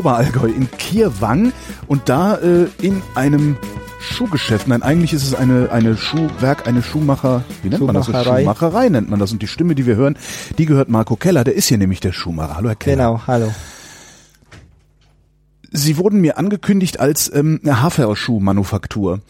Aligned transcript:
Oberallgäu 0.00 0.48
in 0.48 0.70
Kirwang 0.70 1.52
und 1.86 2.08
da 2.08 2.36
äh, 2.36 2.68
in 2.80 3.02
einem 3.14 3.58
Schuhgeschäft. 4.00 4.66
Nein, 4.66 4.82
eigentlich 4.82 5.12
ist 5.12 5.24
es 5.24 5.34
eine, 5.34 5.70
eine 5.72 5.94
Schuhwerk, 5.98 6.66
eine 6.66 6.82
Schuhmacher, 6.82 7.44
wie 7.62 7.68
nennt 7.68 7.82
man 7.82 7.94
das? 7.94 8.06
Schuhmacherei. 8.06 8.88
Nennt 8.88 9.10
man 9.10 9.20
das. 9.20 9.30
Und 9.30 9.42
die 9.42 9.46
Stimme, 9.46 9.74
die 9.74 9.84
wir 9.84 9.96
hören, 9.96 10.16
die 10.56 10.64
gehört 10.64 10.88
Marco 10.88 11.16
Keller. 11.16 11.44
Der 11.44 11.54
ist 11.54 11.68
hier 11.68 11.76
nämlich 11.76 12.00
der 12.00 12.12
Schuhmacher. 12.12 12.56
Hallo, 12.56 12.68
Herr 12.70 12.76
Keller. 12.76 13.08
Genau, 13.08 13.20
hallo. 13.26 13.52
Sie 15.70 15.98
wurden 15.98 16.22
mir 16.22 16.38
angekündigt 16.38 16.98
als 16.98 17.30
ähm, 17.34 17.60
eine 17.62 17.82
Haferschuhmanufaktur. 17.82 19.20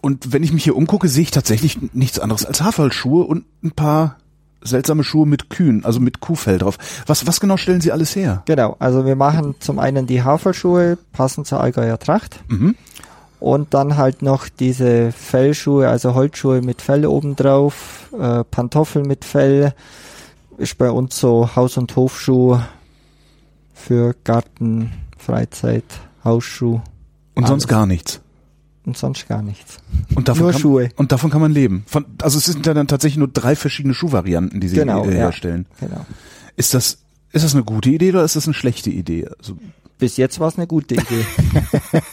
Und 0.00 0.32
wenn 0.32 0.44
ich 0.44 0.52
mich 0.52 0.62
hier 0.62 0.76
umgucke, 0.76 1.08
sehe 1.08 1.24
ich 1.24 1.32
tatsächlich 1.32 1.78
nichts 1.92 2.20
anderes 2.20 2.46
als 2.46 2.62
Haferschuhe 2.62 3.24
und 3.24 3.44
ein 3.64 3.72
paar 3.72 4.18
seltsame 4.66 5.04
Schuhe 5.04 5.26
mit 5.26 5.50
Kühen, 5.50 5.84
also 5.84 6.00
mit 6.00 6.20
Kuhfell 6.20 6.58
drauf. 6.58 6.78
Was, 7.06 7.26
was 7.26 7.40
genau 7.40 7.56
stellen 7.56 7.80
Sie 7.80 7.92
alles 7.92 8.14
her? 8.16 8.42
Genau, 8.46 8.76
also 8.78 9.06
wir 9.06 9.16
machen 9.16 9.54
zum 9.60 9.78
einen 9.78 10.06
die 10.06 10.22
Haferschuhe, 10.22 10.98
passend 11.12 11.46
zur 11.46 11.60
Allgäuer 11.60 11.98
Tracht. 11.98 12.40
Mhm. 12.48 12.74
Und 13.38 13.74
dann 13.74 13.96
halt 13.96 14.22
noch 14.22 14.48
diese 14.48 15.12
Fellschuhe, 15.12 15.88
also 15.88 16.14
Holzschuhe 16.14 16.62
mit 16.62 16.80
Fell 16.82 17.06
obendrauf, 17.06 18.08
äh, 18.18 18.44
Pantoffeln 18.44 19.06
mit 19.06 19.24
Fell. 19.24 19.74
Ist 20.58 20.78
bei 20.78 20.90
uns 20.90 21.18
so 21.20 21.54
Haus- 21.54 21.76
und 21.76 21.94
Hofschuh 21.96 22.58
für 23.74 24.14
Garten, 24.24 24.92
Freizeit, 25.18 25.84
Hausschuh 26.24 26.80
Und 27.34 27.44
Alles. 27.44 27.50
sonst 27.50 27.68
gar 27.68 27.84
nichts. 27.86 28.20
Und 28.86 28.96
sonst 28.96 29.28
gar 29.28 29.42
nichts. 29.42 29.78
Und 30.14 30.28
davon 30.28 30.44
Nur 30.44 30.52
kann, 30.52 30.60
Schuhe. 30.60 30.88
Und 30.96 31.12
davon 31.12 31.30
kann 31.30 31.40
man 31.40 31.52
leben. 31.52 31.84
Von, 31.86 32.06
also 32.22 32.38
es 32.38 32.44
sind 32.44 32.64
ja 32.64 32.72
dann 32.72 32.88
tatsächlich 32.88 33.18
nur 33.18 33.28
drei 33.28 33.56
verschiedene 33.56 33.94
Schuhvarianten, 33.94 34.60
die 34.60 34.68
Sie 34.68 34.76
Genau, 34.76 35.04
äh, 35.04 35.08
ja. 35.08 35.14
herstellen. 35.16 35.66
Genau. 35.80 36.06
Ist 36.56 36.72
das, 36.72 36.98
ist 37.32 37.44
das 37.44 37.54
eine 37.54 37.64
gute 37.64 37.90
Idee 37.90 38.10
oder 38.10 38.24
ist 38.24 38.36
das 38.36 38.46
eine 38.46 38.54
schlechte 38.54 38.90
Idee? 38.90 39.28
Also, 39.38 39.58
Bis 39.98 40.16
jetzt 40.16 40.40
war 40.40 40.48
es 40.48 40.56
eine 40.56 40.66
gute 40.66 40.94
Idee. 40.94 41.26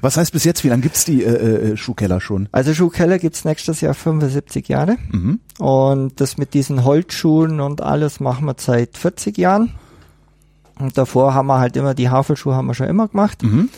was 0.00 0.16
heißt 0.16 0.32
bis 0.32 0.44
jetzt, 0.44 0.64
wie 0.64 0.68
lange 0.68 0.82
gibt's 0.82 1.04
die 1.04 1.22
äh, 1.22 1.72
äh, 1.72 1.76
Schuhkeller 1.76 2.20
schon? 2.20 2.48
Also 2.52 2.74
Schuhkeller 2.74 3.18
gibt's 3.18 3.44
nächstes 3.44 3.80
Jahr 3.80 3.94
75 3.94 4.68
Jahre. 4.68 4.96
Mhm. 5.10 5.40
Und 5.58 6.20
das 6.20 6.38
mit 6.38 6.54
diesen 6.54 6.84
Holzschuhen 6.84 7.60
und 7.60 7.80
alles 7.80 8.20
machen 8.20 8.46
wir 8.46 8.54
seit 8.58 8.96
40 8.96 9.38
Jahren. 9.38 9.72
Und 10.78 10.98
davor 10.98 11.34
haben 11.34 11.46
wir 11.46 11.58
halt 11.58 11.76
immer, 11.76 11.94
die 11.94 12.10
Havelschuhe 12.10 12.54
haben 12.54 12.66
wir 12.66 12.74
schon 12.74 12.88
immer 12.88 13.08
gemacht. 13.08 13.42
Mhm. 13.42 13.70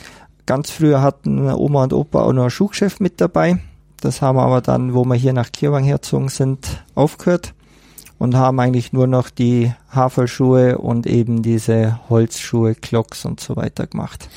Ganz 0.49 0.71
früher 0.71 1.03
hatten 1.03 1.51
Oma 1.51 1.83
und 1.83 1.93
Opa 1.93 2.23
auch 2.23 2.33
noch 2.33 2.45
ein 2.45 2.51
Schuhgeschäft 2.51 3.03
mit 3.03 3.21
dabei. 3.21 3.59
Das 4.01 4.23
haben 4.23 4.39
wir 4.39 4.45
aber 4.45 4.63
dann, 4.63 4.95
wo 4.95 5.05
wir 5.05 5.15
hier 5.15 5.35
nach 5.35 5.53
Kirwang 5.53 5.85
herzogen 5.85 6.31
sind, 6.31 6.83
aufgehört. 6.95 7.53
Und 8.17 8.35
haben 8.35 8.59
eigentlich 8.59 8.95
nur 8.95 9.07
noch 9.07 9.29
die 9.29 9.75
Havelschuhe 9.91 10.79
und 10.79 11.07
eben 11.07 11.43
diese 11.43 12.01
Holzschuhe, 12.09 12.75
Klocks 12.75 13.27
und 13.27 13.41
so 13.41 13.57
weiter 13.57 13.87
gemacht. 13.87 14.31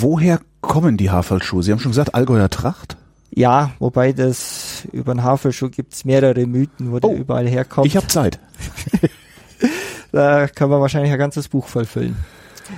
Woher 0.00 0.40
kommen 0.60 0.96
die 0.96 1.12
Haferlschuhe? 1.12 1.62
Sie 1.62 1.70
haben 1.70 1.78
schon 1.78 1.92
gesagt, 1.92 2.16
Allgäuer 2.16 2.50
Tracht? 2.50 2.96
Ja, 3.30 3.70
wobei 3.78 4.12
das 4.12 4.88
über 4.90 5.14
den 5.14 5.22
Havelschuh 5.22 5.70
gibt's 5.70 6.04
mehrere 6.04 6.46
Mythen, 6.46 6.90
wo 6.90 6.98
der 6.98 7.10
Oh, 7.10 7.14
überall 7.14 7.46
herkommt. 7.46 7.86
Ich 7.86 7.96
habe 7.96 8.08
Zeit. 8.08 8.40
Da 10.10 10.46
kann 10.46 10.68
man 10.68 10.80
wahrscheinlich 10.80 11.12
ein 11.12 11.18
ganzes 11.18 11.48
Buch 11.48 11.68
voll 11.68 11.86
füllen. 11.86 12.16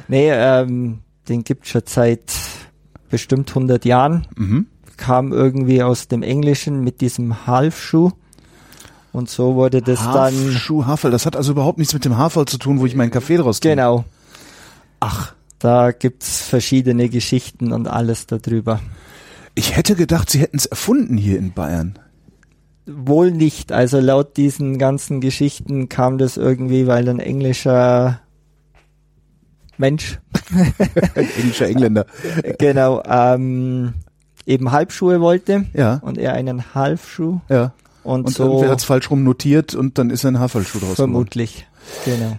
Nee, 0.06 0.31
ähm, 0.31 1.01
den 1.28 1.44
gibt's 1.44 1.69
schon 1.70 1.83
seit 1.86 2.33
bestimmt 3.11 3.50
100 3.50 3.84
Jahren. 3.84 4.27
Mhm. 4.36 4.67
Kam 4.97 5.33
irgendwie 5.33 5.83
aus 5.83 6.08
dem 6.08 6.23
Englischen 6.23 6.83
mit 6.85 7.01
diesem 7.01 7.46
Halfschuh. 7.46 8.11
Und 9.12 9.30
so 9.30 9.55
wurde 9.55 9.80
das 9.80 10.02
dann, 10.02 10.52
Schuh 10.52 10.86
Haferl, 10.86 11.12
das 11.12 11.24
hat 11.24 11.36
also 11.36 11.52
überhaupt 11.52 11.79
nichts 11.79 11.95
mit 11.95 12.05
dem 12.05 12.18
Haferl 12.18 12.46
zu 12.46 12.58
tun, 12.58 12.80
wo 12.80 12.86
ich 12.86 12.96
meinen 12.96 13.12
Kaffee 13.12 13.36
draus 13.36 13.61
trinke. 13.61 13.77
genau, 13.77 14.05
Ach, 14.98 15.35
da 15.61 15.92
gibt's 15.92 16.40
verschiedene 16.40 17.08
Geschichten 17.08 17.73
und 17.73 17.86
alles 17.86 18.27
darüber. 18.27 18.80
ich 19.55 19.77
hätte 19.77 19.95
gedacht, 19.95 20.30
Sie 20.30 20.41
hätten 20.41 20.56
es 20.56 20.67
erfunden 20.67 21.17
hier 21.17 21.39
in 21.39 21.52
Bayern. 21.52 21.98
Wohl 22.86 23.30
nicht, 23.30 23.70
also 23.70 24.01
laut 24.01 24.36
diesen 24.36 24.79
ganzen 24.79 25.20
Geschichten 25.20 25.89
kam 25.89 26.18
das 26.18 26.36
irgendwie, 26.36 26.86
weil 26.86 27.08
ein 27.08 27.20
englischer 27.20 28.20
Mensch 29.79 30.18
Ein 31.14 31.29
englischer 31.39 31.68
Engländer. 31.68 32.07
genau 32.58 33.02
ähm, 33.07 33.95
eben 34.46 34.73
Halbschuhe 34.73 35.20
wollte 35.20 35.67
Ja, 35.73 35.96
und 36.02 36.18
er 36.18 36.35
einen 36.35 36.74
Halfschuh 36.74 37.40
ja. 37.48 37.73
und, 38.02 38.27
Und 38.27 38.35
so 38.35 38.45
irgendwer 38.45 38.70
hat 38.70 38.79
es 38.79 38.85
falsch 38.85 39.11
rum 39.11 39.24
notiert 39.24 39.74
und 39.74 39.98
dann 39.98 40.11
ist 40.11 40.24
ein 40.24 40.39
Haferlschuh 40.39 40.79
draus 40.79 40.96
geworden. 40.96 41.12
vermutlich. 41.12 41.67
Genau. 42.05 42.39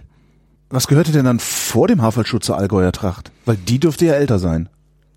Was 0.70 0.88
gehörte 0.88 1.12
denn 1.12 1.24
dann 1.24 1.38
vor 1.38 1.86
dem 1.88 2.02
Haferlschuh 2.02 2.38
zur 2.38 2.58
Allgäuer 2.58 2.92
Tracht? 2.92 3.30
Weil 3.44 3.56
die 3.56 3.78
dürfte 3.78 4.06
ja 4.06 4.14
älter 4.14 4.38
sein. 4.38 4.68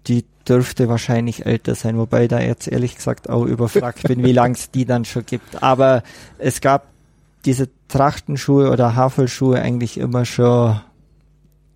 Die 0.08 0.26
dürfte 0.48 0.88
wahrscheinlich 0.90 1.46
älter 1.46 1.76
sein, 1.76 1.98
wobei 1.98 2.28
da 2.28 2.40
jetzt 2.40 2.68
ehrlich 2.68 2.96
gesagt 2.96 3.30
auch 3.30 3.46
überfragt 3.46 4.04
bin, 4.04 4.24
wie 4.24 4.32
lang 4.32 4.54
es 4.54 4.72
die 4.72 4.86
dann 4.86 5.06
schon 5.06 5.26
gibt. 5.26 5.62
Aber 5.62 6.04
es 6.38 6.62
gab 6.62 6.88
diese 7.46 7.70
Trachtenschuhe 7.88 8.70
oder 8.72 8.96
Havelschuhe 8.96 9.60
eigentlich 9.62 9.98
immer 9.98 10.26
schon 10.26 10.80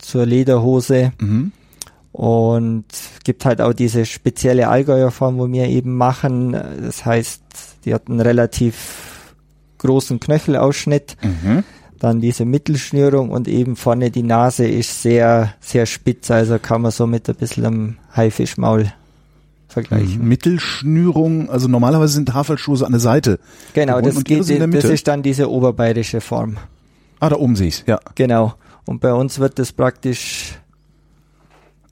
zur 0.03 0.25
Lederhose 0.25 1.12
Mhm. 1.19 1.52
und 2.12 2.86
gibt 3.24 3.46
halt 3.46 3.62
auch 3.62 3.74
diese 3.74 4.06
spezielle 4.06 4.68
Allgäuer 4.68 5.12
Form, 5.12 5.38
wo 5.38 5.52
wir 5.52 5.68
eben 5.68 5.96
machen. 5.97 6.52
Das 6.52 7.06
heißt, 7.06 7.41
die 7.86 7.94
hat 7.94 8.09
einen 8.09 8.22
relativ 8.22 9.18
großen 9.80 10.19
Knöchelausschnitt. 10.19 11.18
Mhm. 11.24 11.63
Dann 12.00 12.19
diese 12.19 12.44
Mittelschnürung 12.44 13.30
und 13.30 13.47
eben 13.47 13.75
vorne 13.78 14.12
die 14.12 14.24
Nase 14.24 14.68
ist 14.68 15.02
sehr, 15.02 15.53
sehr 15.62 15.86
spitz, 15.86 16.30
also 16.31 16.59
kann 16.59 16.81
man 16.81 16.92
so 16.92 17.08
mit 17.08 17.30
ein 17.30 17.36
bisschen 17.36 17.66
am 17.66 17.97
Haifischmaul 18.13 18.92
vergleichen. 19.69 20.28
Mittelschnürung, 20.28 21.50
also 21.50 21.69
normalerweise 21.69 22.13
sind 22.13 22.34
Haferlschuhe 22.34 22.86
an 22.86 22.92
der 22.92 23.00
Seite. 23.00 23.40
Genau, 23.74 24.02
das, 24.02 24.22
geht, 24.24 24.47
der 24.50 24.68
das 24.68 24.84
ist 24.84 25.08
dann 25.08 25.24
diese 25.24 25.50
oberbayerische 25.50 26.19
Form. 26.19 26.58
Ah, 27.22 27.30
da 27.30 27.38
oben 27.38 27.56
sehe 27.56 27.69
ich's, 27.69 27.84
ja. 27.88 28.00
Genau. 28.16 28.53
Und 28.86 29.00
bei 29.02 29.14
uns 29.14 29.40
wird 29.40 29.60
das 29.60 29.72
praktisch, 29.72 30.60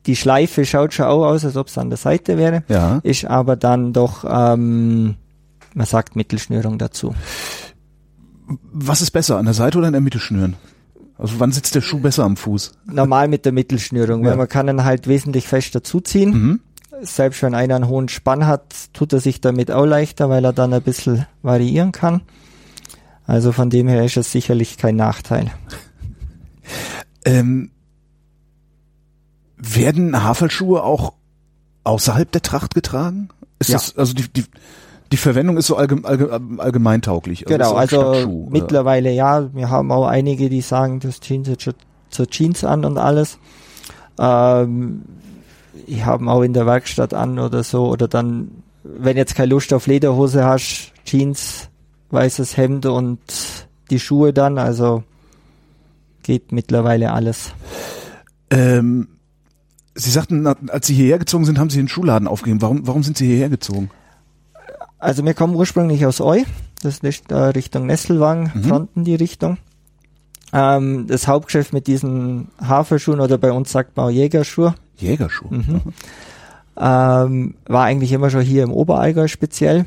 die 0.06 0.16
Schleife 0.16 0.66
schaut 0.66 0.94
schon 0.94 1.06
auch 1.06 1.26
aus, 1.26 1.46
als 1.46 1.56
ob 1.56 1.68
es 1.68 1.78
an 1.78 1.90
der 1.90 1.98
Seite 1.98 2.38
wäre, 2.38 2.64
Ja. 2.68 3.00
ist 3.04 3.26
aber 3.26 3.56
dann 3.56 3.94
doch, 3.94 4.26
ähm, 4.28 5.16
man 5.74 5.86
sagt 5.86 6.16
Mittelschnürung 6.16 6.78
dazu. 6.78 7.14
Was 8.74 9.02
ist 9.02 9.12
besser, 9.12 9.38
an 9.38 9.46
der 9.46 9.54
Seite 9.54 9.78
oder 9.78 9.88
in 9.88 9.94
der 9.94 10.02
Mitte 10.02 10.20
schnüren? 10.20 10.56
Also 11.18 11.40
wann 11.40 11.52
sitzt 11.52 11.76
der 11.76 11.82
Schuh 11.82 12.00
besser 12.00 12.24
am 12.24 12.36
Fuß? 12.36 12.72
Normal 12.86 13.28
mit 13.28 13.46
der 13.46 13.52
Mittelschnürung, 13.52 14.24
weil 14.24 14.32
Ja. 14.32 14.36
man 14.38 14.50
kann 14.50 14.68
ihn 14.68 14.84
halt 14.84 15.08
wesentlich 15.08 15.48
fester 15.48 15.84
zuziehen. 15.84 16.32
Mhm. 16.32 16.60
selbst 17.04 17.42
wenn 17.42 17.56
einer 17.56 17.76
einen 17.78 17.88
hohen 17.88 18.10
Spann 18.10 18.46
hat, 18.46 18.76
tut 18.94 19.12
er 19.12 19.20
sich 19.20 19.42
damit 19.42 19.72
auch 19.72 19.88
leichter, 19.88 20.30
weil 20.30 20.46
er 20.46 20.54
dann 20.54 20.72
ein 20.72 20.84
bisschen 20.84 21.26
variieren 21.42 21.92
kann. 21.92 22.22
Also 23.26 23.52
von 23.52 23.72
dem 23.72 23.88
her 23.88 24.06
ist 24.06 24.18
es 24.18 24.32
sicherlich 24.32 24.78
kein 24.78 24.98
Nachteil. 24.98 25.50
Ähm, 27.26 27.72
werden 29.58 30.24
Haferlschuhe 30.24 30.84
auch 30.84 31.14
außerhalb 31.84 32.32
der 32.32 32.42
Tracht 32.42 32.74
getragen? 32.74 33.30
Ist 33.60 33.70
Ja. 33.70 33.78
das, 33.78 33.98
also 33.98 34.14
die, 34.14 34.28
die, 34.28 34.46
die 35.12 35.18
Verwendung 35.18 35.58
ist 35.58 35.68
so 35.68 35.76
allgeme, 35.76 36.06
allgeme, 36.06 36.62
allgemeintauglich. 36.62 37.46
genau, 37.46 37.74
also 37.74 38.02
Stadtschuh, 38.14 38.44
oder? 38.44 38.52
mittlerweile 38.52 39.12
ja, 39.12 39.54
wir 39.54 39.70
haben 39.70 39.92
auch 39.92 40.08
einige, 40.08 40.50
die 40.50 40.62
sagen, 40.62 41.00
das 41.00 41.20
Jeans 41.20 41.48
jetzt 41.48 41.64
schon 41.64 41.76
zur 42.10 42.28
Jeans 42.28 42.64
an 42.64 42.86
und 42.86 42.98
alles. 42.98 43.38
Ähm, 44.20 45.04
ich 45.88 46.06
habe 46.06 46.28
auch 46.28 46.42
in 46.42 46.54
der 46.54 46.66
Werkstatt 46.66 47.14
an 47.14 47.40
oder 47.40 47.64
so, 47.64 47.88
oder 47.88 48.08
dann, 48.08 48.64
wenn 48.84 49.18
jetzt 49.18 49.36
keine 49.36 49.50
Lust 49.50 49.74
auf 49.74 49.88
Lederhose 49.88 50.44
hast, 50.44 50.92
Jeans, 51.06 51.70
weißes 52.10 52.58
Hemd 52.58 52.86
und 52.86 53.20
die 53.90 54.00
Schuhe 54.00 54.34
dann, 54.34 54.58
also 54.58 55.04
geht 56.24 56.52
mittlerweile 56.52 57.12
alles. 57.14 57.54
Ähm, 58.50 59.08
Sie 59.94 60.10
sagten, 60.12 60.48
als 60.48 60.88
Sie 60.88 60.94
hierher 60.94 61.20
gezogen 61.20 61.46
sind, 61.46 61.60
haben 61.60 61.70
Sie 61.70 61.78
den 61.78 61.88
Schuhladen 61.90 62.28
aufgegeben. 62.28 62.62
Warum, 62.62 62.88
warum 62.88 63.04
sind 63.04 63.18
Sie 63.18 63.28
hierher 63.28 63.50
gezogen? 63.50 63.90
Also 65.00 65.26
wir 65.26 65.34
kommen 65.34 65.56
ursprünglich 65.56 66.06
aus 66.06 66.22
Eu, 66.22 66.44
das 66.84 67.00
ist 67.00 67.32
äh, 67.32 67.36
Richtung 67.36 67.88
Nesselwang, 67.88 68.52
Mhm. 68.54 68.64
Fronten 68.64 69.04
die 69.04 69.16
Richtung. 69.16 69.58
Ähm, 70.54 71.08
das 71.08 71.28
Hauptgeschäft 71.28 71.74
mit 71.74 71.88
diesen 71.88 72.50
Haferschuhen 72.62 73.20
oder 73.20 73.38
bei 73.38 73.52
uns 73.52 73.72
sagt 73.72 73.98
man 73.98 74.08
auch 74.08 74.10
Jägerschuhe, 74.12 74.76
Jägerschuh. 74.98 75.48
Mhm. 75.50 75.82
ähm, 76.78 77.56
war 77.66 77.84
eigentlich 77.86 78.12
immer 78.12 78.30
schon 78.30 78.42
hier 78.42 78.64
im 78.64 78.72
Oberallgäu 78.72 79.28
speziell. 79.28 79.86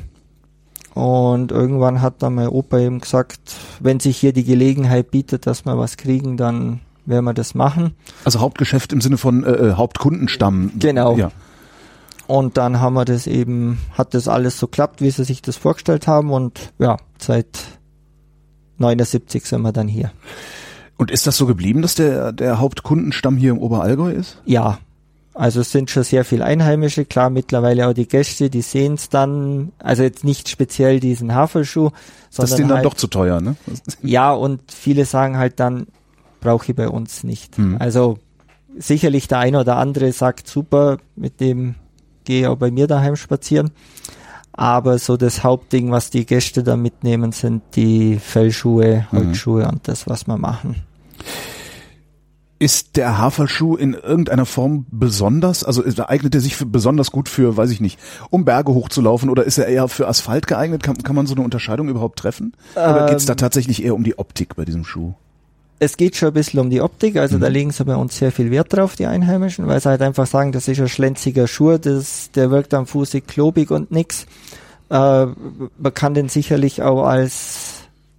Und 0.95 1.51
irgendwann 1.51 2.01
hat 2.01 2.23
dann 2.23 2.35
mein 2.35 2.47
Opa 2.47 2.79
eben 2.79 3.01
gesagt, 3.01 3.53
wenn 3.81 3.99
sich 3.99 4.17
hier 4.17 4.31
die 4.31 4.45
Gelegenheit 4.45 5.11
bietet, 5.11 5.45
dass 5.45 5.65
wir 5.65 5.77
was 5.77 5.97
kriegen, 5.97 6.37
dann 6.37 6.79
werden 7.05 7.25
wir 7.25 7.33
das 7.33 7.53
machen. 7.53 7.95
Also 8.23 8.39
Hauptgeschäft 8.39 8.93
im 8.93 9.01
Sinne 9.01 9.17
von 9.17 9.43
äh, 9.43 9.51
äh, 9.51 9.73
Hauptkundenstamm. 9.73 10.71
Genau. 10.79 11.17
Ja. 11.17 11.31
Und 12.27 12.55
dann 12.55 12.79
haben 12.79 12.93
wir 12.93 13.03
das 13.03 13.27
eben, 13.27 13.79
hat 13.91 14.13
das 14.13 14.29
alles 14.29 14.57
so 14.57 14.67
klappt, 14.67 15.01
wie 15.01 15.11
sie 15.11 15.25
sich 15.25 15.41
das 15.41 15.57
vorgestellt 15.57 16.07
haben 16.07 16.31
und 16.31 16.73
ja, 16.79 16.95
seit 17.19 17.59
79 18.77 19.45
sind 19.45 19.61
wir 19.63 19.73
dann 19.73 19.89
hier. 19.89 20.11
Und 20.97 21.11
ist 21.11 21.27
das 21.27 21.35
so 21.35 21.45
geblieben, 21.45 21.81
dass 21.81 21.95
der, 21.95 22.31
der 22.31 22.59
Hauptkundenstamm 22.59 23.35
hier 23.35 23.51
im 23.51 23.59
Oberallgäu 23.59 24.11
ist? 24.11 24.41
Ja, 24.45 24.79
also 25.35 25.59
es 25.59 25.71
sind 25.71 25.91
schon 25.91 26.03
sehr 26.03 26.23
viel 26.23 26.41
Einheimische, 26.41 27.03
klar 27.05 27.29
mittlerweile 27.29 27.87
auch 27.87 27.93
die 27.93 28.07
Gäste, 28.07 28.49
die 28.49 28.61
sehen 28.61 28.93
es 28.93 29.09
dann, 29.09 29.73
also 29.79 30.01
jetzt 30.01 30.23
nicht 30.23 30.47
speziell 30.49 30.99
diesen 31.01 31.35
Hafelschuh, 31.35 31.89
sondern 32.29 32.33
Das 32.35 32.49
ist 32.51 32.57
denen 32.57 32.69
dann 32.69 32.77
halt, 32.77 32.85
doch 32.85 32.93
zu 32.93 33.07
teuer, 33.07 33.41
ne? 33.41 33.55
ja 34.01 34.31
und 34.31 34.61
viele 34.71 35.03
sagen 35.05 35.37
halt 35.37 35.59
dann, 35.59 35.87
brauche 36.39 36.71
ich 36.71 36.75
bei 36.75 36.87
uns 36.87 37.23
nicht. 37.25 37.57
Hm. 37.57 37.75
Also 37.79 38.17
sicherlich 38.77 39.27
der 39.27 39.39
eine 39.39 39.59
oder 39.59 39.75
andere 39.77 40.11
sagt 40.13 40.47
super, 40.47 40.97
mit 41.15 41.39
dem 41.41 41.75
gehe 42.23 42.41
ich 42.41 42.47
auch 42.47 42.57
bei 42.57 42.71
mir 42.71 42.87
daheim 42.87 43.15
spazieren. 43.15 43.71
Aber 44.53 44.99
so 44.99 45.17
das 45.17 45.43
Hauptding, 45.43 45.91
was 45.91 46.11
die 46.11 46.25
Gäste 46.25 46.63
da 46.63 46.77
mitnehmen, 46.77 47.33
sind 47.33 47.61
die 47.75 48.17
Fellschuhe, 48.19 49.05
Mhm. 49.11 49.17
Holzschuhe 49.17 49.67
und 49.67 49.85
das, 49.87 50.07
was 50.07 50.27
wir 50.27 50.37
machen. 50.37 50.75
Ist 52.57 52.95
der 52.95 53.17
Haferschuh 53.17 53.75
in 53.75 53.93
irgendeiner 53.95 54.45
Form 54.45 54.85
besonders? 54.89 55.63
Also 55.65 55.83
eignet 56.07 56.35
er 56.35 56.41
sich 56.41 56.57
besonders 56.65 57.11
gut 57.11 57.27
für, 57.27 57.57
weiß 57.57 57.69
ich 57.69 57.81
nicht, 57.81 57.99
um 58.29 58.45
Berge 58.45 58.73
hochzulaufen 58.73 59.29
oder 59.29 59.43
ist 59.43 59.57
er 59.57 59.67
eher 59.67 59.89
für 59.89 60.07
Asphalt 60.07 60.47
geeignet? 60.47 60.81
Kann, 60.81 60.97
kann 61.03 61.15
man 61.15 61.27
so 61.27 61.35
eine 61.35 61.43
Unterscheidung 61.43 61.89
überhaupt 61.89 62.17
treffen? 62.17 62.53
Oder 62.75 63.07
geht's 63.07 63.25
da 63.25 63.33
Ähm, 63.33 63.37
tatsächlich 63.37 63.83
eher 63.83 63.93
um 63.93 64.03
die 64.05 64.17
Optik 64.17 64.55
bei 64.55 64.63
diesem 64.65 64.85
Schuh? 64.85 65.13
es 65.77 65.97
geht 65.97 66.15
schon 66.15 66.29
ein 66.29 66.33
bisschen 66.33 66.61
um 66.61 66.69
die 66.69 66.79
Optik, 66.81 67.17
also 67.17 67.35
Mhm. 67.35 67.41
da 67.41 67.47
legen 67.49 67.71
sie 67.71 67.83
bei 67.83 67.97
uns 67.97 68.17
sehr 68.17 68.31
viel 68.31 68.49
Wert 68.49 68.71
drauf, 68.71 68.95
die 68.95 69.05
Einheimischen, 69.07 69.67
weil 69.67 69.81
sie 69.81 69.89
halt 69.89 70.01
einfach 70.01 70.25
sagen, 70.25 70.53
das 70.53 70.69
ist 70.69 70.79
ein 70.79 70.87
schlenziger 70.87 71.47
Schuh, 71.47 71.77
das, 71.77 72.31
der 72.31 72.49
wirkt 72.49 72.73
am 72.73 72.87
Fuße 72.87 73.19
klobig 73.19 73.69
und 73.71 73.91
nix. 73.91 74.25
Äh, 74.89 75.25
man 75.25 75.93
kann 75.93 76.13
den 76.13 76.29
sicherlich 76.29 76.81
auch 76.81 77.03
als 77.05 77.64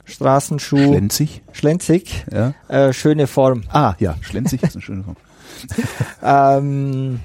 Straßenschuh 0.06 0.76
Schlenzig? 0.78 1.42
schlenzig, 1.52 2.24
Ja. 2.32 2.54
äh, 2.68 2.92
schöne 2.92 3.26
Form. 3.26 3.64
Ah, 3.70 3.94
ja, 3.98 4.14
schlenzig 4.22 4.62
ist 4.62 4.74
eine 4.76 4.82
schöne 4.82 5.02
Form. 5.04 5.16
Ähm, 6.22 7.20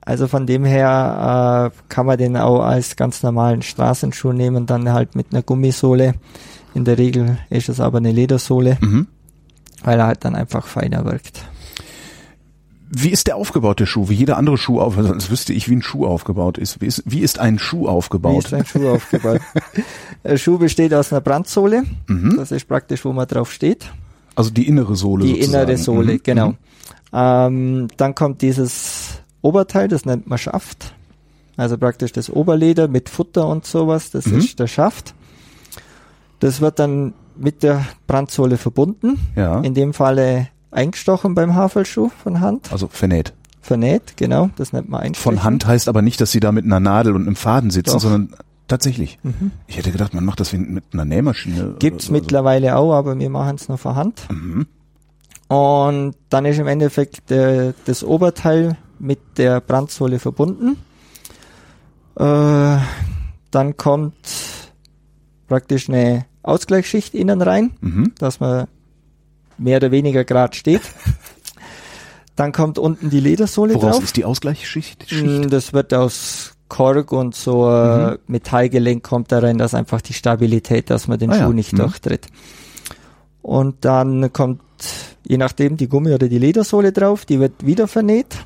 also 0.00 0.28
von 0.28 0.46
dem 0.46 0.64
her 0.64 1.72
äh, 1.72 1.78
kann 1.88 2.06
man 2.06 2.18
den 2.18 2.36
auch 2.36 2.60
als 2.62 2.96
ganz 2.96 3.22
normalen 3.22 3.62
Straßenschuh 3.62 4.32
nehmen, 4.32 4.66
dann 4.66 4.92
halt 4.92 5.16
mit 5.16 5.28
einer 5.32 5.42
Gummisohle. 5.42 6.14
In 6.74 6.84
der 6.84 6.98
Regel 6.98 7.38
ist 7.50 7.68
es 7.68 7.80
aber 7.80 7.98
eine 7.98 8.12
Ledersohle, 8.12 8.78
Mhm. 8.80 9.06
weil 9.82 9.98
er 9.98 10.06
halt 10.06 10.24
dann 10.24 10.34
einfach 10.36 10.66
feiner 10.66 11.04
wirkt. 11.04 11.42
Wie 12.88 13.10
ist 13.10 13.26
der 13.26 13.36
aufgebaut, 13.36 13.80
der 13.80 13.86
Schuh? 13.86 14.08
Wie 14.08 14.14
jeder 14.14 14.36
andere 14.36 14.56
Schuh 14.58 14.80
auf, 14.80 14.96
also 14.96 15.08
sonst 15.08 15.30
wüsste 15.30 15.52
ich, 15.52 15.68
wie 15.68 15.74
ein 15.76 15.82
Schuh 15.82 16.06
aufgebaut 16.06 16.56
ist. 16.56 16.80
Wie 16.80 16.86
ist, 16.86 17.02
wie 17.04 17.20
ist 17.20 17.38
ein 17.38 17.58
Schuh 17.58 17.84
Wie 17.84 17.88
aufgebaut? 17.88 18.44
ist 18.44 18.54
ein 18.54 18.64
Schuh 18.64 18.88
aufgebaut? 18.90 19.40
Der 20.24 20.36
Schuh 20.38 20.58
besteht 20.58 20.94
aus 20.94 21.12
einer 21.12 21.20
Brandsohle. 21.20 21.82
Mhm. 22.06 22.36
Das 22.36 22.52
ist 22.52 22.68
praktisch, 22.68 23.04
wo 23.04 23.12
man 23.12 23.26
drauf 23.26 23.52
steht. 23.52 23.86
Also 24.36 24.50
die 24.50 24.68
innere 24.68 24.94
Sohle 24.96 25.24
Die 25.24 25.32
sozusagen. 25.40 25.64
innere 25.64 25.76
Sohle, 25.78 26.12
Mhm. 26.14 26.20
genau. 26.22 26.48
Mhm. 26.50 26.56
Ähm, 27.12 27.88
dann 27.96 28.14
kommt 28.14 28.42
dieses 28.42 29.18
Oberteil, 29.42 29.88
das 29.88 30.04
nennt 30.04 30.26
man 30.28 30.38
Schaft. 30.38 30.94
Also 31.56 31.78
praktisch 31.78 32.12
das 32.12 32.28
Oberleder 32.30 32.86
mit 32.86 33.08
Futter 33.08 33.48
und 33.48 33.64
sowas, 33.66 34.10
das 34.10 34.26
Mhm. 34.26 34.38
ist 34.38 34.58
der 34.60 34.66
Schaft. 34.66 35.14
Das 36.40 36.60
wird 36.60 36.78
dann 36.78 37.14
mit 37.36 37.62
der 37.62 37.84
Brandsohle 38.06 38.58
verbunden. 38.58 39.18
Ja, 39.36 39.60
In 39.60 39.74
dem 39.74 39.92
Falle 39.94 40.48
eingestochen 40.76 41.34
beim 41.34 41.54
Havelschuh 41.54 42.10
von 42.22 42.40
Hand. 42.40 42.70
also 42.72 42.88
vernäht. 42.88 43.32
Vernäht, 43.60 44.16
genau, 44.16 44.50
das 44.56 44.72
nennt 44.72 44.88
man 44.88 45.00
einstechen. 45.00 45.22
Von 45.38 45.42
Hand 45.44 45.66
heißt 45.66 45.88
aber 45.88 46.00
nicht, 46.02 46.20
dass 46.20 46.30
sie 46.30 46.38
da 46.40 46.52
mit 46.52 46.64
einer 46.64 46.78
Nadel 46.78 47.14
und 47.16 47.22
einem 47.22 47.34
Faden 47.36 47.70
sitzen, 47.70 47.94
Doch. 47.94 48.00
sondern 48.00 48.34
tatsächlich. 48.68 49.18
Mhm. 49.24 49.50
Ich 49.66 49.76
hätte 49.76 49.90
gedacht, 49.90 50.14
man 50.14 50.24
macht 50.24 50.38
das 50.38 50.52
wie 50.52 50.58
mit 50.58 50.84
einer 50.92 51.04
Nähmaschine. 51.04 51.74
Gibt's 51.80 52.06
so. 52.06 52.12
mittlerweile 52.12 52.76
auch, 52.76 52.92
aber 52.94 53.18
wir 53.18 53.30
machen 53.30 53.56
es 53.56 53.68
nur 53.68 53.78
von 53.78 53.96
Hand. 53.96 54.22
Mhm. 54.30 54.66
Und 55.48 56.14
dann 56.28 56.44
ist 56.44 56.58
im 56.58 56.66
Endeffekt 56.68 57.30
äh, 57.32 57.72
das 57.86 58.04
Oberteil 58.04 58.76
mit 58.98 59.18
der 59.36 59.60
Brandsohle 59.60 60.18
verbunden. 60.20 60.76
Äh, 62.16 62.78
dann 63.50 63.76
kommt 63.76 64.14
praktisch 65.48 65.88
eine 65.88 66.24
Ausgleichsschicht 66.42 67.14
innen 67.14 67.42
rein, 67.42 67.72
Mhm. 67.80 68.12
dass 68.18 68.40
man 68.40 68.66
mehr 69.58 69.78
oder 69.78 69.90
weniger 69.90 70.24
gerade 70.24 70.56
steht. 70.56 70.82
Dann 72.36 72.52
kommt 72.52 72.78
unten 72.78 73.08
die 73.10 73.20
Ledersohle 73.20 73.74
Woraus 73.74 73.92
drauf. 73.96 74.04
ist 74.04 74.16
die 74.16 74.24
Ausgleichsschicht? 74.26 75.08
Schicht? 75.08 75.24
Mm, 75.26 75.48
Das 75.48 75.72
wird 75.72 75.94
aus 75.94 76.52
Kork 76.68 77.12
und 77.12 77.34
so 77.34 77.68
äh, 77.70 78.10
Mhm. 78.12 78.18
Metallgelenk 78.26 79.02
kommt 79.02 79.32
da 79.32 79.38
rein, 79.38 79.56
dass 79.56 79.72
einfach 79.74 80.00
die 80.02 80.12
Stabilität, 80.12 80.90
dass 80.90 81.08
man 81.08 81.18
den 81.18 81.30
Ah 81.30 81.36
ja, 81.36 81.46
Schuh 81.46 81.52
nicht 81.52 81.72
mhm. 81.72 81.78
durchtritt. 81.78 82.26
Und 83.40 83.84
dann 83.84 84.32
kommt, 84.32 84.60
je 85.26 85.38
nachdem, 85.38 85.76
die 85.76 85.88
Gummi- 85.88 86.12
oder 86.12 86.28
die 86.28 86.38
Ledersohle 86.38 86.92
drauf, 86.92 87.24
die 87.24 87.40
wird 87.40 87.64
wieder 87.64 87.86
vernäht. 87.88 88.36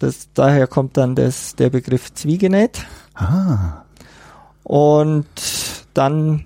Das, 0.00 0.28
daher 0.34 0.66
kommt 0.66 0.96
dann 0.96 1.14
das, 1.14 1.54
der 1.56 1.70
Begriff 1.70 2.12
Zwiegenäht. 2.12 2.84
Ah, 3.14 3.84
Und 4.64 5.26
dann 5.94 6.44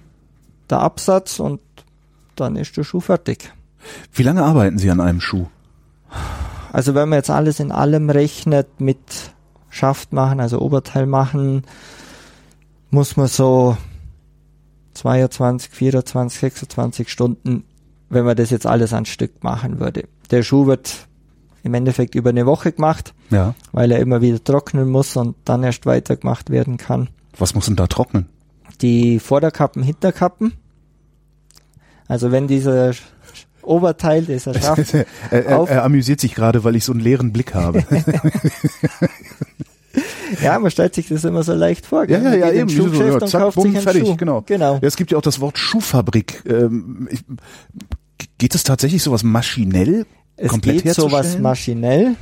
der 0.71 0.81
Absatz 0.81 1.41
und 1.41 1.61
dann 2.37 2.57
ist 2.57 2.77
der 2.77 2.85
Schuh 2.85 3.01
fertig. 3.01 3.53
Wie 4.13 4.23
lange 4.23 4.43
arbeiten 4.43 4.79
Sie 4.79 4.91
an 4.91 5.01
einem 5.01 5.21
Schuh? 5.21 5.47
Also 6.73 6.95
wenn 6.95 7.09
man 7.09 7.19
jetzt 7.19 7.31
alles 7.31 7.61
in 7.61 7.71
allem 7.73 8.11
rechnet 8.11 8.81
mit 8.81 8.99
Schaft 9.71 10.13
machen, 10.13 10.41
also 10.41 10.61
Oberteil 10.61 11.07
machen, 11.07 11.63
muss 12.91 13.17
man 13.17 13.27
so 13.29 13.77
22, 14.95 15.71
24, 15.71 16.39
26 16.41 17.09
Stunden, 17.11 17.65
wenn 18.09 18.25
man 18.25 18.37
das 18.37 18.51
jetzt 18.51 18.67
alles 18.67 18.93
an 18.93 19.05
Stück 19.07 19.43
machen 19.43 19.81
würde. 19.81 20.05
Der 20.31 20.43
Schuh 20.43 20.67
wird 20.67 21.09
im 21.63 21.75
Endeffekt 21.75 22.15
über 22.15 22.31
eine 22.31 22.47
Woche 22.47 22.73
gemacht, 22.73 23.15
Ja. 23.31 23.55
weil 23.73 23.91
er 23.91 23.99
immer 24.01 24.21
wieder 24.21 24.43
trocknen 24.43 24.89
muss 24.89 25.17
und 25.17 25.35
dann 25.45 25.63
erst 25.63 25.87
weitergemacht 25.87 26.51
werden 26.51 26.77
kann. 26.77 27.09
Was 27.39 27.55
muss 27.55 27.67
denn 27.67 27.77
da 27.77 27.87
trocknen? 27.87 28.27
Die 28.81 29.19
Vorderkappen, 29.19 29.83
Hinterkappen. 29.83 30.53
Also 32.07 32.31
wenn 32.31 32.47
dieser 32.49 32.93
Oberteil, 33.67 34.25
dieser 34.25 34.55
Schaft 34.61 34.95
er, 34.95 35.07
er, 35.31 35.69
er 35.69 35.85
amüsiert 35.85 36.21
sich 36.21 36.35
gerade, 36.35 36.65
weil 36.65 36.77
ich 36.77 36.85
so 36.85 36.93
einen 36.93 37.01
leeren 37.01 37.33
Blick 37.33 37.55
habe. 37.55 37.85
Ja, 40.43 40.59
man 40.59 40.71
stellt 40.71 40.95
sich 40.95 41.09
das 41.09 41.23
immer 41.25 41.45
so 41.45 41.55
leicht 41.55 41.87
vor. 41.87 42.09
Ja, 42.09 42.19
ja, 42.19 42.35
ja, 42.35 42.51
eben. 42.51 42.69
Schuhgeschäft 42.69 43.21
Ja, 43.23 43.27
zack, 43.29 43.41
kauft 43.43 43.55
bumm, 43.55 43.77
fertig, 43.77 44.05
Schuh. 44.07 44.17
genau. 44.17 44.43
Genau. 44.45 44.75
Ja, 44.75 44.81
es 44.83 44.97
gibt 44.97 45.13
ja 45.13 45.19
auch 45.19 45.23
das 45.23 45.39
Wort 45.41 45.57
Schuhfabrik. 45.59 46.43
Ähm, 46.47 47.09
ich, 47.11 47.25
geht 48.39 48.55
es 48.57 48.65
tatsächlich 48.65 49.03
sowas 49.05 49.23
maschinell 49.23 50.07
Es 50.37 50.49
komplett 50.49 50.83
geht 50.83 50.95
sowas 50.95 51.39
maschinell, 51.39 52.17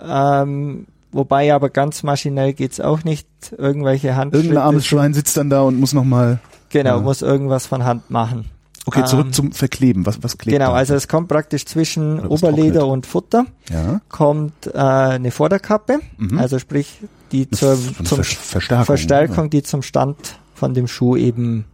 ähm, 0.00 0.86
wobei 1.10 1.52
aber 1.52 1.68
ganz 1.68 2.02
maschinell 2.02 2.54
geht's 2.54 2.80
auch 2.80 3.04
nicht. 3.04 3.26
Irgendwelche 3.58 4.16
Handschritte. 4.16 4.46
Irgendein 4.46 4.64
armes 4.64 4.86
Schwein 4.86 5.12
sitzt 5.12 5.36
dann 5.36 5.50
da 5.50 5.60
und 5.62 5.78
muss 5.78 5.92
nochmal. 5.92 6.38
Genau, 6.70 6.96
Ja. 6.96 7.00
muss 7.02 7.20
irgendwas 7.20 7.66
von 7.66 7.84
Hand 7.84 8.10
machen. 8.10 8.46
Okay, 8.84 9.04
zurück 9.04 9.26
Ähm, 9.26 9.32
zum 9.32 9.52
Verkleben. 9.52 10.06
Was, 10.06 10.22
was 10.24 10.38
klebt 10.38 10.58
Genau, 10.58 10.70
da? 10.72 10.76
also 10.76 10.94
es 10.94 11.06
kommt 11.06 11.28
praktisch 11.28 11.66
zwischen 11.66 12.18
Oberleder 12.26 12.80
trocknet. 12.80 12.92
und 12.92 13.06
Futter 13.06 13.46
ja. 13.70 14.00
kommt 14.08 14.66
äh, 14.66 14.78
eine 14.78 15.30
Vorderkappe, 15.30 16.00
Mhm. 16.18 16.38
also 16.38 16.58
sprich 16.58 16.98
die 17.30 17.48
zur, 17.48 17.76
zum 17.76 18.04
Ver 18.04 18.24
Verstärkung. 18.24 18.84
Verstärkung, 18.86 19.50
die 19.50 19.62
zum 19.62 19.82
Stand 19.82 20.16
von 20.54 20.74
dem 20.74 20.88
Schuh 20.88 21.16
eben 21.16 21.64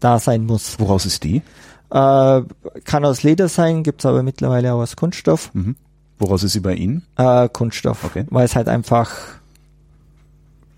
da 0.00 0.18
sein 0.18 0.44
muss. 0.46 0.72
Ja. 0.74 0.80
Woraus 0.80 1.04
ist 1.04 1.24
die? 1.24 1.42
Äh, 1.90 2.42
kann 2.84 3.04
aus 3.04 3.22
Leder 3.22 3.48
sein, 3.48 3.82
gibt's 3.82 4.06
aber 4.06 4.22
mittlerweile 4.22 4.72
auch 4.72 4.80
aus 4.80 4.96
Kunststoff. 4.96 5.50
Mhm. 5.54 5.76
Woraus 6.18 6.42
ist 6.42 6.52
sie 6.54 6.60
bei 6.60 6.74
Ihnen? 6.74 7.02
Äh, 7.16 7.48
Kunststoff, 7.50 8.02
Okay. 8.04 8.24
weil 8.30 8.46
es 8.46 8.56
halt 8.56 8.68
einfach 8.68 9.10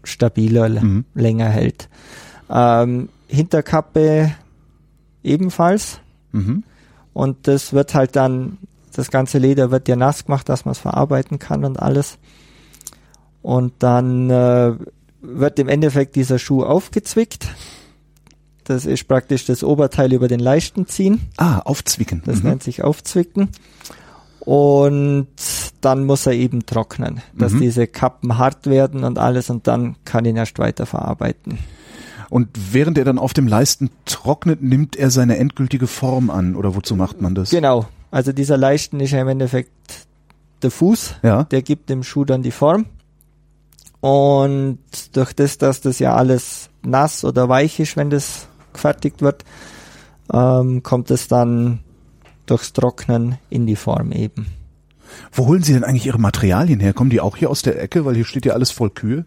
stabiler, 0.04 0.68
Mhm. 0.68 1.04
länger 1.14 1.48
hält. 1.48 1.88
Ähm, 2.50 3.08
Hinterkappe 3.28 4.32
ebenfalls 5.28 6.00
Mhm. 6.32 6.62
und 7.14 7.46
das 7.48 7.72
wird 7.72 7.94
halt 7.94 8.16
dann, 8.16 8.58
das 8.94 9.10
ganze 9.10 9.38
Leder 9.38 9.70
wird 9.70 9.88
ja 9.88 9.96
nass 9.96 10.24
gemacht, 10.26 10.48
dass 10.48 10.64
man 10.64 10.72
es 10.72 10.78
verarbeiten 10.78 11.38
kann 11.38 11.64
und 11.64 11.78
alles. 11.80 12.18
Und 13.42 13.72
dann 13.78 14.28
äh, 14.30 14.72
wird 15.22 15.58
im 15.58 15.68
Endeffekt 15.68 16.16
dieser 16.16 16.38
Schuh 16.38 16.64
aufgezwickt. 16.64 17.46
Das 18.64 18.84
ist 18.84 19.08
praktisch 19.08 19.46
das 19.46 19.64
Oberteil 19.64 20.12
über 20.12 20.28
den 20.28 20.40
Leisten 20.40 20.86
ziehen. 20.86 21.20
Ah, 21.38 21.60
aufzwicken. 21.60 22.22
Das 22.26 22.42
mhm. 22.42 22.50
nennt 22.50 22.62
sich 22.62 22.82
Aufzwicken. 22.84 23.48
Und 24.40 25.28
dann 25.80 26.04
muss 26.06 26.26
er 26.26 26.32
eben 26.32 26.66
trocknen, 26.66 27.20
dass 27.34 27.52
Mhm. 27.52 27.60
diese 27.60 27.86
Kappen 27.86 28.36
hart 28.38 28.66
werden 28.66 29.04
und 29.04 29.18
alles 29.18 29.48
und 29.50 29.66
dann 29.66 29.96
kann 30.04 30.24
ihn 30.24 30.36
erst 30.36 30.58
weiter 30.58 30.86
verarbeiten. 30.86 31.58
Und 32.30 32.48
während 32.72 32.98
er 32.98 33.04
dann 33.04 33.18
auf 33.18 33.32
dem 33.32 33.46
Leisten 33.46 33.90
trocknet, 34.04 34.62
nimmt 34.62 34.96
er 34.96 35.10
seine 35.10 35.38
endgültige 35.38 35.86
Form 35.86 36.28
an. 36.30 36.56
Oder 36.56 36.74
wozu 36.74 36.94
macht 36.94 37.20
man 37.20 37.34
das? 37.34 37.50
Genau. 37.50 37.86
Also 38.10 38.32
dieser 38.32 38.56
Leisten 38.56 39.00
ist 39.00 39.12
ja 39.12 39.20
im 39.20 39.28
Endeffekt 39.28 39.70
der 40.62 40.70
Fuß, 40.70 41.16
Ja. 41.22 41.44
der 41.44 41.62
gibt 41.62 41.88
dem 41.88 42.02
Schuh 42.02 42.24
dann 42.24 42.42
die 42.42 42.50
Form. 42.50 42.86
Und 44.00 44.78
durch 45.12 45.32
das, 45.32 45.58
dass 45.58 45.80
das 45.80 45.98
ja 45.98 46.14
alles 46.14 46.70
nass 46.82 47.24
oder 47.24 47.48
weich 47.48 47.80
ist, 47.80 47.96
wenn 47.96 48.10
das 48.10 48.46
gefertigt 48.72 49.22
wird, 49.22 49.44
ähm, 50.32 50.82
kommt 50.82 51.10
es 51.10 51.28
dann 51.28 51.80
durchs 52.46 52.72
Trocknen 52.72 53.38
in 53.50 53.66
die 53.66 53.76
Form 53.76 54.12
eben. 54.12 54.46
Wo 55.32 55.46
holen 55.46 55.62
Sie 55.62 55.72
denn 55.72 55.84
eigentlich 55.84 56.06
Ihre 56.06 56.18
Materialien 56.20 56.80
her? 56.80 56.92
Kommen 56.92 57.10
die 57.10 57.20
auch 57.20 57.36
hier 57.36 57.50
aus 57.50 57.62
der 57.62 57.80
Ecke? 57.82 58.04
Weil 58.04 58.14
hier 58.14 58.24
steht 58.24 58.44
ja 58.46 58.52
alles 58.52 58.70
voll 58.70 58.90
Kühe. 58.90 59.24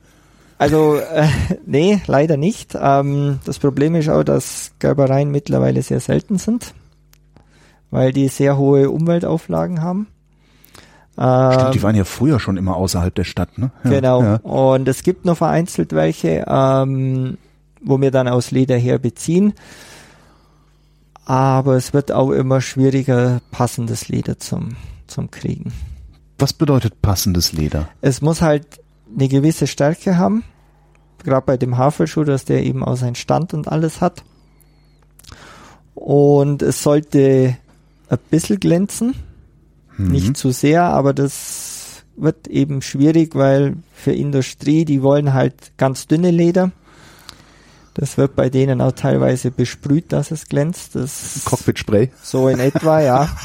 Also, 0.61 0.97
äh, 0.97 1.27
nee, 1.65 2.01
leider 2.05 2.37
nicht. 2.37 2.77
Ähm, 2.79 3.39
das 3.45 3.57
Problem 3.57 3.95
ist 3.95 4.09
auch, 4.09 4.23
dass 4.23 4.73
Gerbereien 4.77 5.31
mittlerweile 5.31 5.81
sehr 5.81 5.99
selten 5.99 6.37
sind, 6.37 6.75
weil 7.89 8.13
die 8.13 8.27
sehr 8.27 8.57
hohe 8.57 8.91
Umweltauflagen 8.91 9.81
haben. 9.81 10.05
Stimmt, 11.13 11.73
die 11.73 11.83
waren 11.83 11.95
ja 11.95 12.03
früher 12.03 12.39
schon 12.39 12.57
immer 12.57 12.75
außerhalb 12.75 13.13
der 13.13 13.23
Stadt, 13.23 13.57
ne? 13.57 13.71
Ja, 13.83 13.89
genau. 13.89 14.23
Ja. 14.23 14.35
Und 14.37 14.87
es 14.87 15.01
gibt 15.01 15.25
noch 15.25 15.37
vereinzelt 15.37 15.93
welche, 15.93 16.45
ähm, 16.47 17.37
wo 17.81 17.99
wir 17.99 18.11
dann 18.11 18.27
aus 18.27 18.51
Leder 18.51 18.77
her 18.77 18.99
beziehen. 18.99 19.53
Aber 21.25 21.75
es 21.75 21.91
wird 21.93 22.11
auch 22.11 22.29
immer 22.29 22.61
schwieriger, 22.61 23.41
passendes 23.49 24.09
Leder 24.09 24.37
zum, 24.37 24.75
zum 25.07 25.31
Kriegen. 25.31 25.73
Was 26.37 26.53
bedeutet 26.53 27.01
passendes 27.01 27.51
Leder? 27.51 27.89
Es 28.01 28.21
muss 28.21 28.41
halt 28.41 28.65
eine 29.13 29.27
gewisse 29.27 29.67
Stärke 29.67 30.17
haben. 30.17 30.43
Gerade 31.23 31.45
bei 31.45 31.57
dem 31.57 31.77
Havelschuh, 31.77 32.23
dass 32.23 32.45
der 32.45 32.63
eben 32.63 32.83
auch 32.83 32.97
seinen 32.97 33.15
Stand 33.15 33.53
und 33.53 33.67
alles 33.67 34.01
hat. 34.01 34.23
Und 35.95 36.61
es 36.61 36.81
sollte 36.81 37.57
ein 38.09 38.19
bisschen 38.29 38.59
glänzen. 38.59 39.15
Mhm. 39.97 40.07
Nicht 40.11 40.37
zu 40.37 40.51
sehr, 40.51 40.83
aber 40.83 41.13
das 41.13 42.03
wird 42.17 42.47
eben 42.47 42.81
schwierig, 42.81 43.35
weil 43.35 43.77
für 43.93 44.11
Industrie, 44.11 44.85
die 44.85 45.01
wollen 45.01 45.33
halt 45.33 45.77
ganz 45.77 46.07
dünne 46.07 46.31
Leder. 46.31 46.71
Das 47.93 48.17
wird 48.17 48.35
bei 48.35 48.49
denen 48.49 48.79
auch 48.79 48.93
teilweise 48.93 49.51
besprüht, 49.51 50.13
dass 50.13 50.31
es 50.31 50.47
glänzt. 50.47 50.95
Das 50.95 51.41
Cockpit-Spray? 51.45 52.11
so 52.23 52.47
in 52.47 52.59
etwa, 52.59 53.01
ja. 53.01 53.29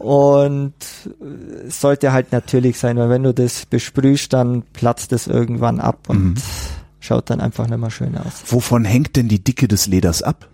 Und 0.00 0.72
äh, 1.20 1.66
es 1.68 1.80
sollte 1.80 2.12
halt 2.12 2.32
natürlich 2.32 2.78
sein, 2.78 2.96
weil 2.96 3.10
wenn 3.10 3.22
du 3.22 3.34
das 3.34 3.66
besprühst, 3.66 4.32
dann 4.32 4.62
platzt 4.72 5.12
es 5.12 5.26
irgendwann 5.26 5.78
ab 5.80 6.08
und 6.08 6.24
Mhm. 6.24 6.34
schaut 7.00 7.30
dann 7.30 7.40
einfach 7.40 7.66
nicht 7.68 7.78
mehr 7.78 7.90
schön 7.90 8.16
aus. 8.16 8.42
Wovon 8.46 8.84
hängt 8.84 9.16
denn 9.16 9.28
die 9.28 9.42
Dicke 9.44 9.68
des 9.68 9.86
Leders 9.86 10.22
ab? 10.22 10.48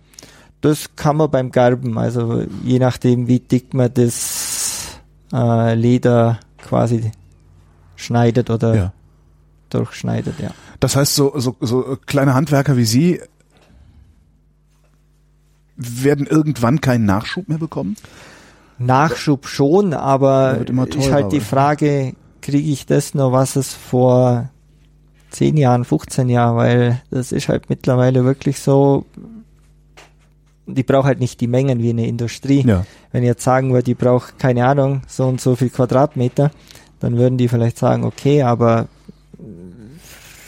Das 0.61 0.95
kann 0.95 1.17
man 1.17 1.29
beim 1.31 1.51
Garben, 1.51 1.97
also 1.97 2.43
je 2.63 2.79
nachdem, 2.79 3.27
wie 3.27 3.39
dick 3.39 3.73
man 3.73 3.93
das 3.93 4.99
äh, 5.31 5.75
Leder 5.75 6.39
quasi 6.57 7.11
schneidet 7.95 8.49
oder 8.49 8.75
Ja. 8.75 8.93
durchschneidet, 9.69 10.39
ja. 10.39 10.49
Das 10.79 10.95
heißt, 10.95 11.15
so, 11.15 11.33
so, 11.39 11.55
so 11.61 11.97
kleine 12.05 12.33
Handwerker 12.33 12.75
wie 12.75 12.85
Sie 12.85 13.21
werden 15.75 16.25
irgendwann 16.25 16.81
keinen 16.81 17.05
Nachschub 17.05 17.47
mehr 17.49 17.59
bekommen? 17.59 17.95
Nachschub 18.79 19.47
schon, 19.47 19.93
aber 19.93 20.59
immer 20.67 20.87
ist 20.87 20.93
teurer, 20.93 21.11
halt 21.13 21.31
die? 21.31 21.39
Frage, 21.39 22.13
kriege 22.41 22.71
ich 22.71 22.85
das 22.85 23.13
noch, 23.13 23.31
was 23.31 23.55
es 23.55 23.73
vor 23.73 24.49
10 25.31 25.57
Jahren, 25.57 25.83
15 25.83 26.29
Jahren, 26.29 26.55
weil 26.55 27.01
das 27.11 27.31
ist 27.31 27.49
halt 27.49 27.69
mittlerweile 27.69 28.23
wirklich 28.23 28.59
so, 28.59 29.05
die 30.67 30.83
braucht 30.83 31.05
halt 31.05 31.19
nicht 31.19 31.41
die 31.41 31.47
Mengen 31.47 31.79
wie 31.79 31.89
eine 31.89 32.07
Industrie. 32.07 32.63
Ja. 32.65 32.85
Wenn 33.11 33.23
ich 33.23 33.27
jetzt 33.27 33.43
sagen 33.43 33.71
würde, 33.71 33.83
die 33.83 33.95
braucht, 33.95 34.37
keine 34.39 34.65
Ahnung, 34.65 35.01
so 35.07 35.25
und 35.27 35.41
so 35.41 35.55
viel 35.55 35.69
Quadratmeter, 35.69 36.51
dann 36.99 37.17
würden 37.17 37.37
die 37.37 37.47
vielleicht 37.47 37.77
sagen, 37.77 38.03
okay, 38.03 38.43
aber 38.43 38.87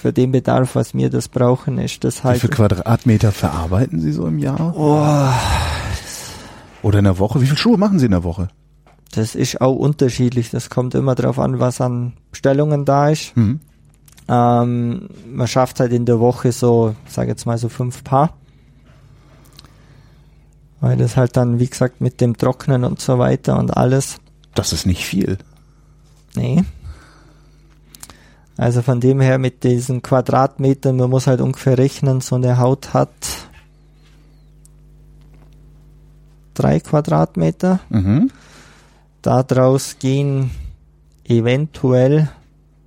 für 0.02 0.14
den 0.14 0.32
Bedarf, 0.32 0.76
was 0.76 0.94
wir 0.94 1.10
das 1.10 1.28
brauchen, 1.28 1.78
ist 1.78 2.04
das 2.04 2.24
Wie 2.24 2.28
halt. 2.30 2.42
viel 2.42 2.50
Quadratmeter 2.50 3.32
verarbeiten 3.34 4.00
Sie 4.00 4.14
so 4.14 4.28
im 4.28 4.40
Jahr? 4.40 4.74
Oh, 4.78 5.06
Oder 6.82 7.00
in 7.00 7.06
der 7.06 7.20
Woche? 7.20 7.42
Wie 7.42 7.46
viele 7.46 7.58
Schuhe 7.58 7.78
machen 7.78 8.00
Sie 8.00 8.06
in 8.06 8.12
der 8.12 8.24
Woche? 8.24 8.50
das 9.12 9.36
ist 9.36 9.62
auch 9.62 9.76
unterschiedlich. 9.76 10.50
Das 10.52 10.70
kommt 10.70 10.96
immer 10.96 11.16
darauf 11.16 11.40
an, 11.40 11.60
was 11.60 11.82
an 11.82 12.14
Bestellungen 12.32 12.86
da 12.86 13.10
ist. 13.10 13.36
Mhm. 13.36 13.60
Ähm, 14.28 15.10
man 15.28 15.48
schafft 15.48 15.80
halt 15.80 15.92
in 15.92 16.06
der 16.06 16.20
Woche 16.20 16.52
so, 16.52 16.96
sag 17.08 17.28
jetzt 17.28 17.46
mal 17.46 17.58
so 17.58 17.70
fünf 17.70 18.04
Paar. 18.04 18.36
Weil 20.80 20.98
das 20.98 21.18
halt 21.18 21.36
dann, 21.36 21.60
wie 21.60 21.68
gesagt, 21.68 22.00
mit 22.00 22.22
dem 22.22 22.38
Trocknen 22.38 22.84
und 22.84 23.02
so 23.02 23.18
weiter 23.20 23.58
und 23.58 23.76
alles. 23.76 24.18
Das 24.54 24.72
ist 24.72 24.86
nicht 24.86 25.04
viel. 25.04 25.38
Nee. 26.36 26.64
Also 28.56 28.82
von 28.82 29.00
dem 29.00 29.20
her 29.20 29.40
mit 29.40 29.64
diesen 29.64 30.02
Quadratmetern, 30.02 30.96
man 30.98 31.10
muss 31.10 31.28
halt 31.28 31.42
ungefähr 31.42 31.78
rechnen, 31.78 32.22
so 32.22 32.36
eine 32.36 32.60
Haut 32.60 32.94
hat 32.94 33.10
drei 36.60 36.80
Quadratmeter. 36.80 37.80
Mhm. 37.90 38.30
Daraus 39.22 39.98
gehen 40.00 40.52
eventuell, 41.26 42.30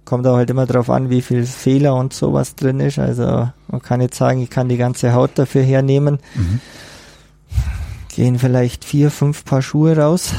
kommt 0.05 0.26
auch 0.26 0.37
halt 0.37 0.50
immer 0.50 0.67
drauf 0.67 0.91
an, 0.91 1.11
wie 1.11 1.23
viel 1.23 1.47
Fehler 1.47 1.95
und 1.95 2.12
sowas 2.12 2.55
drin 2.55 2.81
ist. 2.81 2.99
Also 2.99 3.50
man 3.69 3.83
kann 3.83 4.00
jetzt 4.00 4.17
sagen, 4.17 4.43
ich 4.43 4.50
kann 4.50 4.69
die 4.69 4.76
ganze 4.76 5.12
Haut 5.14 5.33
dafür 5.37 5.62
hernehmen. 5.62 6.19
Mhm. 6.35 6.61
Gehen 8.14 8.38
vielleicht 8.38 8.85
vier, 8.85 9.11
fünf 9.11 9.45
Paar 9.45 9.62
Schuhe 9.62 9.97
raus. 9.97 10.35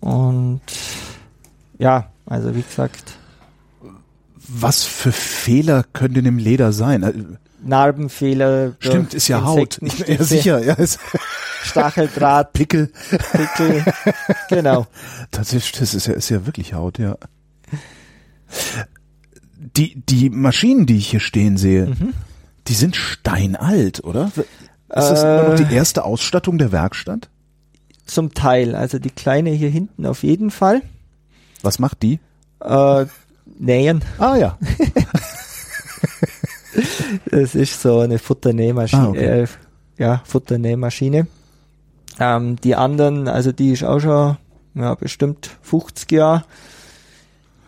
Und 0.00 0.60
ja, 1.78 2.10
also 2.26 2.54
wie 2.54 2.62
gesagt, 2.62 3.16
Was 4.48 4.84
für 4.84 5.12
Fehler 5.12 5.84
können 5.92 6.14
denn 6.14 6.26
im 6.26 6.38
Leder 6.38 6.72
sein? 6.72 7.38
Äh, 7.64 7.68
Narbenfehler. 7.68 8.72
Stimmt, 8.80 9.14
ist 9.14 9.28
ja 9.28 9.44
Haut. 9.44 9.78
Ich, 9.82 9.98
ja, 9.98 10.04
Insektenstücke, 10.06 10.24
sicher, 10.24 10.64
ja, 10.64 10.74
ist 10.74 10.98
Stacheldraht, 11.62 12.52
Pickel. 12.52 12.90
Pickel. 13.32 13.84
genau. 14.48 14.86
Ist, 15.40 15.80
das 15.80 15.94
ist 15.94 16.06
ja, 16.06 16.14
ist 16.14 16.28
ja 16.28 16.44
wirklich 16.46 16.74
Haut, 16.74 16.98
ja. 16.98 17.16
Die, 19.76 20.02
die 20.06 20.28
Maschinen, 20.30 20.86
die 20.86 20.96
ich 20.98 21.08
hier 21.10 21.20
stehen 21.20 21.56
sehe, 21.56 21.86
Mhm. 21.86 22.14
die 22.68 22.74
sind 22.74 22.96
steinalt, 22.96 24.02
oder? 24.04 24.26
Ist 24.36 24.44
das 24.88 25.22
immer 25.22 25.42
noch 25.44 25.52
Äh. 25.60 25.64
die 25.64 25.74
erste 25.74 26.04
Ausstattung 26.04 26.58
der 26.58 26.72
Werkstatt? 26.72 27.28
Zum 28.04 28.34
Teil. 28.34 28.74
Also 28.74 28.98
die 28.98 29.10
kleine 29.10 29.50
hier 29.50 29.70
hinten 29.70 30.04
auf 30.06 30.22
jeden 30.22 30.50
Fall. 30.50 30.82
Was 31.62 31.78
macht 31.78 32.02
die? 32.02 32.18
Äh, 32.60 33.06
nähen. 33.58 34.04
Ah 34.18 34.36
ja. 34.36 34.58
Es 37.30 37.54
ist 37.54 37.80
so 37.80 38.00
eine 38.00 38.18
Futternähmaschine. 38.18 39.02
Ah, 39.02 39.08
okay. 39.08 39.42
äh, 39.42 39.46
ja, 39.98 40.22
Futternähmaschine. 40.24 41.26
Ähm, 42.18 42.56
die 42.56 42.74
anderen, 42.74 43.28
also 43.28 43.52
die 43.52 43.72
ist 43.72 43.84
auch 43.84 44.00
schon 44.00 44.36
ja, 44.74 44.94
bestimmt 44.94 45.50
50 45.62 46.10
Jahre. 46.12 46.44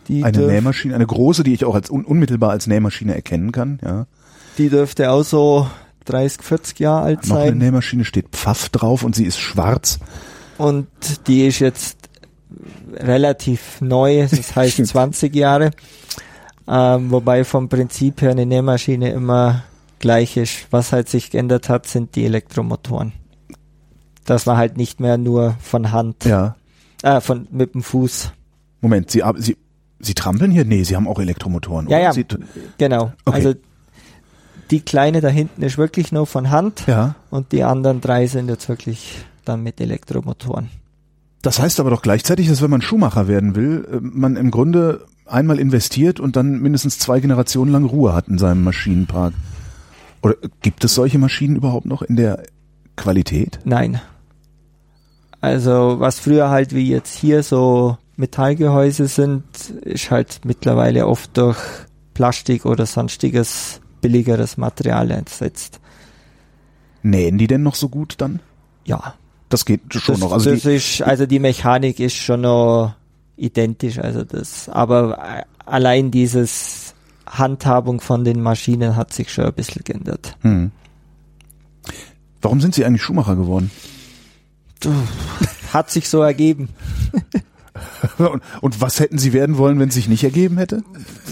Die, 0.07 0.23
Eine 0.23 0.37
Nähmaschine, 0.37 0.93
eine 0.93 1.07
große, 1.07 1.43
die 1.43 1.53
ich 1.53 1.65
auch 1.65 1.73
als 1.73 1.89
un 1.89 2.05
unmittelbar 2.05 2.51
als 2.51 2.67
Nähmaschine 2.67 3.15
erkennen 3.15 3.51
kann, 3.51 3.79
ja. 3.83 4.05
die 4.59 4.69
dürfte 4.69 5.09
auch 5.09 5.23
so 5.23 5.67
30, 6.05 6.43
40 6.43 6.79
Jahre 6.79 7.05
alt 7.05 7.27
Noch 7.27 7.37
eine 7.37 7.49
sein. 7.49 7.57
Nähmaschine 7.57 8.05
steht 8.05 8.29
Pfaff 8.29 8.69
drauf 8.69 9.03
und 9.03 9.15
sie 9.15 9.25
ist 9.25 9.39
schwarz. 9.39 9.99
Und 10.59 10.87
die 11.27 11.47
ist 11.47 11.59
jetzt 11.59 11.97
relativ 12.93 13.81
neu, 13.81 14.27
das 14.29 14.55
heißt 14.55 14.73
Stimmt. 14.73 14.89
20 14.89 15.35
Jahre. 15.35 15.71
Ähm, 16.67 17.11
wobei 17.11 17.43
vom 17.43 17.69
Prinzip 17.69 18.21
her 18.21 18.31
eine 18.31 18.45
Nähmaschine 18.45 19.11
immer 19.11 19.63
gleich 19.99 20.37
ist. 20.37 20.67
Was 20.71 20.91
halt 20.91 21.09
sich 21.09 21.29
geändert 21.31 21.69
hat, 21.69 21.87
sind 21.87 22.15
die 22.15 22.25
Elektromotoren. 22.25 23.13
Dass 24.25 24.45
man 24.45 24.57
halt 24.57 24.77
nicht 24.77 24.99
mehr 24.99 25.17
nur 25.17 25.55
von 25.61 25.91
Hand, 25.91 26.25
Ja. 26.25 26.55
äh, 27.03 27.21
von, 27.21 27.47
mit 27.51 27.73
dem 27.75 27.83
Fuß. 27.83 28.31
Moment, 28.81 29.11
sie, 29.11 29.23
sie, 29.37 29.57
sie 29.99 30.13
trampeln 30.15 30.51
hier? 30.51 30.65
Nee, 30.65 30.83
sie 30.83 30.95
haben 30.95 31.07
auch 31.07 31.19
Elektromotoren. 31.19 31.87
Ja, 31.87 31.97
oder? 31.97 32.03
ja, 32.05 32.13
Sie, 32.13 32.25
genau. 32.77 33.13
Okay. 33.25 33.35
Also 33.35 33.53
die 34.71 34.81
kleine 34.81 35.21
da 35.21 35.27
hinten 35.27 35.61
ist 35.61 35.77
wirklich 35.77 36.11
nur 36.11 36.25
von 36.25 36.49
Hand 36.49 36.83
ja. 36.87 37.15
und 37.29 37.51
die 37.51 37.63
anderen 37.63 38.01
drei 38.01 38.25
sind 38.25 38.49
jetzt 38.49 38.67
wirklich 38.67 39.17
dann 39.43 39.61
mit 39.61 39.79
Elektromotoren. 39.79 40.69
Das 41.45 41.59
heißt 41.59 41.79
aber 41.79 41.91
doch 41.91 42.01
gleichzeitig, 42.01 42.47
dass 42.47 42.63
wenn 42.63 42.71
man 42.71 42.81
Schuhmacher 42.81 43.27
werden 43.27 43.55
will, 43.55 43.87
äh, 43.91 43.99
man 44.01 44.35
im 44.35 44.49
Grunde 44.49 45.05
einmal 45.27 45.59
investiert 45.59 46.19
und 46.19 46.35
dann 46.35 46.59
mindestens 46.59 46.97
zwei 46.97 47.19
Generationen 47.19 47.71
lang 47.71 47.85
Ruhe 47.85 48.13
hat 48.13 48.27
in 48.27 48.39
seinem 48.39 48.63
Maschinenpark. 48.63 49.35
Oder 50.23 50.43
äh, 50.43 50.49
gibt 50.63 50.83
es 50.83 50.95
solche 50.95 51.19
Maschinen 51.19 51.55
überhaupt 51.55 51.85
noch 51.85 52.01
in 52.01 52.15
der 52.15 52.41
Qualität? 52.95 53.59
Nein. 53.63 54.01
Also 55.39 55.99
was 55.99 56.17
früher 56.17 56.49
halt 56.49 56.73
wie 56.73 56.89
jetzt 56.89 57.15
hier 57.15 57.43
so 57.43 57.99
Metallgehäuse 58.15 59.05
sind, 59.05 59.43
ist 59.83 60.09
halt 60.09 60.41
mittlerweile 60.45 61.05
oft 61.05 61.37
durch 61.37 61.59
Plastik 62.15 62.65
oder 62.65 62.87
sonstiges 62.87 63.81
billigeres 64.01 64.57
Material 64.57 65.11
ersetzt. 65.11 65.79
Nähen 67.03 67.37
die 67.37 67.45
denn 67.45 67.61
noch 67.61 67.75
so 67.75 67.87
gut 67.87 68.15
dann? 68.17 68.39
Ja, 68.83 69.13
Das 69.49 69.65
geht 69.65 69.81
schon 69.93 70.15
das, 70.15 70.19
noch. 70.19 70.31
Also 70.31 70.51
das 70.51 70.63
die, 70.63 70.75
ist, 70.75 71.01
also 71.01 71.25
die 71.25 71.39
Mechanik 71.39 71.99
ist 71.99 72.15
schon 72.15 72.41
noch 72.41 72.95
identisch, 73.37 73.99
also 73.99 74.23
das, 74.23 74.69
aber 74.69 75.17
äh, 75.17 75.43
allein 75.65 76.11
dieses 76.11 76.93
Handhabung 77.27 78.01
von 78.01 78.23
den 78.23 78.41
Maschinen 78.41 78.95
hat 78.95 79.13
sich 79.13 79.31
schon 79.31 79.45
ein 79.45 79.53
bisschen 79.53 79.83
geändert. 79.83 80.37
hm. 80.41 80.71
Warum 82.41 82.61
sind 82.61 82.75
Sie 82.75 82.85
eigentlich 82.85 83.01
Schuhmacher 83.01 83.35
geworden? 83.35 83.71
hat 85.73 85.89
sich 85.89 86.09
so 86.09 86.21
ergeben. 86.21 86.69
und, 88.17 88.41
und 88.61 88.81
was 88.81 88.99
hätten 88.99 89.17
Sie 89.17 89.33
werden 89.33 89.57
wollen, 89.57 89.79
wenn 89.79 89.89
es 89.89 89.95
sich 89.95 90.07
nicht 90.07 90.23
ergeben 90.23 90.57
hätte? 90.57 90.83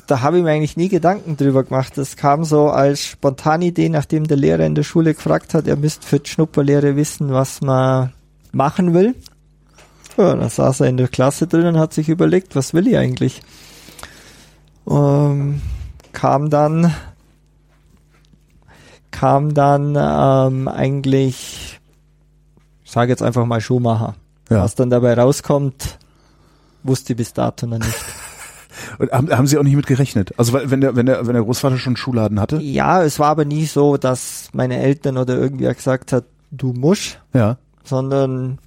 Da 0.07 0.21
habe 0.21 0.37
ich 0.37 0.43
mir 0.43 0.51
eigentlich 0.51 0.77
nie 0.77 0.89
Gedanken 0.89 1.37
drüber 1.37 1.63
gemacht. 1.63 1.97
Das 1.97 2.15
kam 2.17 2.43
so 2.43 2.69
als 2.69 3.05
Spontanidee, 3.05 3.89
nachdem 3.89 4.27
der 4.27 4.37
Lehrer 4.37 4.65
in 4.65 4.75
der 4.75 4.83
Schule 4.83 5.13
gefragt 5.13 5.53
hat, 5.53 5.67
er 5.67 5.77
müsste 5.77 6.05
für 6.05 6.19
die 6.19 6.29
Schnupperlehre 6.29 6.95
wissen, 6.95 7.31
was 7.31 7.61
man 7.61 8.11
machen 8.51 8.93
will. 8.93 9.15
Ja, 10.17 10.35
dann 10.35 10.49
saß 10.49 10.81
er 10.81 10.87
in 10.87 10.97
der 10.97 11.07
Klasse 11.07 11.47
drin 11.47 11.65
und 11.65 11.79
hat 11.79 11.93
sich 11.93 12.09
überlegt, 12.09 12.55
was 12.55 12.73
will 12.73 12.87
ich 12.87 12.97
eigentlich? 12.97 13.41
Ähm, 14.87 15.61
kam 16.11 16.49
dann 16.49 16.93
kam 19.13 19.53
dann 19.53 19.95
ähm, 19.95 20.67
eigentlich, 20.67 21.79
ich 22.83 22.91
sage 22.91 23.11
jetzt 23.11 23.21
einfach 23.21 23.45
mal 23.45 23.61
Schuhmacher. 23.61 24.15
Ja. 24.49 24.63
Was 24.63 24.75
dann 24.75 24.89
dabei 24.89 25.13
rauskommt, 25.13 25.97
wusste 26.83 27.13
ich 27.13 27.17
bis 27.17 27.33
dato 27.33 27.65
noch 27.67 27.79
nicht. 27.79 27.93
Und 28.97 29.11
haben, 29.11 29.29
haben 29.29 29.47
Sie 29.47 29.57
auch 29.57 29.63
nicht 29.63 29.75
mit 29.75 29.85
gerechnet? 29.85 30.33
Also 30.37 30.53
wenn 30.53 30.81
der, 30.81 30.95
wenn 30.95 31.05
der, 31.05 31.25
wenn 31.27 31.33
der 31.33 31.43
Großvater 31.43 31.77
schon 31.77 31.91
einen 31.91 31.97
Schuhladen 31.97 32.39
hatte? 32.39 32.57
Ja, 32.59 33.03
es 33.03 33.19
war 33.19 33.27
aber 33.29 33.45
nie 33.45 33.65
so, 33.65 33.97
dass 33.97 34.49
meine 34.53 34.77
Eltern 34.79 35.17
oder 35.17 35.37
irgendwer 35.37 35.73
gesagt 35.73 36.11
hat, 36.11 36.25
du 36.51 36.73
musst, 36.73 37.19
Ja. 37.33 37.57
sondern 37.83 38.57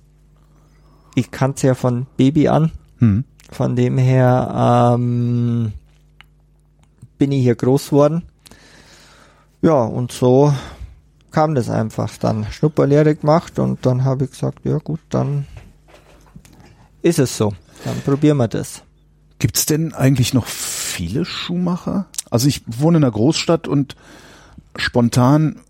ich 1.16 1.30
kannte 1.30 1.66
ja 1.66 1.74
von 1.74 2.06
Baby 2.16 2.48
an. 2.48 2.70
Hm. 2.98 3.24
Von 3.50 3.74
dem 3.76 3.98
her 3.98 4.94
ähm, 4.96 5.72
bin 7.18 7.32
ich 7.32 7.42
hier 7.42 7.54
groß 7.56 7.90
worden. 7.92 8.22
Ja, 9.62 9.82
und 9.82 10.12
so 10.12 10.52
kam 11.32 11.54
das 11.54 11.68
einfach. 11.70 12.16
Dann 12.18 12.46
Schnupperlehre 12.50 13.14
gemacht 13.16 13.58
und 13.58 13.84
dann 13.86 14.04
habe 14.04 14.24
ich 14.24 14.30
gesagt, 14.30 14.60
ja 14.64 14.78
gut, 14.78 15.00
dann 15.10 15.46
ist 17.02 17.18
es 17.18 17.36
so. 17.36 17.52
Dann 17.84 18.00
probieren 18.02 18.36
wir 18.38 18.48
das. 18.48 18.82
Gibt's 19.38 19.66
denn 19.66 19.92
eigentlich 19.92 20.32
noch 20.34 20.46
viele 20.46 21.24
Schuhmacher? 21.24 22.06
Also 22.30 22.48
ich 22.48 22.62
wohne 22.66 22.98
in 22.98 23.04
einer 23.04 23.12
Großstadt 23.12 23.68
und 23.68 23.96
spontan 24.76 25.60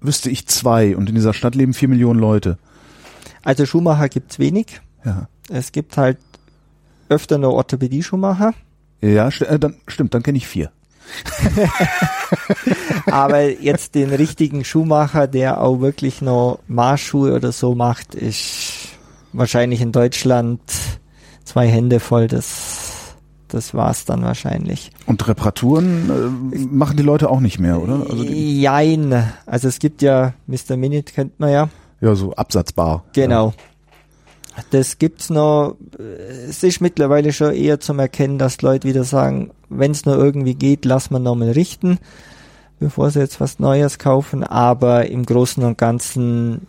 wüsste 0.00 0.30
ich 0.30 0.46
zwei 0.46 0.96
und 0.96 1.08
in 1.08 1.14
dieser 1.14 1.34
Stadt 1.34 1.54
leben 1.54 1.74
vier 1.74 1.88
Millionen 1.88 2.20
Leute. 2.20 2.58
Also 3.42 3.66
Schuhmacher 3.66 4.08
gibt's 4.08 4.38
wenig. 4.38 4.80
Ja. 5.04 5.28
Es 5.48 5.72
gibt 5.72 5.96
halt 5.96 6.18
öfter 7.08 7.38
nur 7.38 7.54
Orthopädie-Schuhmacher. 7.54 8.52
Ja, 9.00 9.30
st 9.30 9.42
äh, 9.42 9.58
dann, 9.58 9.76
stimmt, 9.86 10.14
dann 10.14 10.22
kenne 10.22 10.38
ich 10.38 10.46
vier. 10.46 10.70
Aber 13.06 13.48
jetzt 13.48 13.94
den 13.94 14.12
richtigen 14.12 14.64
Schuhmacher, 14.64 15.28
der 15.28 15.60
auch 15.60 15.80
wirklich 15.80 16.20
noch 16.22 16.58
Marschschuhe 16.66 17.34
oder 17.34 17.52
so 17.52 17.74
macht, 17.74 18.14
ist 18.14 18.88
wahrscheinlich 19.32 19.80
in 19.80 19.92
Deutschland 19.92 20.60
zwei 21.46 21.66
Hände 21.66 22.00
voll. 22.00 22.26
Das, 22.26 23.14
das 23.48 23.72
war's 23.72 24.04
dann 24.04 24.22
wahrscheinlich. 24.22 24.90
Und 25.06 25.26
Reparaturen 25.26 26.52
äh, 26.52 26.58
machen 26.58 26.98
die 26.98 27.02
Leute 27.02 27.30
auch 27.30 27.40
nicht 27.40 27.58
mehr, 27.58 27.80
oder? 27.80 28.06
Also 28.10 28.22
Jein. 28.24 29.32
Also 29.46 29.68
es 29.68 29.78
gibt 29.78 30.02
ja 30.02 30.34
Mr. 30.46 30.76
Minute 30.76 31.14
kennt 31.14 31.40
man 31.40 31.50
ja. 31.50 31.68
ja, 32.02 32.14
so 32.14 32.34
absatzbar. 32.34 33.04
Genau. 33.14 33.54
Das 34.70 34.98
gibt's 34.98 35.30
noch. 35.30 35.76
Es 36.48 36.62
ist 36.62 36.80
mittlerweile 36.80 37.32
schon 37.32 37.54
eher 37.54 37.78
zum 37.78 37.98
Erkennen, 37.98 38.38
dass 38.38 38.62
Leute 38.62 38.88
wieder 38.88 39.04
sagen, 39.04 39.50
wenn 39.68 39.90
es 39.90 40.06
nur 40.06 40.16
irgendwie 40.16 40.54
geht, 40.54 40.84
lass 40.84 41.10
man 41.10 41.22
nochmal 41.22 41.50
richten, 41.50 41.98
bevor 42.78 43.10
sie 43.10 43.20
jetzt 43.20 43.38
was 43.40 43.58
Neues 43.58 43.98
kaufen. 43.98 44.44
Aber 44.44 45.06
im 45.10 45.26
Großen 45.26 45.62
und 45.62 45.76
Ganzen 45.76 46.66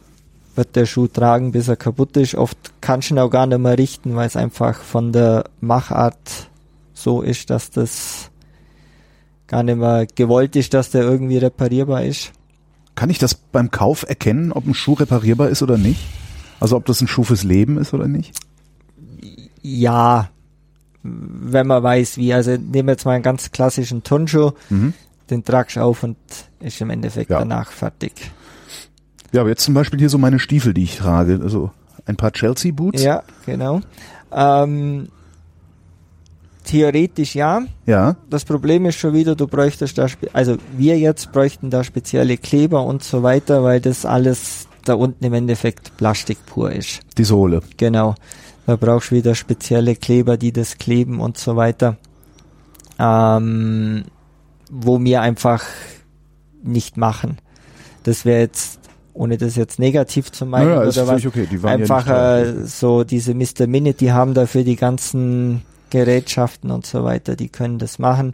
wird 0.58 0.76
der 0.76 0.86
Schuh 0.86 1.08
tragen, 1.08 1.52
bis 1.52 1.68
er 1.68 1.76
kaputt 1.76 2.18
ist. 2.18 2.36
Oft 2.36 2.58
kannst 2.82 3.10
du 3.10 3.14
ihn 3.16 3.20
auch 3.20 3.30
gar 3.30 3.46
nicht 3.48 3.60
mehr 3.60 3.78
richten, 3.78 4.16
weil 4.16 4.28
es 4.28 4.36
einfach 4.36 4.82
von 4.82 5.12
der 5.12 5.46
Machart 5.62 6.50
so 6.94 7.22
ist, 7.22 7.50
dass 7.50 7.70
das 7.70 8.32
gar 9.48 9.64
nicht 9.64 9.78
mehr 9.78 10.08
gewollt 10.14 10.56
ist, 10.56 10.74
dass 10.74 10.90
der 10.90 11.04
irgendwie 11.04 11.38
reparierbar 11.38 12.04
ist. 12.04 12.32
Kann 12.96 13.10
ich 13.10 13.20
das 13.20 13.36
beim 13.36 13.70
Kauf 13.72 14.04
erkennen, 14.10 14.52
ob 14.52 14.66
ein 14.66 14.74
Schuh 14.74 14.94
reparierbar 14.94 15.50
ist 15.50 15.62
oder 15.62 15.78
nicht? 15.78 16.00
Also 16.60 16.76
ob 16.76 16.86
das 16.86 17.00
ein 17.02 17.08
Schuh 17.08 17.24
fürs 17.24 17.44
Leben 17.44 17.78
ist 17.78 17.94
oder 17.94 18.08
nicht? 18.08 18.36
Ja, 19.62 20.30
wenn 21.04 21.68
man 21.68 21.84
weiß 21.84 22.18
wie. 22.18 22.34
Also 22.34 22.52
nehmen 22.52 22.88
wir 22.88 22.94
jetzt 22.94 23.06
mal 23.06 23.14
einen 23.14 23.24
ganz 23.24 23.52
klassischen 23.52 24.04
Turnschuh, 24.04 24.52
Mhm. 24.70 24.94
den 25.30 25.44
tragst 25.44 25.76
du 25.76 25.82
auf 25.82 26.04
und 26.04 26.18
ist 26.60 26.82
im 26.82 26.90
Endeffekt 26.90 27.30
Ja. 27.30 27.40
danach 27.40 27.72
fertig. 27.72 28.14
Ja, 29.32 29.42
aber 29.42 29.50
jetzt 29.50 29.64
zum 29.64 29.74
Beispiel 29.74 30.00
hier 30.00 30.10
so 30.10 30.18
meine 30.18 30.40
Stiefel, 30.40 30.74
die 30.74 30.84
ich 30.84 30.98
trage. 30.98 31.40
Also 31.42 31.72
ein 32.06 32.16
paar 32.16 32.32
Chelsea 32.32 32.72
Boots. 32.72 33.04
Ja, 33.04 33.24
genau. 33.46 33.82
Ähm, 34.32 35.10
theoretisch 36.64 37.36
ja. 37.36 37.62
Ja. 37.86 38.16
Das 38.30 38.46
Problem 38.46 38.86
ist 38.86 38.96
schon 38.96 39.14
wieder, 39.14 39.36
du 39.36 39.48
bräuchtest 39.48 39.98
da, 39.98 40.08
also 40.34 40.58
wir 40.78 40.98
jetzt 40.98 41.32
bräuchten 41.32 41.70
da 41.70 41.84
spezielle 41.84 42.38
Kleber 42.38 42.84
und 42.84 43.04
so 43.04 43.24
weiter, 43.24 43.64
weil 43.64 43.82
das 43.82 44.06
alles 44.06 44.68
da 44.86 44.94
unten 44.94 45.24
im 45.26 45.34
Endeffekt 45.34 45.96
Plastik 45.98 46.46
pur 46.46 46.72
ist. 46.72 47.02
Die 47.18 47.24
Sohle. 47.24 47.62
Genau. 47.78 48.16
Da 48.66 48.76
brauchst 48.76 49.12
du 49.12 49.16
wieder 49.16 49.36
spezielle 49.36 49.96
Kleber, 49.96 50.38
die 50.38 50.52
das 50.52 50.78
kleben 50.78 51.20
und 51.20 51.38
so 51.38 51.56
weiter. 51.56 51.98
Ähm, 53.00 54.06
wo 54.70 55.00
wir 55.02 55.22
einfach 55.22 55.64
nicht 56.64 56.98
machen. 56.98 57.38
Das 58.04 58.26
wäre 58.26 58.40
jetzt, 58.40 58.80
ohne 59.18 59.38
das 59.38 59.56
jetzt 59.56 59.80
negativ 59.80 60.32
zu 60.32 60.46
meinen 60.46 60.70
Naja, 60.70 60.88
oder 60.90 61.08
was, 61.08 61.26
okay. 61.26 61.48
Die 61.50 61.62
waren 61.64 61.82
einfach 61.82 62.08
ja 62.08 62.40
äh, 62.40 62.66
so 62.66 63.04
diese 63.04 63.34
Mr. 63.34 63.68
Minute, 63.68 63.98
die 63.98 64.12
haben 64.12 64.34
dafür 64.34 64.64
die 64.64 64.76
ganzen 64.76 65.62
Gerätschaften 65.90 66.72
und 66.72 66.86
so 66.86 67.04
weiter, 67.04 67.36
die 67.36 67.50
können 67.50 67.80
das 67.80 68.00
machen. 68.00 68.34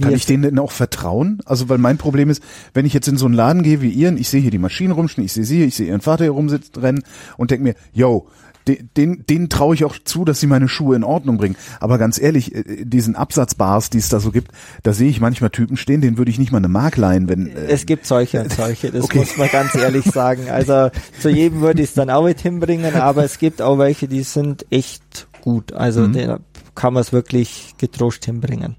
Kann 0.00 0.10
Wir- 0.10 0.16
ich 0.16 0.24
denen 0.26 0.44
denn 0.44 0.58
auch 0.58 0.70
vertrauen? 0.70 1.40
Also, 1.44 1.68
weil 1.68 1.78
mein 1.78 1.98
Problem 1.98 2.30
ist, 2.30 2.42
wenn 2.74 2.86
ich 2.86 2.94
jetzt 2.94 3.08
in 3.08 3.16
so 3.16 3.26
einen 3.26 3.34
Laden 3.34 3.62
gehe 3.62 3.82
wie 3.82 3.90
ihren, 3.90 4.16
ich 4.16 4.28
sehe 4.28 4.40
hier 4.40 4.50
die 4.52 4.58
Maschinen 4.58 4.92
rumstehen, 4.92 5.24
ich 5.24 5.32
sehe 5.32 5.44
sie, 5.44 5.64
ich 5.64 5.74
sehe 5.74 5.88
ihren 5.88 6.00
Vater 6.00 6.24
hier 6.24 6.30
rumsitzen, 6.32 6.80
rennen 6.80 7.02
und 7.36 7.50
denke 7.50 7.64
mir, 7.64 7.74
yo, 7.92 8.26
den, 8.76 8.90
den, 8.96 9.24
denen 9.28 9.48
traue 9.48 9.74
ich 9.74 9.84
auch 9.84 9.96
zu, 10.04 10.24
dass 10.24 10.40
sie 10.40 10.46
meine 10.46 10.68
Schuhe 10.68 10.96
in 10.96 11.04
Ordnung 11.04 11.36
bringen. 11.38 11.56
Aber 11.80 11.98
ganz 11.98 12.20
ehrlich, 12.20 12.54
äh, 12.54 12.84
diesen 12.84 13.16
Absatzbars, 13.16 13.90
die 13.90 13.98
es 13.98 14.08
da 14.08 14.20
so 14.20 14.30
gibt, 14.30 14.50
da 14.82 14.92
sehe 14.92 15.08
ich 15.10 15.20
manchmal 15.20 15.50
Typen 15.50 15.76
stehen, 15.76 16.00
denen 16.00 16.18
würde 16.18 16.30
ich 16.30 16.38
nicht 16.38 16.52
mal 16.52 16.58
eine 16.58 16.68
Mark 16.68 16.96
leihen, 16.96 17.28
wenn. 17.28 17.48
Äh, 17.48 17.66
Es 17.68 17.86
gibt 17.86 18.06
solche 18.06 18.40
und 18.42 18.52
solche, 18.52 18.90
das 18.90 19.04
Okay. 19.04 19.18
muss 19.18 19.36
man 19.36 19.48
ganz 19.48 19.74
ehrlich 19.74 20.04
sagen. 20.04 20.48
Also 20.50 20.90
zu 21.20 21.28
jedem 21.30 21.60
würde 21.60 21.82
ich 21.82 21.88
es 21.90 21.94
dann 21.94 22.10
auch 22.10 22.26
nicht 22.26 22.40
hinbringen, 22.40 22.94
aber 22.96 23.24
es 23.24 23.38
gibt 23.38 23.60
auch 23.62 23.78
welche, 23.78 24.08
die 24.08 24.22
sind 24.22 24.66
echt 24.70 25.26
gut. 25.40 25.72
Also 25.72 26.02
Mhm. 26.02 26.12
da 26.14 26.38
kann 26.74 26.94
man 26.94 27.00
es 27.02 27.12
wirklich 27.12 27.74
getrost 27.78 28.24
hinbringen. 28.24 28.76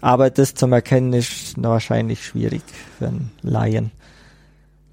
Aber 0.00 0.30
das 0.30 0.54
zum 0.54 0.72
Erkennen 0.72 1.12
ist 1.12 1.60
wahrscheinlich 1.60 2.24
schwierig 2.24 2.62
für 2.98 3.08
einen 3.08 3.30
Laien. 3.42 3.90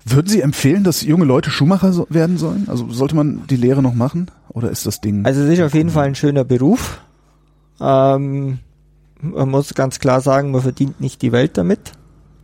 Würden 0.06 0.28
Sie 0.28 0.41
empfehlen, 0.41 0.84
dass 0.84 1.02
junge 1.02 1.26
Leute 1.26 1.50
Schuhmacher 1.50 1.91
so 1.91 2.06
werden 2.10 2.38
sollen? 2.38 2.65
Also 2.68 2.89
sollte 2.91 3.15
man 3.15 3.48
die 3.48 3.58
Lehre 3.58 3.82
noch 3.82 3.96
machen? 3.96 4.30
Oder 4.50 4.70
ist 4.70 4.86
das 4.86 5.02
Ding? 5.02 5.26
Also 5.26 5.41
es 5.41 5.54
ist 5.54 5.62
auf 5.62 5.74
jeden 5.74 5.89
Fall 5.89 6.06
ein 6.06 6.15
schöner 6.15 6.44
Beruf. 6.44 7.02
Ähm, 7.82 8.60
man 9.20 9.50
muss 9.50 9.74
ganz 9.74 10.00
klar 10.00 10.22
sagen, 10.22 10.52
man 10.52 10.62
verdient 10.62 11.02
nicht 11.02 11.22
die 11.24 11.32
Welt 11.32 11.58
damit. 11.58 11.94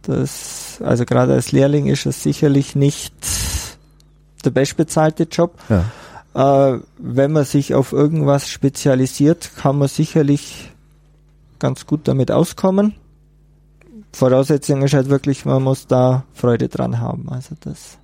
Das, 0.02 0.82
also 0.84 1.06
gerade 1.06 1.34
als 1.34 1.52
Lehrling 1.52 1.86
ist 1.86 2.08
es 2.08 2.24
sicherlich 2.24 2.76
nicht 2.76 3.14
der 4.44 4.50
bestbezahlte 4.50 5.24
Job. 5.24 5.60
ja. 5.70 5.86
Äh, 6.34 6.80
wenn 6.98 7.34
man 7.34 7.44
sich 7.44 7.76
auf 7.76 7.92
irgendwas 7.92 8.48
spezialisiert, 8.48 9.52
kann 9.58 9.78
man 9.78 9.90
sicherlich 9.90 10.72
ganz 11.60 11.86
gut 11.86 12.08
damit 12.08 12.32
auskommen. 12.32 12.96
Voraussetzung 14.14 14.82
ist 14.84 14.94
halt 14.94 15.10
wirklich, 15.10 15.46
man 15.46 15.64
muss 15.64 15.88
da 15.88 16.24
Freude 16.34 16.68
dran 16.70 17.00
haben. 17.00 17.30
Also 17.30 17.56
das 17.62 17.98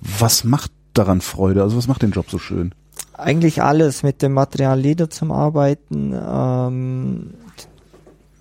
Was 0.00 0.44
macht 0.44 0.70
daran 0.94 1.20
Freude? 1.20 1.62
Also 1.62 1.76
was 1.76 1.86
macht 1.88 2.02
den 2.02 2.10
Job 2.12 2.30
so 2.30 2.38
schön? 2.38 2.72
eigentlich 3.14 3.62
alles 3.62 4.04
mit 4.04 4.22
dem 4.22 4.32
Material 4.32 4.78
Leder 4.78 5.10
zum 5.10 5.32
Arbeiten. 5.32 6.12
Ähm, 6.14 7.34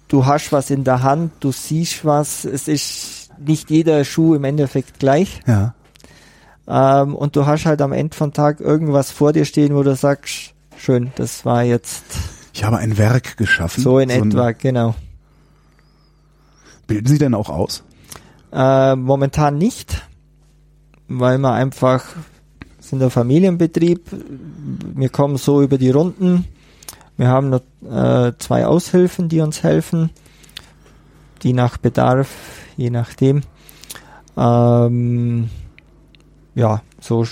du 0.08 0.26
hast 0.28 0.52
was 0.52 0.70
in 0.70 0.84
der 0.84 1.02
Hand, 1.02 1.32
du 1.40 1.52
siehst 1.52 2.06
was. 2.06 2.46
Es 2.46 2.68
ist 2.68 3.30
nicht 3.44 3.72
jeder 3.72 4.04
Schuh 4.06 4.36
im 4.36 4.44
Endeffekt 4.44 5.00
gleich. 5.00 5.40
Ja. 5.48 5.74
Ähm, 6.68 7.16
und 7.16 7.36
du 7.36 7.48
hast 7.48 7.66
halt 7.66 7.82
am 7.82 7.92
Ende 7.92 8.16
vom 8.16 8.34
Tag 8.34 8.60
irgendwas 8.60 9.10
vor 9.10 9.34
dir 9.34 9.46
stehen, 9.46 9.74
wo 9.76 9.82
du 9.82 9.96
sagst, 9.96 10.54
schön, 10.78 11.12
das 11.16 11.44
war 11.44 11.64
jetzt 11.64 12.04
Ich 12.54 12.64
habe 12.64 12.78
ein 12.78 12.98
Werk 13.00 13.36
geschaffen. 13.38 13.82
so 13.84 13.98
in 13.98 14.12
ein- 14.12 14.30
etwa, 14.30 14.52
genau. 14.52 14.94
Bilden 16.88 17.08
Sie 17.08 17.18
denn 17.18 17.34
auch 17.34 17.50
aus? 17.50 17.84
Äh, 18.52 18.96
momentan 18.96 19.58
nicht, 19.58 20.02
weil 21.08 21.38
wir 21.38 21.52
einfach 21.52 22.06
sind 22.80 23.04
ein 23.04 23.10
Familienbetrieb. 23.10 24.10
Wir 24.96 25.10
kommen 25.10 25.38
so 25.38 25.62
über 25.62 25.78
die 25.78 25.92
Runden. 25.92 26.46
Wir 27.18 27.28
haben 27.28 27.50
noch 27.50 27.62
äh, 27.84 28.32
zwei 28.38 28.66
Aushilfen, 28.66 29.28
die 29.28 29.42
uns 29.42 29.64
helfen, 29.64 30.10
die 31.44 31.54
nach 31.54 31.78
Bedarf, 31.78 32.30
je 32.78 32.90
nachdem. 32.90 33.42
Ähm, 34.38 35.50
ja, 36.56 36.82
so 37.02 37.26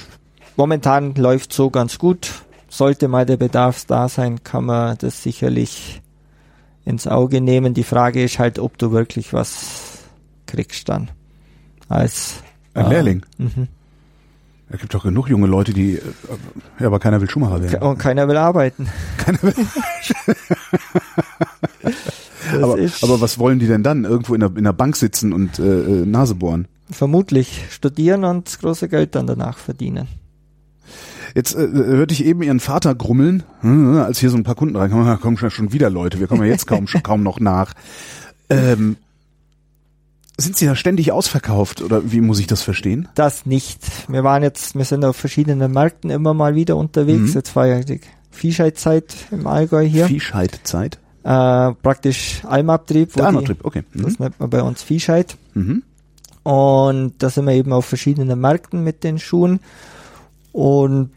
momentan 0.57 1.15
läuft 1.15 1.53
so 1.53 1.69
ganz 1.69 1.97
gut. 1.97 2.31
Sollte 2.67 3.07
mal 3.07 3.25
der 3.25 3.37
Bedarf 3.37 3.85
da 3.85 4.09
sein, 4.09 4.43
kann 4.43 4.65
man 4.65 4.97
das 4.97 5.23
sicherlich 5.23 6.01
ins 6.85 7.07
Auge 7.07 7.41
nehmen. 7.41 7.73
Die 7.73 7.83
Frage 7.83 8.23
ist 8.23 8.39
halt, 8.39 8.59
ob 8.59 8.77
du 8.77 8.91
wirklich 8.91 9.33
was 9.33 9.99
kriegst 10.45 10.87
dann. 10.89 11.11
Als 11.89 12.35
Ein 12.73 12.85
äh, 12.85 12.89
Lehrling. 12.89 13.25
Mhm. 13.37 13.67
Es 14.69 14.79
gibt 14.79 14.93
doch 14.93 15.03
genug 15.03 15.29
junge 15.29 15.47
Leute, 15.47 15.73
die, 15.73 15.95
äh, 15.95 16.01
ja, 16.79 16.87
aber 16.87 16.99
keiner 16.99 17.21
will 17.21 17.29
Schuhmacher 17.29 17.61
werden. 17.61 17.81
Und 17.81 17.97
keiner 17.97 18.27
will 18.27 18.37
arbeiten. 18.37 18.87
Keiner 19.17 19.41
will, 19.43 19.53
aber, 22.61 22.77
aber 23.01 23.21
was 23.21 23.37
wollen 23.39 23.59
die 23.59 23.67
denn 23.67 23.83
dann? 23.83 24.05
Irgendwo 24.05 24.33
in 24.33 24.39
der, 24.39 24.55
in 24.55 24.63
der 24.63 24.73
Bank 24.73 24.95
sitzen 24.95 25.33
und 25.33 25.59
äh, 25.59 25.63
äh, 25.63 26.05
Nase 26.05 26.35
bohren? 26.35 26.67
vermutlich 26.89 27.65
studieren 27.69 28.23
und 28.23 28.47
das 28.47 28.59
große 28.59 28.89
Geld 28.89 29.15
dann 29.15 29.27
danach 29.27 29.57
verdienen. 29.57 30.07
Jetzt 31.35 31.53
äh, 31.53 31.67
hörte 31.67 32.13
ich 32.13 32.25
eben 32.25 32.41
ihren 32.41 32.59
Vater 32.61 32.95
grummeln, 32.95 33.43
hm, 33.61 33.97
als 33.97 34.19
hier 34.19 34.29
so 34.31 34.37
ein 34.37 34.43
paar 34.43 34.55
Kunden 34.55 34.75
reinkommen, 34.75 35.05
da 35.05 35.17
kommen 35.17 35.37
schon- 35.37 35.51
schon 35.51 35.73
wieder 35.73 35.89
Leute, 35.89 36.19
wir 36.19 36.27
kommen 36.27 36.41
ja 36.43 36.47
jetzt 36.49 36.65
kaum, 36.65 36.87
schon 36.87 37.03
kaum 37.03 37.21
noch 37.23 37.39
nach. 37.39 37.73
Ähm, 38.49 38.95
sind 40.37 40.57
sie 40.57 40.65
da 40.65 40.75
ständig 40.75 41.11
ausverkauft 41.11 41.81
oder 41.81 42.11
wie 42.11 42.21
muss 42.21 42.39
ich 42.39 42.47
das 42.47 42.61
verstehen? 42.61 43.07
Das 43.15 43.45
nicht. 43.45 43.79
Wir 44.09 44.23
waren 44.23 44.43
jetzt, 44.43 44.75
wir 44.75 44.83
sind 44.85 45.05
auf 45.05 45.15
verschiedenen 45.15 45.71
Märkten 45.71 46.09
immer 46.09 46.33
mal 46.33 46.55
wieder 46.55 46.75
unterwegs. 46.77 47.29
Mhm. 47.29 47.33
Jetzt 47.35 47.55
war 47.55 47.67
ja 47.67 47.79
die 47.81 48.01
Viehscheidzeit 48.31 49.13
im 49.31 49.47
Allgäu 49.47 49.85
hier. 49.85 50.07
Viehscheidzeit? 50.07 50.99
Äh, 51.23 51.71
praktisch 51.81 52.41
Almabtrieb. 52.45 53.13
Der 53.13 53.27
Almatrip, 53.27 53.63
okay. 53.63 53.83
Mhm. 53.93 54.03
Das 54.03 54.19
nennt 54.19 54.39
man 54.39 54.49
bei 54.49 54.61
uns 54.61 54.83
Viehscheid. 54.83 55.37
Mhm. 55.53 55.83
Und 56.43 57.13
da 57.19 57.29
sind 57.29 57.45
wir 57.45 57.53
eben 57.53 57.71
auf 57.73 57.85
verschiedenen 57.85 58.39
Märkten 58.39 58.83
mit 58.83 59.03
den 59.03 59.19
Schuhen. 59.19 59.59
Und 60.55 61.09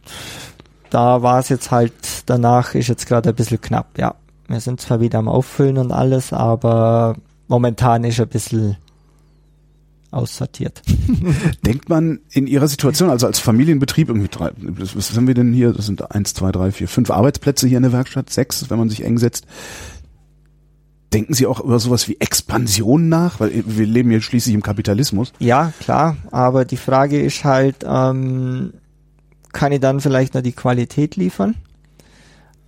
da 0.90 1.22
war 1.22 1.38
es 1.38 1.48
jetzt 1.48 1.70
halt, 1.70 1.92
danach 2.27 2.74
ist 2.74 2.88
jetzt 2.88 3.07
gerade 3.07 3.29
ein 3.29 3.37
bisschen 3.37 3.61
knapp, 3.61 3.96
ja. 3.96 4.16
Wir 4.48 4.59
sind 4.59 4.81
zwar 4.81 5.01
wieder 5.01 5.20
am 5.20 5.29
Auffüllen 5.29 5.79
und 5.79 5.92
alles, 5.92 6.33
aber 6.33 7.14
momentan 7.46 8.03
ist 8.03 8.18
ein 8.18 8.27
bisschen 8.27 8.77
aussortiert. 10.11 10.83
Denkt 11.64 11.88
man 11.88 12.18
in 12.33 12.48
Ihrer 12.48 12.66
Situation, 12.66 13.11
also 13.11 13.29
als 13.29 13.38
Familienbetrieb, 13.38 14.09
irgendwie 14.09 14.27
drei, 14.29 14.51
was 14.57 15.14
haben 15.14 15.29
wir 15.29 15.35
denn 15.35 15.53
hier? 15.53 15.72
Das 15.72 15.87
sind 15.87 16.11
eins, 16.11 16.35
zwei, 16.35 16.51
drei, 16.51 16.72
vier, 16.72 16.88
fünf 16.88 17.12
Arbeitsplätze 17.12 17.68
hier 17.68 17.77
in 17.77 17.85
der 17.85 17.92
Werkstatt, 17.92 18.31
sechs, 18.31 18.68
wenn 18.70 18.79
man 18.79 18.90
sich 18.90 19.05
eng 19.05 19.18
setzt. 19.18 19.46
Denken 21.12 21.33
Sie 21.35 21.46
auch 21.46 21.61
über 21.61 21.79
sowas 21.79 22.09
wie 22.09 22.16
Expansion 22.18 23.09
nach? 23.09 23.38
Weil 23.38 23.53
wir 23.64 23.87
leben 23.87 24.11
hier 24.11 24.20
schließlich 24.20 24.55
im 24.55 24.62
Kapitalismus. 24.62 25.33
Ja, 25.38 25.72
klar, 25.79 26.16
aber 26.33 26.64
die 26.64 26.77
Frage 26.77 27.22
ist 27.22 27.44
halt, 27.44 27.77
ähm, 27.87 28.72
kann 29.52 29.72
ich 29.72 29.80
dann 29.80 30.00
vielleicht 30.00 30.34
noch 30.34 30.42
die 30.42 30.52
Qualität 30.52 31.16
liefern? 31.16 31.54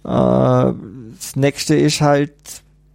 Äh, 0.05 0.09
das 0.09 1.37
nächste 1.37 1.75
ist 1.77 2.01
halt, 2.01 2.33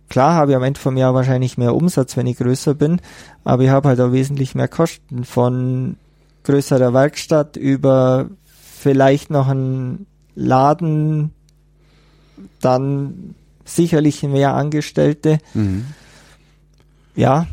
klar 0.10 0.34
habe 0.34 0.52
ich 0.52 0.58
am 0.58 0.63
Ende 0.63 0.80
vom 0.80 0.98
Jahr 0.98 1.13
wahrscheinlich 1.13 1.58
mehr 1.58 1.76
Umsatz, 1.76 2.17
wenn 2.17 2.28
ich 2.28 2.38
größer 2.38 2.74
bin, 2.74 3.00
aber 3.43 3.63
ich 3.63 3.69
habe 3.69 3.89
halt 3.89 4.00
auch 4.02 4.12
wesentlich 4.12 4.56
mehr 4.56 4.67
Kosten 4.67 5.24
von 5.24 5.98
größerer 6.43 6.93
Werkstatt 6.93 7.58
über 7.58 8.28
vielleicht 8.80 9.30
noch 9.30 9.48
einen 9.48 10.06
Laden, 10.36 11.32
dann 12.62 13.36
sicherlich 13.63 14.21
mehr 14.24 14.54
Angestellte. 14.54 15.39
Ja, 17.15 17.48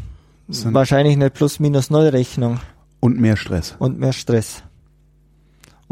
Das 0.49 0.63
sind- 0.63 0.75
wahrscheinlich 0.75 1.15
eine 1.15 1.31
Plus-Minus-Null-Rechnung 1.31 2.59
Und 3.01 3.19
mehr 3.21 3.37
Stress. 3.37 3.77
und 3.79 3.99
mehr 3.99 4.13
Stress. 4.13 4.63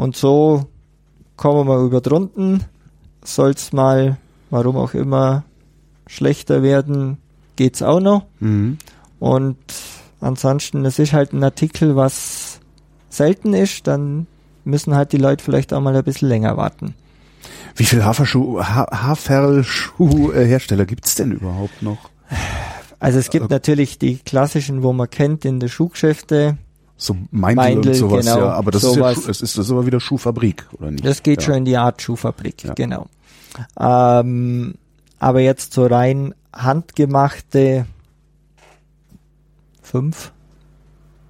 Und 0.01 0.15
so 0.15 0.65
kommen 1.37 1.67
wir 1.67 1.77
über 1.77 2.01
drunten. 2.01 2.63
Soll's 3.23 3.71
mal, 3.71 4.17
warum 4.49 4.75
auch 4.75 4.95
immer, 4.95 5.43
schlechter 6.07 6.63
werden, 6.63 7.19
geht's 7.55 7.83
auch 7.83 7.99
noch. 7.99 8.25
Mhm. 8.39 8.79
Und 9.19 9.59
ansonsten, 10.19 10.85
es 10.85 10.97
ist 10.97 11.13
halt 11.13 11.33
ein 11.33 11.43
Artikel, 11.43 11.95
was 11.95 12.61
selten 13.09 13.53
ist, 13.53 13.85
dann 13.85 14.25
müssen 14.63 14.95
halt 14.95 15.11
die 15.11 15.17
Leute 15.17 15.43
vielleicht 15.43 15.71
auch 15.71 15.81
mal 15.81 15.95
ein 15.95 16.03
bisschen 16.03 16.29
länger 16.29 16.57
warten. 16.57 16.95
Wie 17.75 17.85
viel 17.85 18.03
Haferschuh, 18.03 18.59
ha 18.59 18.87
Haferschuhhersteller 19.03 20.87
gibt's 20.87 21.13
denn 21.13 21.31
überhaupt 21.31 21.83
noch? 21.83 22.09
Also 22.99 23.19
es 23.19 23.29
gibt 23.29 23.51
natürlich 23.51 23.99
die 23.99 24.17
klassischen, 24.17 24.81
wo 24.81 24.93
man 24.93 25.11
kennt 25.11 25.45
in 25.45 25.59
der 25.59 25.67
Schuhgeschäfte. 25.67 26.57
So 27.01 27.17
Meindl, 27.31 27.55
Meindl, 27.55 27.89
und 27.89 27.95
sowas, 27.95 28.25
genau, 28.25 28.41
ja. 28.41 28.53
Aber 28.53 28.69
das 28.69 28.83
sowas. 28.83 29.17
ist 29.17 29.25
ja, 29.25 29.31
es 29.31 29.41
ist 29.41 29.57
das 29.57 29.71
aber 29.71 29.87
wieder 29.87 29.99
Schuhfabrik, 29.99 30.67
oder 30.77 30.91
nicht? 30.91 31.03
Das 31.03 31.23
geht 31.23 31.41
ja. 31.41 31.47
schon 31.47 31.55
in 31.55 31.65
die 31.65 31.75
Art 31.75 31.99
Schuhfabrik, 31.99 32.63
Ja. 32.63 32.73
genau. 32.75 33.07
Ähm, 33.79 34.75
aber 35.17 35.39
jetzt 35.39 35.73
so 35.73 35.87
rein 35.87 36.35
handgemachte 36.53 37.87
fünf 39.81 40.31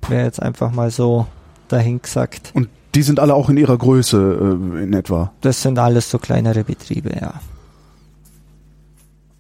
wäre 0.10 0.26
jetzt 0.26 0.42
einfach 0.42 0.74
mal 0.74 0.92
so 0.92 1.26
dahin 1.70 2.02
gesagt. 2.02 2.52
Und 2.54 2.68
die 2.94 3.02
sind 3.02 3.22
alle 3.22 3.34
auch 3.34 3.50
in 3.50 3.56
ihrer 3.56 3.78
Größe 3.78 4.58
äh, 4.76 4.84
in 4.84 4.92
etwa. 4.92 5.32
Das 5.40 5.62
sind 5.62 5.80
alles 5.80 6.12
so 6.12 6.20
kleinere 6.20 6.66
Betriebe, 6.66 7.12
ja. 7.16 7.36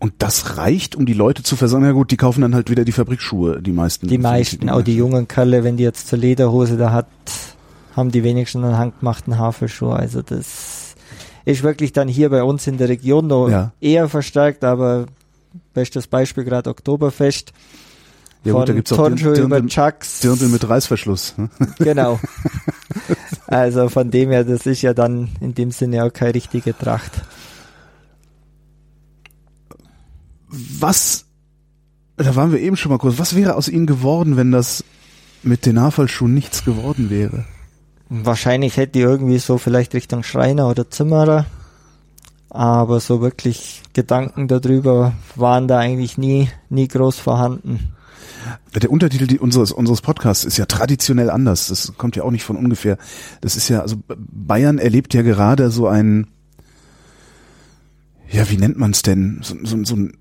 Und 0.01 0.13
das 0.17 0.57
reicht, 0.57 0.95
um 0.95 1.05
die 1.05 1.13
Leute 1.13 1.43
zu 1.43 1.55
versorgen. 1.55 1.85
Ja 1.85 1.91
gut, 1.91 2.09
die 2.09 2.17
kaufen 2.17 2.41
dann 2.41 2.55
halt 2.55 2.71
wieder 2.71 2.83
die 2.83 2.91
Fabrikschuhe, 2.91 3.61
die 3.61 3.71
meisten. 3.71 4.07
Die 4.07 4.17
meisten, 4.17 4.67
auch 4.71 4.81
die 4.81 4.95
jungen 4.95 5.27
Kerle, 5.27 5.63
wenn 5.63 5.77
die 5.77 5.83
jetzt 5.83 6.07
zur 6.07 6.17
Lederhose 6.17 6.75
da 6.75 6.91
hat, 6.91 7.05
haben 7.95 8.09
die 8.09 8.23
wenigstens 8.23 8.63
einen 8.63 8.79
handgemachten 8.79 9.37
Haferschuh. 9.37 9.91
Also 9.91 10.23
das 10.23 10.95
ist 11.45 11.61
wirklich 11.61 11.93
dann 11.93 12.07
hier 12.07 12.31
bei 12.31 12.41
uns 12.41 12.65
in 12.65 12.77
der 12.77 12.89
Region 12.89 13.27
noch 13.27 13.47
Ja. 13.49 13.73
eher 13.79 14.09
verstärkt, 14.09 14.63
aber 14.63 15.05
bestes 15.75 16.07
Beispiel 16.07 16.45
gerade 16.45 16.71
Oktoberfest. 16.71 17.53
Ja 18.43 18.53
von 18.53 18.61
gut, 18.61 18.69
da 18.69 18.73
gibt's 18.73 18.91
auch 18.93 19.07
Dirndl, 19.07 19.39
über 19.39 19.63
Chucks. 19.67 20.21
Dirndl 20.21 20.47
mit 20.47 20.67
Reißverschluss. 20.67 21.35
ne? 21.37 21.49
Genau. 21.77 22.19
also 23.45 23.87
von 23.89 24.09
dem 24.09 24.31
her, 24.31 24.45
das 24.45 24.65
ist 24.65 24.81
ja 24.81 24.95
dann 24.95 25.29
in 25.41 25.53
dem 25.53 25.69
Sinne 25.69 26.03
auch 26.03 26.11
keine 26.11 26.33
richtige 26.33 26.75
Tracht. 26.75 27.11
Was, 30.51 31.25
da 32.17 32.35
waren 32.35 32.51
wir 32.51 32.59
eben 32.59 32.77
schon 32.77 32.91
mal 32.91 32.97
kurz, 32.97 33.17
was 33.17 33.35
wäre 33.35 33.55
aus 33.55 33.67
ihnen 33.67 33.85
geworden, 33.85 34.37
wenn 34.37 34.51
das 34.51 34.83
mit 35.43 35.65
den 35.65 35.79
Haferschuhen 35.79 36.33
nichts 36.33 36.65
geworden 36.65 37.09
wäre? 37.09 37.45
Wahrscheinlich 38.09 38.75
hätte 38.75 38.99
ich 38.99 39.05
irgendwie 39.05 39.39
so 39.39 39.57
vielleicht 39.57 39.93
Richtung 39.93 40.23
Schreiner 40.23 40.67
oder 40.67 40.89
Zimmerer. 40.89 41.45
Aber 42.49 42.99
so 42.99 43.21
wirklich 43.21 43.81
Gedanken 43.93 44.49
darüber 44.49 45.13
waren 45.37 45.69
da 45.69 45.79
eigentlich 45.79 46.17
nie, 46.17 46.49
nie 46.69 46.89
groß 46.89 47.17
vorhanden. 47.17 47.93
Der 48.75 48.91
Untertitel 48.91 49.27
die, 49.27 49.39
unseres, 49.39 49.71
unseres 49.71 50.01
Podcasts 50.01 50.43
ist 50.43 50.57
ja 50.57 50.65
traditionell 50.65 51.29
anders. 51.29 51.67
Das 51.67 51.93
kommt 51.97 52.17
ja 52.17 52.23
auch 52.23 52.31
nicht 52.31 52.43
von 52.43 52.57
ungefähr. 52.57 52.97
Das 53.39 53.55
ist 53.55 53.69
ja, 53.69 53.81
also 53.81 53.95
Bayern 54.17 54.79
erlebt 54.79 55.13
ja 55.13 55.21
gerade 55.21 55.69
so 55.69 55.87
ein, 55.87 56.27
ja, 58.29 58.49
wie 58.49 58.57
nennt 58.57 58.77
man 58.77 58.91
es 58.91 59.01
denn? 59.01 59.39
So, 59.43 59.55
so, 59.63 59.83
so 59.85 59.95
ein 59.95 60.17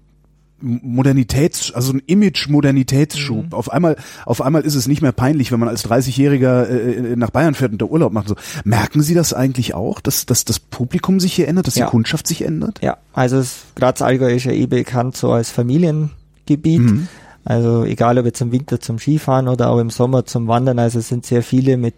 Modernitäts, 0.60 1.72
also 1.72 1.92
ein 1.92 2.02
Image-Modernitätsschub. 2.06 3.46
Mhm. 3.46 3.52
Auf 3.52 3.70
einmal, 3.72 3.96
auf 4.26 4.42
einmal 4.42 4.62
ist 4.62 4.74
es 4.74 4.86
nicht 4.88 5.02
mehr 5.02 5.12
peinlich, 5.12 5.52
wenn 5.52 5.60
man 5.60 5.68
als 5.68 5.84
30-Jähriger 5.88 6.66
äh, 6.68 7.16
nach 7.16 7.30
Bayern 7.30 7.54
fährt 7.54 7.72
und 7.72 7.80
da 7.80 7.86
Urlaub 7.86 8.12
macht. 8.12 8.28
So. 8.28 8.36
Merken 8.64 9.02
Sie 9.02 9.14
das 9.14 9.32
eigentlich 9.32 9.74
auch, 9.74 10.00
dass, 10.00 10.26
dass 10.26 10.44
das 10.44 10.58
Publikum 10.58 11.20
sich 11.20 11.32
hier 11.32 11.48
ändert, 11.48 11.66
dass 11.66 11.76
Ja. 11.76 11.86
die 11.86 11.90
Kundschaft 11.90 12.26
sich 12.26 12.42
ändert? 12.42 12.80
Ja, 12.82 12.98
also 13.12 13.38
es- 13.38 13.62
Graz 13.74 14.02
Allgäu 14.02 14.32
ist 14.34 14.44
ja 14.44 14.52
eh 14.52 14.66
bekannt 14.66 15.16
so 15.16 15.32
als 15.32 15.50
Familiengebiet. 15.50 16.80
Mhm. 16.80 17.08
Also 17.44 17.84
egal 17.84 18.18
ob 18.18 18.26
jetzt 18.26 18.40
im 18.42 18.52
Winter 18.52 18.80
zum 18.80 18.98
Skifahren 18.98 19.48
oder 19.48 19.70
auch 19.70 19.78
im 19.78 19.88
Sommer 19.90 20.26
zum 20.26 20.46
Wandern, 20.46 20.78
also 20.78 20.98
es 20.98 21.08
sind 21.08 21.24
sehr 21.24 21.42
viele 21.42 21.76
mit 21.78 21.94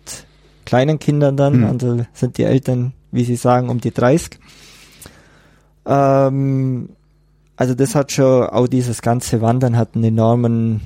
kleinen 0.64 1.00
Kindern 1.00 1.36
dann, 1.36 1.58
Mhm. 1.58 1.64
also 1.64 2.06
sind 2.12 2.38
die 2.38 2.44
Eltern, 2.44 2.92
wie 3.10 3.24
sie 3.24 3.34
sagen, 3.36 3.68
um 3.68 3.80
die 3.80 3.90
30. 3.90 4.38
Ähm, 5.84 6.90
also 7.62 7.76
das 7.76 7.94
hat 7.94 8.10
schon, 8.10 8.48
auch 8.48 8.66
dieses 8.66 9.02
ganze 9.02 9.40
Wandern 9.40 9.76
hat 9.76 9.90
einen 9.94 10.02
enormen 10.02 10.80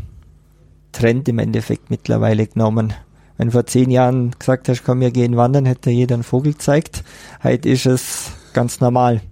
Trend 0.92 1.26
im 1.26 1.38
Endeffekt 1.38 1.88
mittlerweile 1.88 2.46
genommen. 2.46 2.92
Wenn 3.38 3.50
vor 3.50 3.64
zehn 3.64 3.90
Jahren 3.90 4.32
gesagt 4.38 4.68
hast, 4.68 4.84
komm, 4.84 5.00
wir 5.00 5.10
gehen 5.10 5.38
wandern, 5.38 5.64
hätte 5.64 5.88
jeder 5.88 6.16
einen 6.16 6.22
Vogel 6.22 6.52
gezeigt. 6.52 7.02
Heute 7.42 7.70
ist 7.70 7.86
es 7.86 8.30
ganz 8.52 8.80
normal. 8.80 9.22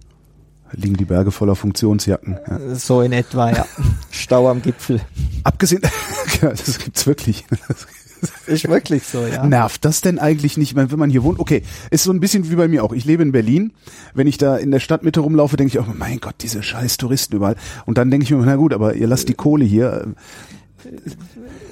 Liegen 0.72 0.96
die 0.96 1.04
Berge 1.04 1.32
voller 1.32 1.54
Funktionsjacken. 1.54 2.38
Ja. 2.48 2.74
So 2.76 3.02
in 3.02 3.12
etwa, 3.12 3.50
ja. 3.50 3.66
Stau 4.10 4.48
am 4.48 4.62
Gipfel. 4.62 5.02
Abgesehen, 5.42 5.82
das 6.40 6.78
gibt's 6.78 7.06
wirklich. 7.06 7.44
Ist 8.46 8.68
wirklich 8.68 9.04
so, 9.04 9.26
ja. 9.26 9.46
Nervt 9.46 9.84
das 9.84 10.00
denn 10.00 10.18
eigentlich 10.18 10.56
nicht, 10.56 10.76
wenn 10.76 10.88
man 10.98 11.10
hier 11.10 11.22
wohnt? 11.22 11.38
Okay, 11.38 11.62
ist 11.90 12.04
so 12.04 12.12
ein 12.12 12.20
bisschen 12.20 12.50
wie 12.50 12.56
bei 12.56 12.68
mir 12.68 12.84
auch. 12.84 12.92
Ich 12.92 13.04
lebe 13.04 13.22
in 13.22 13.32
Berlin. 13.32 13.72
Wenn 14.14 14.26
ich 14.26 14.38
da 14.38 14.56
in 14.56 14.70
der 14.70 14.80
Stadtmitte 14.80 15.20
rumlaufe, 15.20 15.56
denke 15.56 15.68
ich 15.68 15.78
auch, 15.78 15.92
mein 15.92 16.20
Gott, 16.20 16.36
diese 16.40 16.62
scheiß 16.62 16.96
Touristen 16.96 17.36
überall. 17.36 17.56
Und 17.86 17.98
dann 17.98 18.10
denke 18.10 18.24
ich 18.24 18.30
mir, 18.30 18.38
na 18.44 18.56
gut, 18.56 18.72
aber 18.72 18.94
ihr 18.94 19.06
lasst 19.06 19.28
die 19.28 19.34
Kohle 19.34 19.64
hier. 19.64 20.14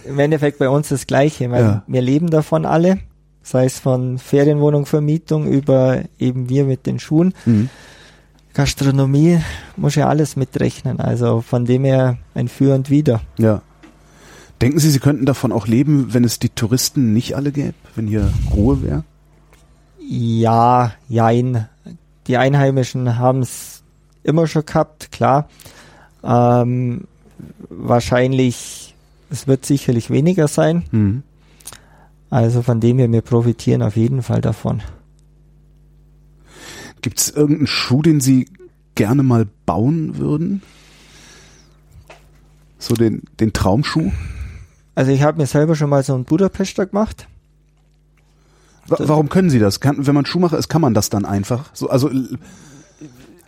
Im 0.04 0.18
Endeffekt 0.18 0.58
bei 0.58 0.68
uns 0.68 0.88
das 0.88 1.06
Gleiche. 1.06 1.50
Weil 1.50 1.62
Ja. 1.62 1.82
Wir 1.86 2.02
leben 2.02 2.30
davon 2.30 2.64
alle. 2.64 2.98
sei 3.42 3.64
es 3.64 3.78
von 3.78 4.18
Ferienwohnungvermietung 4.18 5.46
über 5.48 6.02
eben 6.18 6.48
wir 6.48 6.64
mit 6.64 6.86
den 6.86 6.98
Schuhen. 6.98 7.34
Mhm. 7.44 7.68
Gastronomie 8.54 9.38
muss 9.76 9.94
ja 9.94 10.08
alles 10.08 10.36
mitrechnen, 10.36 11.00
also 11.00 11.40
von 11.40 11.64
dem 11.64 11.84
her 11.84 12.18
ein 12.34 12.48
Für 12.48 12.74
und 12.74 12.90
Wider. 12.90 13.20
Ja. 13.38 13.62
Denken 14.62 14.78
Sie, 14.78 14.90
Sie 14.92 15.00
könnten 15.00 15.26
davon 15.26 15.50
auch 15.50 15.66
leben, 15.66 16.14
wenn 16.14 16.22
es 16.22 16.38
die 16.38 16.48
Touristen 16.48 17.12
nicht 17.12 17.34
alle 17.34 17.50
gäbe, 17.50 17.74
wenn 17.96 18.06
hier 18.06 18.32
Ruhe 18.54 18.80
wäre? 18.80 19.02
Ja, 19.98 20.92
jein. 21.08 21.68
Die 22.28 22.36
Einheimischen 22.36 23.18
haben 23.18 23.40
es 23.40 23.82
immer 24.22 24.46
schon 24.46 24.64
gehabt, 24.64 25.10
klar. 25.10 25.48
Ähm, 26.22 27.08
wahrscheinlich, 27.70 28.94
es 29.30 29.48
wird 29.48 29.66
sicherlich 29.66 30.10
weniger 30.10 30.46
sein. 30.46 30.84
Mhm. 30.92 31.24
Also 32.30 32.62
von 32.62 32.78
dem 32.78 33.00
her, 33.00 33.10
wir 33.10 33.22
profitieren 33.22 33.82
auf 33.82 33.96
jeden 33.96 34.22
Fall 34.22 34.42
davon. 34.42 34.80
Gibt 37.00 37.18
es 37.18 37.30
irgendeinen 37.30 37.66
Schuh, 37.66 38.02
den 38.02 38.20
Sie 38.20 38.48
gerne 38.94 39.24
mal 39.24 39.48
bauen 39.66 40.18
würden? 40.18 40.62
So 42.78 42.94
den, 42.94 43.24
den 43.40 43.52
Traumschuh? 43.52 44.12
Also 44.94 45.10
ich 45.10 45.22
habe 45.22 45.38
mir 45.38 45.46
selber 45.46 45.74
schon 45.74 45.90
mal 45.90 46.02
so 46.02 46.14
einen 46.14 46.24
Budapester 46.24 46.86
gemacht. 46.86 47.26
Wa 48.86 48.96
warum 49.00 49.28
können 49.28 49.48
Sie 49.50 49.58
das? 49.58 49.80
Kann, 49.80 50.06
wenn 50.06 50.14
man 50.14 50.26
Schuhmacher 50.26 50.58
ist, 50.58 50.68
kann 50.68 50.80
man 50.82 50.92
das 50.94 51.08
dann 51.08 51.24
einfach? 51.24 51.70
So, 51.72 51.88
also 51.88 52.10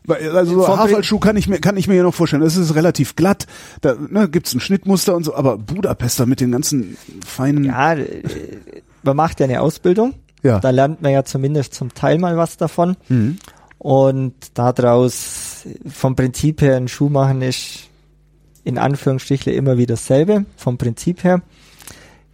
weil- 0.07 0.37
also 0.37 0.61
so 0.61 0.69
Haferlschuh 0.79 1.19
kann 1.19 1.37
ich 1.37 1.49
mir 1.49 1.61
kann 1.61 1.77
ich 1.77 1.89
mir 1.89 1.95
ja 1.95 2.03
noch 2.03 2.15
vorstellen. 2.15 2.43
Das 2.43 2.57
ist 2.57 2.75
relativ 2.75 3.17
glatt. 3.17 3.47
Da 3.81 3.95
ne, 3.95 4.29
gibt's 4.29 4.55
ein 4.55 4.61
Schnittmuster 4.61 5.15
und 5.15 5.25
so. 5.25 5.35
Aber 5.35 5.57
Budapester 5.59 6.27
mit 6.27 6.41
den 6.41 6.53
ganzen 6.53 6.97
feinen. 7.25 7.65
Ja, 7.65 7.95
äh, 7.95 8.23
man 9.03 9.17
macht 9.17 9.41
ja 9.41 9.45
eine 9.45 9.61
Ausbildung. 9.61 10.15
Ja. 10.43 10.61
Da 10.61 10.71
lernt 10.71 11.01
man 11.01 11.13
ja 11.13 11.25
zumindest 11.25 11.75
zum 11.75 11.95
Teil 11.95 12.19
mal 12.19 12.37
was 12.37 12.57
davon. 12.59 12.97
Mhm. 13.09 13.39
Und 13.79 14.35
daraus 14.55 15.65
vom 15.91 16.17
Prinzip 16.17 16.61
her 16.61 16.77
ein 16.77 16.89
Schuh 16.89 17.09
machen 17.09 17.43
ist 17.43 17.89
in 18.65 18.79
Anführungsstrichen 18.79 19.53
immer 19.53 19.79
wieder 19.79 19.95
dasselbe, 19.95 20.47
vom 20.57 20.79
Prinzip 20.79 21.23
her. 21.23 21.43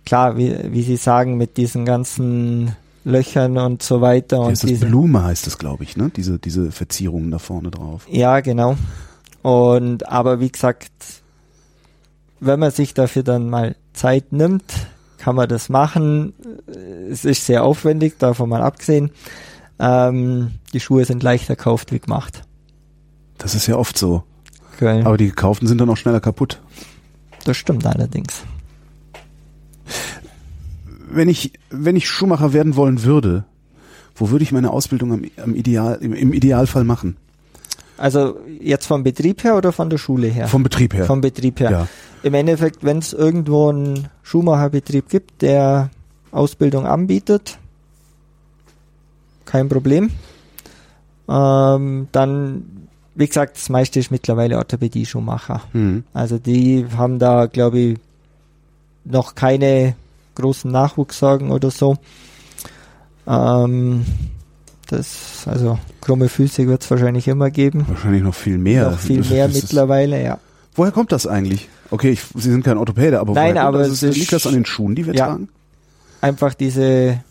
Klar, 0.07 0.37
wie, 0.37 0.57
wie 0.73 0.83
Sie 0.83 0.97
sagen, 0.97 1.37
mit 1.37 1.57
diesen 1.57 1.85
ganzen 1.85 2.77
Löchern 3.05 3.59
und 3.59 3.83
so 3.83 4.01
weiter 4.01 4.37
Wie 4.37 4.41
und 4.41 4.51
heißt 4.51 4.63
das 4.65 4.71
diesen, 4.71 4.89
Blume 4.89 5.25
heißt 5.25 5.47
es, 5.47 5.59
glaube 5.59 5.85
ich, 5.85 5.97
ne? 5.97 6.11
Diese 6.15 6.39
diese 6.39 6.71
Verzierungen 6.71 7.31
da 7.31 7.39
vorne 7.39 7.71
drauf. 7.71 8.07
Ja, 8.09 8.41
genau. 8.41 8.77
Und 9.43 10.09
aber 10.09 10.41
wie 10.41 10.51
gesagt, 10.51 10.93
wenn 12.41 12.61
man 12.61 12.71
sich 12.71 12.95
dafür 12.95 13.23
dann 13.23 13.49
mal 13.49 13.77
Zeit 13.93 14.33
nimmt, 14.33 14.65
kann 15.19 15.37
man 15.37 15.49
das 15.49 15.69
machen. 15.69 16.33
Es 17.11 17.25
ist 17.25 17.47
sehr 17.47 17.65
aufwendig, 17.65 18.19
davon 18.19 18.49
mal 18.49 18.63
abgesehen. 18.63 19.11
Ähm, 19.79 20.53
die 20.73 20.81
Schuhe 20.81 21.05
sind 21.05 21.23
leichter 21.23 21.57
gekauft 21.57 21.93
wie 21.93 22.01
gemacht. 22.01 22.43
Das 23.39 23.55
ist 23.55 23.67
ja 23.67 23.77
oft 23.77 23.97
so. 23.97 24.25
Gell? 24.81 25.07
Aber 25.07 25.17
die 25.17 25.29
gekauften 25.29 25.69
sind 25.69 25.81
dann 25.81 25.91
auch 25.91 25.97
schneller 25.97 26.21
kaputt. 26.21 26.61
das 27.45 27.57
stimmt 27.57 27.87
allerdings. 27.87 28.43
Wenn 31.13 31.29
ich 31.29 31.53
wenn 31.71 31.97
ich 31.97 32.09
Schuhmacher 32.09 32.53
werden 32.53 32.77
wollen 32.77 33.05
würde, 33.05 33.45
wo 34.15 34.31
würde 34.31 34.43
ich 34.43 34.53
meine 34.53 34.71
Ausbildung 34.71 35.13
am, 35.13 35.25
am 35.43 35.55
Ideal 35.55 35.99
im, 36.01 36.15
im 36.15 36.33
Idealfall 36.33 36.85
machen? 36.85 37.17
Also 37.99 38.41
jetzt 38.59 38.87
vom 38.87 39.03
Betrieb 39.03 39.45
her 39.45 39.57
oder 39.57 39.73
von 39.73 39.91
der 39.91 39.99
Schule 39.99 40.29
her? 40.29 40.49
Vom 40.49 40.63
Betrieb 40.63 40.95
her. 40.95 41.05
Vom 41.05 41.21
Betrieb 41.21 41.61
her. 41.61 41.71
Ja. 41.71 41.89
Im 42.23 42.33
Endeffekt, 42.33 42.83
wenn 42.83 42.99
es 42.99 43.13
irgendwo 43.13 43.69
einen 43.69 44.09
Schuhmacherbetrieb 44.23 45.11
gibt, 45.11 45.43
der 45.43 45.91
Ausbildung 46.33 46.87
anbietet, 46.87 47.59
kein 49.45 49.69
Problem. 49.69 50.11
Ähm, 51.29 52.09
dann, 52.13 52.80
wie 53.21 53.27
gesagt, 53.29 53.57
das 53.57 53.69
meiste 53.69 54.01
ist 54.01 54.11
mittlerweile 54.11 54.57
Orthopädie-Schuhmacher. 54.59 55.61
Mhm. 55.75 56.05
Also 56.13 56.39
die 56.39 56.87
haben 56.97 57.19
da, 57.19 57.47
glaube 57.47 57.79
ich, 57.79 57.99
noch 59.05 59.35
keine 59.35 59.95
großen 60.35 60.71
Nachwuchssorgen 60.71 61.51
oder 61.51 61.71
so. 61.71 61.97
Ähm, 63.27 64.05
das, 64.89 65.45
also 65.47 65.79
krumme 66.01 66.29
Füße 66.29 66.67
wird 66.67 66.83
es 66.83 66.91
wahrscheinlich 66.91 67.29
immer 67.29 67.51
geben. 67.51 67.85
Wahrscheinlich 67.89 68.23
noch 68.23 68.35
viel 68.35 68.59
mehr. 68.59 68.91
noch 68.91 68.99
viel 68.99 69.23
mehr 69.23 69.49
mittlerweile, 69.49 70.23
ja. 70.23 70.39
Woher 70.75 70.93
kommt 70.93 71.13
das 71.13 71.27
eigentlich? 71.27 71.69
Okay, 71.91 72.11
ich, 72.11 72.23
Sie 72.35 72.51
sind 72.51 72.65
kein 72.65 72.79
Orthopäde, 72.79 73.21
aber 73.21 73.35
Nein, 73.35 73.55
woher 73.55 73.67
aber 73.67 73.79
das? 73.81 74.03
Ist- 74.03 74.17
liegt 74.17 74.33
das 74.33 74.47
an 74.47 74.55
den 74.55 74.65
Schuhen, 74.65 74.95
die 74.95 75.07
wir 75.07 75.15
Ja. 75.15 75.27
tragen? 75.27 75.49
einfach 76.23 76.55
diese 76.55 77.23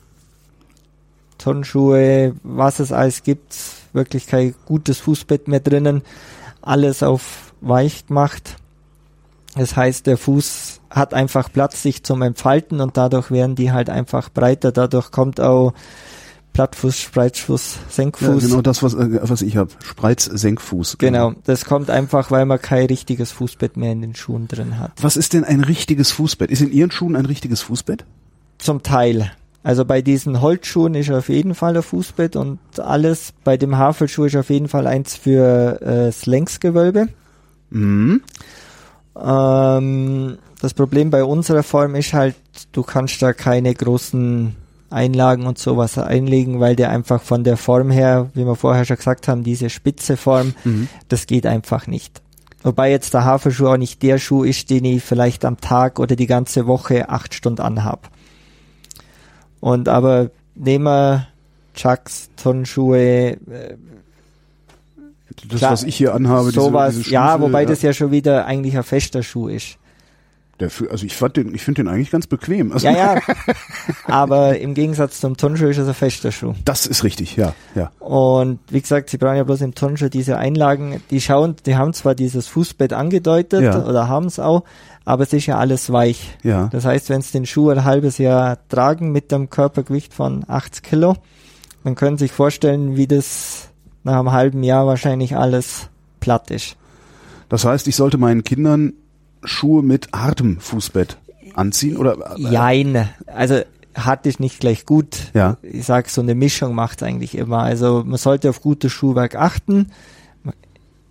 Turnschuhe, 1.38 2.34
was 2.43 2.80
es 2.80 2.91
alles 2.91 3.23
gibt, 3.23 3.56
wirklich 3.93 4.28
kein 4.28 4.56
gutes 4.65 4.99
Fußbett 4.99 5.47
mehr 5.47 5.60
drinnen, 5.60 6.02
alles 6.62 7.04
auf 7.04 7.54
weich 7.62 8.08
gemacht. 8.08 8.56
Das 9.56 9.75
heißt, 9.75 10.06
der 10.08 10.17
Fuß 10.17 10.80
hat 10.89 11.13
einfach 11.13 11.52
Platz, 11.52 11.82
sich 11.82 12.04
zum 12.04 12.21
Entfalten 12.21 12.82
und 12.82 12.97
dadurch 12.97 13.32
werden 13.32 13.56
die 13.56 13.71
halt 13.71 13.89
einfach 13.89 14.30
breiter. 14.30 14.71
Dadurch 14.71 15.12
kommt 15.12 15.39
auch 15.41 15.73
Plattfuß, 16.54 16.97
Spreizfuß, 16.99 17.75
Ja, 17.75 17.82
Senkfuß. 17.91 18.43
genau 18.43 18.62
das, 18.62 18.82
was, 18.84 18.93
äh, 18.93 19.19
was 19.23 19.41
ich 19.41 19.58
habe. 19.58 19.71
Spreiz, 19.84 20.25
Senkfuß. 20.25 20.97
Genau, 20.97 21.34
das 21.45 21.65
kommt 21.65 21.89
einfach, 21.89 22.32
weil 22.32 22.45
man 22.45 22.60
kein 22.62 22.88
richtiges 22.88 23.32
Fußbett 23.32 23.78
mehr 23.78 23.91
in 23.91 24.02
den 24.02 24.15
Schuhen 24.15 24.47
drin 24.47 24.78
hat. 24.80 24.91
Was 25.02 25.15
ist 25.15 25.34
denn 25.34 25.43
ein 25.43 25.63
richtiges 25.63 26.12
Fußbett? 26.12 26.49
Ist 26.52 26.62
in 26.62 26.71
Ihren 26.71 26.91
Schuhen 26.91 27.15
ein 27.15 27.25
richtiges 27.25 27.62
Fußbett? 27.62 28.06
Zum 28.58 28.84
Teil. 28.84 29.32
Also 29.61 29.83
bei 29.83 30.01
diesen 30.01 30.41
Holzschuhen 30.41 30.95
ist 30.95 31.11
auf 31.11 31.27
jeden 31.29 31.53
Fall 31.53 31.75
ein 31.75 31.83
Fußbett 31.83 32.35
und 32.37 32.59
alles. 32.79 33.33
Bei 33.43 33.57
dem 33.57 33.77
Havelschuh 33.77 34.25
ist 34.25 34.35
auf 34.37 34.49
jeden 34.49 34.69
Fall 34.69 34.87
eins 34.87 35.15
für 35.15 35.81
äh, 35.81 36.05
das 36.07 36.25
Längsgewölbe. 36.25 37.07
Mhm. 37.69 38.21
Ähm, 39.21 40.37
das 40.61 40.73
Problem 40.73 41.09
bei 41.09 41.23
unserer 41.23 41.63
Form 41.63 41.95
ist 41.95 42.13
halt, 42.13 42.35
du 42.71 42.83
kannst 42.83 43.21
da 43.21 43.33
keine 43.33 43.73
großen 43.73 44.55
Einlagen 44.89 45.45
und 45.45 45.57
sowas 45.59 45.97
einlegen, 45.97 46.59
weil 46.59 46.75
der 46.75 46.89
einfach 46.89 47.21
von 47.21 47.43
der 47.43 47.57
Form 47.57 47.91
her, 47.91 48.29
wie 48.33 48.45
wir 48.45 48.55
vorher 48.55 48.85
schon 48.85 48.97
gesagt 48.97 49.27
haben, 49.27 49.43
diese 49.43 49.69
spitze 49.69 50.17
Form, 50.17 50.53
Mhm. 50.63 50.87
das 51.09 51.27
geht 51.27 51.45
einfach 51.45 51.85
nicht. 51.85 52.21
Wobei 52.63 52.91
jetzt 52.91 53.13
der 53.13 53.23
Haferschuh 53.23 53.67
auch 53.67 53.77
nicht 53.77 54.01
der 54.03 54.17
Schuh 54.17 54.43
ist, 54.43 54.69
den 54.69 54.83
ich 54.85 55.03
vielleicht 55.03 55.45
am 55.45 55.61
Tag 55.61 55.99
oder 55.99 56.15
die 56.15 56.27
ganze 56.27 56.65
Woche 56.67 57.09
acht 57.09 57.33
Stunden 57.33 57.61
anhab. 57.61 58.09
Und 59.59 59.89
aber 59.89 60.29
nehmen 60.55 60.85
wir 60.85 61.27
Chucks, 61.73 62.29
Turnschuhe, 62.35 62.99
äh, 62.99 63.37
Das, 65.47 65.59
Klar, 65.59 65.71
was 65.71 65.83
ich 65.83 65.95
hier 65.95 66.13
anhabe, 66.13 66.51
sowas, 66.51 66.91
diese, 66.91 67.03
diese 67.03 67.13
ja, 67.13 67.29
Stiefel, 67.29 67.47
wobei 67.47 67.65
das 67.65 67.81
ja 67.81 67.93
schon 67.93 68.11
wieder 68.11 68.45
eigentlich 68.45 68.75
ein 68.75 68.83
fester 68.83 69.23
Schuh 69.23 69.47
ist. 69.47 69.77
Der 70.59 70.69
also 70.89 71.05
ich 71.05 71.15
fand 71.15 71.37
den, 71.37 71.55
ich 71.55 71.63
finde 71.63 71.83
den 71.83 71.87
eigentlich 71.87 72.11
ganz 72.11 72.27
bequem. 72.27 72.71
Also 72.71 72.87
Ja, 72.87 73.15
ja, 73.15 73.21
aber 74.05 74.59
im 74.59 74.73
Gegensatz 74.73 75.19
zum 75.19 75.37
Turnschuh 75.37 75.67
ist 75.67 75.77
es 75.77 75.87
ein 75.87 75.93
fester 75.93 76.31
Schuh. 76.31 76.53
Das 76.65 76.85
ist 76.85 77.03
richtig, 77.03 77.35
ja, 77.35 77.53
ja. 77.75 77.91
Und 77.99 78.59
wie 78.69 78.81
gesagt, 78.81 79.09
sie 79.09 79.17
brauchen 79.17 79.37
ja 79.37 79.43
bloß 79.43 79.61
im 79.61 79.73
Turnschuh 79.75 80.09
diese 80.09 80.37
Einlagen, 80.37 81.01
die 81.11 81.21
schauen, 81.21 81.55
die 81.65 81.75
haben 81.77 81.93
zwar 81.93 82.15
dieses 82.15 82.47
Fußbett 82.47 82.93
angedeutet 82.93 83.63
Ja. 83.63 83.85
oder 83.85 84.07
haben 84.09 84.25
es 84.25 84.39
auch, 84.39 84.63
aber 85.05 85.23
es 85.23 85.33
ist 85.33 85.45
ja 85.45 85.57
alles 85.57 85.91
weich. 85.91 86.37
Ja. 86.43 86.67
Das 86.71 86.85
heißt, 86.85 87.09
wenn 87.09 87.21
sie 87.21 87.31
den 87.31 87.45
Schuh 87.45 87.69
ein 87.69 87.85
halbes 87.85 88.17
Jahr 88.17 88.57
tragen 88.67 89.11
mit 89.11 89.33
einem 89.33 89.49
Körpergewicht 89.49 90.13
von 90.13 90.43
80 90.47 90.83
Kilo, 90.83 91.15
dann 91.83 91.95
können 91.95 92.17
Sie 92.17 92.25
sich 92.25 92.31
vorstellen, 92.33 92.97
wie 92.97 93.07
das 93.07 93.69
nach 94.03 94.19
einem 94.19 94.31
halben 94.31 94.63
Jahr 94.63 94.85
wahrscheinlich 94.85 95.35
alles 95.37 95.89
platt 96.19 96.51
ist. 96.51 96.75
Das 97.47 97.65
heißt, 97.65 97.87
ich 97.87 97.95
sollte 97.95 98.17
meinen 98.17 98.43
Kindern 98.43 98.93
Schuhe 99.43 99.84
mit 99.84 100.10
hartem 100.13 100.60
Fußbett 100.60 101.17
anziehen 101.54 101.97
oder 101.97 102.36
äh, 102.38 102.41
Jein. 102.41 103.10
Also 103.28 103.62
hart 103.95 104.25
ist 104.25 104.39
nicht 104.39 104.60
gleich 104.60 104.86
gut. 104.86 105.17
Ja. 105.34 105.58
Ich 105.62 105.86
sag, 105.86 106.10
so 106.10 106.21
eine 106.21 106.36
Mischung 106.36 106.75
macht's 106.75 107.04
eigentlich 107.04 107.36
immer. 107.36 107.60
Also 107.60 108.04
man 108.06 108.17
sollte 108.17 108.49
auf 108.49 108.62
gutes 108.62 108.91
Schuhwerk 108.91 109.36
achten. 109.36 109.88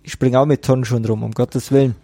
Ich 0.03 0.13
springe 0.13 0.39
auch 0.39 0.45
mit 0.45 0.63
Turnschuhen 0.63 1.05
rum, 1.05 1.23
um 1.23 1.31
Gottes 1.31 1.71
Willen. 1.71 1.95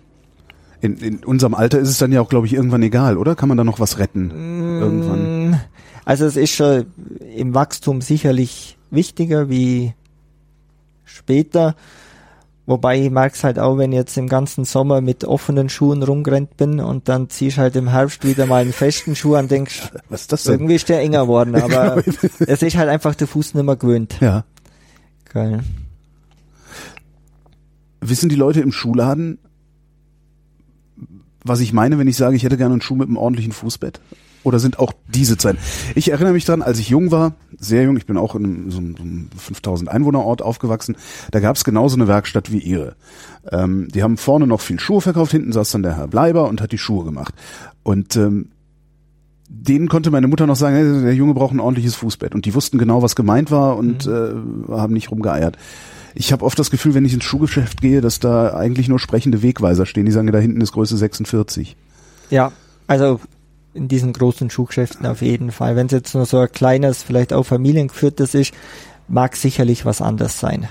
in, 0.81 0.97
in 0.97 1.23
unserem 1.23 1.55
Alter 1.55 1.79
ist 1.79 1.89
es 1.89 1.97
dann 1.97 2.11
ja 2.11 2.21
auch, 2.21 2.29
glaube 2.29 2.45
ich, 2.45 2.53
irgendwann 2.53 2.83
egal, 2.83 3.17
oder? 3.17 3.35
Kann 3.35 3.49
man 3.49 3.57
da 3.57 3.63
noch 3.63 3.79
was 3.79 3.97
retten? 3.97 4.29
Irgendwann. 4.31 5.49
Mm, 5.51 5.55
Also 6.03 6.25
es 6.25 6.35
ist 6.35 6.51
schon 6.53 6.85
im 7.35 7.53
Wachstum 7.55 8.01
sicherlich 8.01 8.77
wichtiger 8.91 9.49
wie 9.49 9.93
später. 11.03 11.75
Wobei 12.67 12.99
ich 12.99 13.11
mag's 13.11 13.43
halt 13.43 13.59
auch, 13.59 13.77
wenn 13.77 13.91
ich 13.91 13.97
jetzt 13.97 14.17
im 14.17 14.27
ganzen 14.27 14.65
Sommer 14.65 14.99
mit 14.99 15.23
offenen 15.23 15.69
Schuhen 15.69 16.01
rumgerannt 16.01 16.57
bin 16.57 16.79
und 16.79 17.07
dann 17.07 17.29
ziehst 17.29 17.59
halt 17.59 17.75
im 17.75 17.89
Herbst 17.89 18.25
wieder 18.25 18.47
mal 18.47 18.63
einen 18.63 18.73
festen 18.73 19.15
Schuh 19.15 19.35
an, 19.35 19.47
denkst, 19.47 19.91
Was 20.09 20.21
ist 20.21 20.31
das 20.31 20.43
denn? 20.43 20.53
irgendwie 20.53 20.75
ist 20.75 20.89
der 20.89 20.99
enger 21.01 21.23
geworden, 21.23 21.55
aber 21.61 22.03
es 22.39 22.63
ist 22.63 22.75
halt 22.75 22.89
einfach 22.89 23.13
der 23.13 23.27
Fuß 23.27 23.53
nicht 23.53 23.63
mehr 23.63 23.75
gewöhnt. 23.75 24.17
Ja. 24.19 24.45
Geil. 25.25 25.63
Wissen 28.01 28.29
die 28.29 28.35
Leute 28.35 28.61
im 28.61 28.71
Schuhladen, 28.71 29.37
was 31.43 31.59
ich 31.59 31.71
meine, 31.73 31.99
wenn 31.99 32.07
ich 32.07 32.17
sage, 32.17 32.35
ich 32.35 32.43
hätte 32.43 32.57
gerne 32.57 32.73
einen 32.73 32.81
Schuh 32.81 32.95
mit 32.95 33.07
einem 33.07 33.17
ordentlichen 33.17 33.51
Fußbett? 33.51 34.01
Oder 34.45 34.59
sind 34.59 34.77
auch 34.77 34.93
diese 35.07 35.37
Zeiten? 35.37 35.57
Ich 35.95 36.11
erinnere 36.11 36.33
mich 36.33 36.45
dran, 36.45 36.61
als 36.61 36.77
ich 36.77 36.89
jung 36.89 37.11
war, 37.11 37.33
sehr 37.57 37.83
jung, 37.83 37.97
ich 37.97 38.05
bin 38.05 38.15
auch 38.15 38.35
in 38.35 38.45
einem, 38.45 38.71
so 38.71 38.77
einem 38.77 39.29
5000 39.35 39.89
Einwohnerort 39.89 40.43
aufgewachsen, 40.43 40.95
da 41.31 41.39
gab 41.39 41.55
es 41.55 41.63
genauso 41.63 41.95
eine 41.97 42.07
Werkstatt 42.07 42.51
wie 42.51 42.59
ihre. 42.59 42.95
Ähm, 43.51 43.87
die 43.89 44.03
haben 44.03 44.17
vorne 44.17 44.45
noch 44.45 44.61
viel 44.61 44.79
Schuhe 44.79 45.01
verkauft, 45.01 45.31
hinten 45.31 45.51
saß 45.51 45.71
dann 45.71 45.81
der 45.81 45.97
Herr 45.97 46.07
Bleiber 46.07 46.47
und 46.47 46.61
hat 46.61 46.71
die 46.71 46.77
Schuhe 46.77 47.03
gemacht. 47.03 47.33
Und 47.81 48.15
ähm, 48.15 48.51
denen 49.47 49.89
konnte 49.89 50.11
meine 50.11 50.27
Mutter 50.27 50.45
noch 50.45 50.55
sagen, 50.55 50.75
hey, 50.75 51.01
der 51.01 51.15
Junge 51.15 51.33
braucht 51.33 51.53
ein 51.53 51.59
ordentliches 51.59 51.95
Fußbett. 51.95 52.35
Und 52.35 52.45
die 52.45 52.53
wussten 52.53 52.77
genau, 52.77 53.01
was 53.01 53.15
gemeint 53.15 53.49
war 53.49 53.77
und 53.77 54.05
mhm. 54.05 54.65
äh, 54.69 54.73
haben 54.73 54.93
nicht 54.93 55.09
rumgeeiert. 55.09 55.57
Ich 56.13 56.31
habe 56.31 56.45
oft 56.45 56.57
das 56.57 56.69
Gefühl, 56.69 56.93
wenn 56.93 57.05
ich 57.05 57.13
ins 57.13 57.25
Schuhgeschäft 57.25 57.81
gehe, 57.81 58.01
dass 58.01 58.19
da 58.19 58.55
eigentlich 58.55 58.87
nur 58.87 58.99
sprechende 58.99 59.41
Wegweiser 59.41 59.87
stehen, 59.87 60.05
die 60.05 60.11
sagen, 60.11 60.31
da 60.31 60.37
hinten 60.37 60.61
ist 60.61 60.71
Größe 60.71 60.95
46. 60.95 61.75
Ja, 62.29 62.51
also 62.87 63.19
in 63.75 63.87
diesen 63.87 64.13
großen 64.13 64.49
Schuhgeschäften 64.49 65.05
auf 65.05 65.21
jeden 65.21 65.51
Fall. 65.51 65.75
Wenn 65.75 65.87
es 65.87 65.91
jetzt 65.91 66.15
nur 66.15 66.25
so 66.25 66.39
ein 66.39 66.51
kleines, 66.51 67.03
vielleicht 67.03 67.33
auch 67.33 67.43
familiengeführtes 67.43 68.33
ist, 68.33 68.53
mag 69.07 69.35
sicherlich 69.35 69.85
was 69.85 70.01
anders 70.01 70.39
sein. 70.39 70.67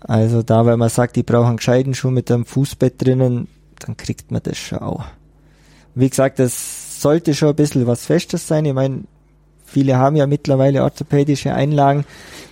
Also 0.00 0.42
da, 0.42 0.66
wenn 0.66 0.78
man 0.78 0.88
sagt, 0.88 1.16
die 1.16 1.22
brauchen 1.22 1.48
einen 1.48 1.56
gescheiten 1.56 1.94
Schuh 1.94 2.10
mit 2.10 2.30
einem 2.30 2.44
Fußbett 2.44 3.04
drinnen, 3.04 3.48
dann 3.78 3.96
kriegt 3.96 4.30
man 4.30 4.42
das 4.42 4.58
schon 4.58 4.78
auch. 4.78 5.04
Wie 5.94 6.08
gesagt, 6.08 6.38
das 6.38 7.00
sollte 7.00 7.34
schon 7.34 7.50
ein 7.50 7.56
bisschen 7.56 7.86
was 7.86 8.06
Festes 8.06 8.46
sein. 8.46 8.64
Ich 8.64 8.74
meine, 8.74 9.04
viele 9.64 9.96
haben 9.96 10.16
ja 10.16 10.26
mittlerweile 10.26 10.82
orthopädische 10.82 11.52
Einlagen. 11.52 12.04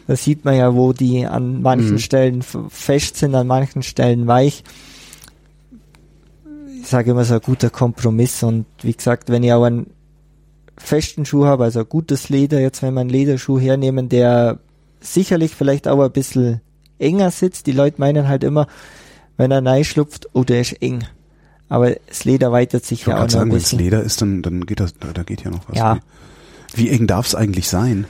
Da 0.06 0.16
sieht 0.16 0.44
man 0.44 0.56
ja, 0.56 0.74
wo 0.74 0.92
die 0.92 1.26
an 1.26 1.62
manchen 1.62 1.92
mhm. 1.92 1.98
Stellen 1.98 2.42
fest 2.42 3.16
sind, 3.16 3.34
an 3.34 3.46
manchen 3.46 3.82
Stellen 3.82 4.26
weich. 4.26 4.64
Ich 6.88 6.92
sage 6.92 7.10
immer 7.10 7.26
so 7.26 7.34
ein 7.34 7.40
guter 7.40 7.68
Kompromiss 7.68 8.42
und 8.42 8.64
wie 8.80 8.94
gesagt, 8.94 9.28
wenn 9.28 9.42
ich 9.42 9.52
auch 9.52 9.64
einen 9.64 9.88
festen 10.78 11.26
Schuh 11.26 11.44
habe, 11.44 11.64
also 11.64 11.80
ein 11.80 11.86
gutes 11.86 12.30
Leder, 12.30 12.60
jetzt 12.60 12.80
wenn 12.80 12.94
wir 12.94 13.02
einen 13.02 13.10
Lederschuh 13.10 13.60
hernehmen, 13.60 14.08
der 14.08 14.58
sicherlich 14.98 15.54
vielleicht 15.54 15.86
auch 15.86 16.02
ein 16.02 16.10
bisschen 16.10 16.62
enger 16.98 17.30
sitzt. 17.30 17.66
Die 17.66 17.72
Leute 17.72 18.00
meinen 18.00 18.26
halt 18.26 18.42
immer, 18.42 18.68
wenn 19.36 19.50
er 19.50 19.60
neu 19.60 19.84
schlupft, 19.84 20.30
oh, 20.32 20.44
der 20.44 20.62
ist 20.62 20.80
eng. 20.80 21.04
Aber 21.68 21.90
das 21.90 22.24
Leder 22.24 22.52
weitet 22.52 22.86
sich 22.86 23.04
ja 23.04 23.18
auch 23.18 23.24
noch 23.24 23.30
sagen, 23.32 23.50
ein 23.50 23.54
bisschen. 23.54 23.78
Wenn 23.80 23.86
es 23.86 23.90
Leder 23.90 24.02
ist, 24.02 24.22
dann, 24.22 24.40
dann 24.40 24.64
geht 24.64 24.80
das, 24.80 24.94
da 24.94 25.22
geht 25.24 25.44
ja 25.44 25.50
noch 25.50 25.68
was. 25.68 25.76
Ja. 25.76 25.98
Wie, 26.72 26.84
wie 26.84 26.88
eng 26.88 27.06
darf 27.06 27.26
es 27.26 27.34
eigentlich 27.34 27.68
sein? 27.68 28.06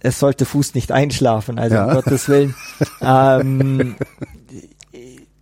es 0.00 0.18
sollte 0.18 0.44
Fuß 0.44 0.74
nicht 0.74 0.92
einschlafen, 0.92 1.58
also 1.58 1.76
ja. 1.76 1.86
um 1.86 1.94
Gottes 1.94 2.28
Willen. 2.28 2.54
ähm, 3.00 3.96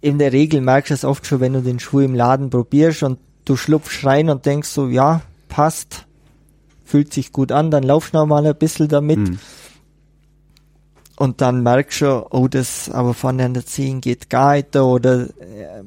in 0.01 0.19
der 0.19 0.33
Regel 0.33 0.61
merkst 0.61 0.91
du 0.91 0.95
es 0.95 1.05
oft 1.05 1.27
schon, 1.27 1.41
wenn 1.41 1.53
du 1.53 1.63
den 1.63 1.81
Schuh 1.81 2.01
im 2.01 2.15
Laden 2.15 2.51
probierst 2.51 3.03
und 3.03 3.19
du 3.45 3.57
schlupfst 3.57 4.05
rein 4.05 4.29
und 4.29 4.47
denkst 4.47 4.69
so, 4.69 4.89
ja, 4.89 5.23
passt, 5.49 6.07
fühlt 6.85 7.13
sich 7.13 7.33
gut 7.33 7.53
an, 7.53 7.71
dann 7.71 7.83
laufst 7.83 8.15
du 8.15 8.19
noch 8.19 8.27
mal 8.27 8.47
ein 8.47 8.57
bisschen 8.57 8.89
damit. 8.89 9.19
Mhm. 9.19 9.39
Und 11.17 11.41
dann 11.41 11.63
merkst 11.63 12.03
du, 12.03 12.27
oh, 12.31 12.47
das 12.47 12.91
aber 12.91 13.15
vorne 13.15 13.45
an 13.45 13.55
der 13.55 13.65
Zehen 13.65 14.01
geht 14.01 14.29
gar 14.29 14.55
nicht 14.55 14.77
oder 14.77 15.23
äh, 15.23 15.83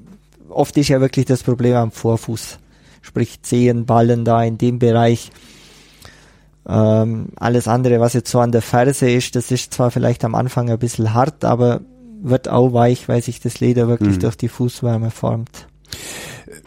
oft 0.50 0.76
ist 0.78 0.88
ja 0.88 1.00
wirklich 1.02 1.26
das 1.26 1.44
Problem 1.44 1.76
am 1.76 1.92
Vorfuß. 1.92 2.58
Sprich 3.02 3.42
Zehen, 3.44 3.86
Ballen 3.86 4.26
da 4.26 4.44
in 4.44 4.58
dem 4.58 4.80
Bereich 4.80 5.32
ähm, 6.68 7.30
alles 7.36 7.68
andere, 7.68 8.00
was 8.00 8.14
jetzt 8.14 8.30
so 8.30 8.40
an 8.40 8.52
der 8.52 8.62
Ferse 8.62 9.10
ist, 9.10 9.36
das 9.36 9.52
ist 9.52 9.74
zwar 9.74 9.92
vielleicht 9.92 10.24
am 10.24 10.36
Anfang 10.36 10.70
ein 10.70 10.80
bisschen 10.80 11.14
hart, 11.14 11.46
aber 11.46 11.82
wird 12.22 12.48
auch 12.48 12.74
weich, 12.74 13.08
weil 13.08 13.22
sich 13.22 13.40
das 13.40 13.60
Leder 13.60 13.88
wirklich 13.88 14.16
mhm. 14.16 14.20
durch 14.20 14.36
die 14.36 14.50
Fußwärme 14.50 15.12
formt. 15.12 15.68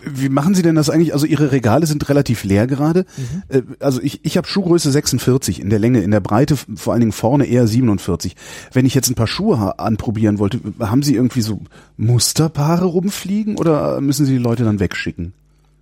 Wie 0.04 0.28
machen 0.28 0.54
Sie 0.54 0.62
denn 0.62 0.74
das 0.74 0.90
eigentlich? 0.90 1.12
Also 1.12 1.26
Ihre 1.26 1.52
Regale 1.52 1.86
sind 1.86 2.08
relativ 2.08 2.44
leer 2.44 2.66
gerade. 2.66 3.04
Mhm. 3.16 3.42
Äh, 3.48 3.62
also 3.80 4.00
ich, 4.02 4.24
ich 4.24 4.36
habe 4.36 4.46
Schuhgröße 4.46 4.90
46 4.90 5.60
in 5.60 5.70
der 5.70 5.78
Länge, 5.78 6.02
in 6.02 6.10
der 6.10 6.20
Breite 6.20 6.56
vor 6.56 6.92
allen 6.92 7.00
Dingen 7.00 7.12
vorne 7.12 7.46
eher 7.46 7.66
47. 7.66 8.36
Wenn 8.72 8.86
ich 8.86 8.94
jetzt 8.94 9.10
ein 9.10 9.14
paar 9.14 9.26
Schuhe 9.26 9.78
anprobieren 9.78 10.38
wollte, 10.38 10.60
haben 10.80 11.02
Sie 11.02 11.14
irgendwie 11.14 11.42
so 11.42 11.60
Musterpaare 11.96 12.84
rumfliegen 12.84 13.56
oder 13.58 14.00
müssen 14.00 14.26
Sie 14.26 14.32
die 14.32 14.42
Leute 14.42 14.64
dann 14.64 14.80
wegschicken? 14.80 15.34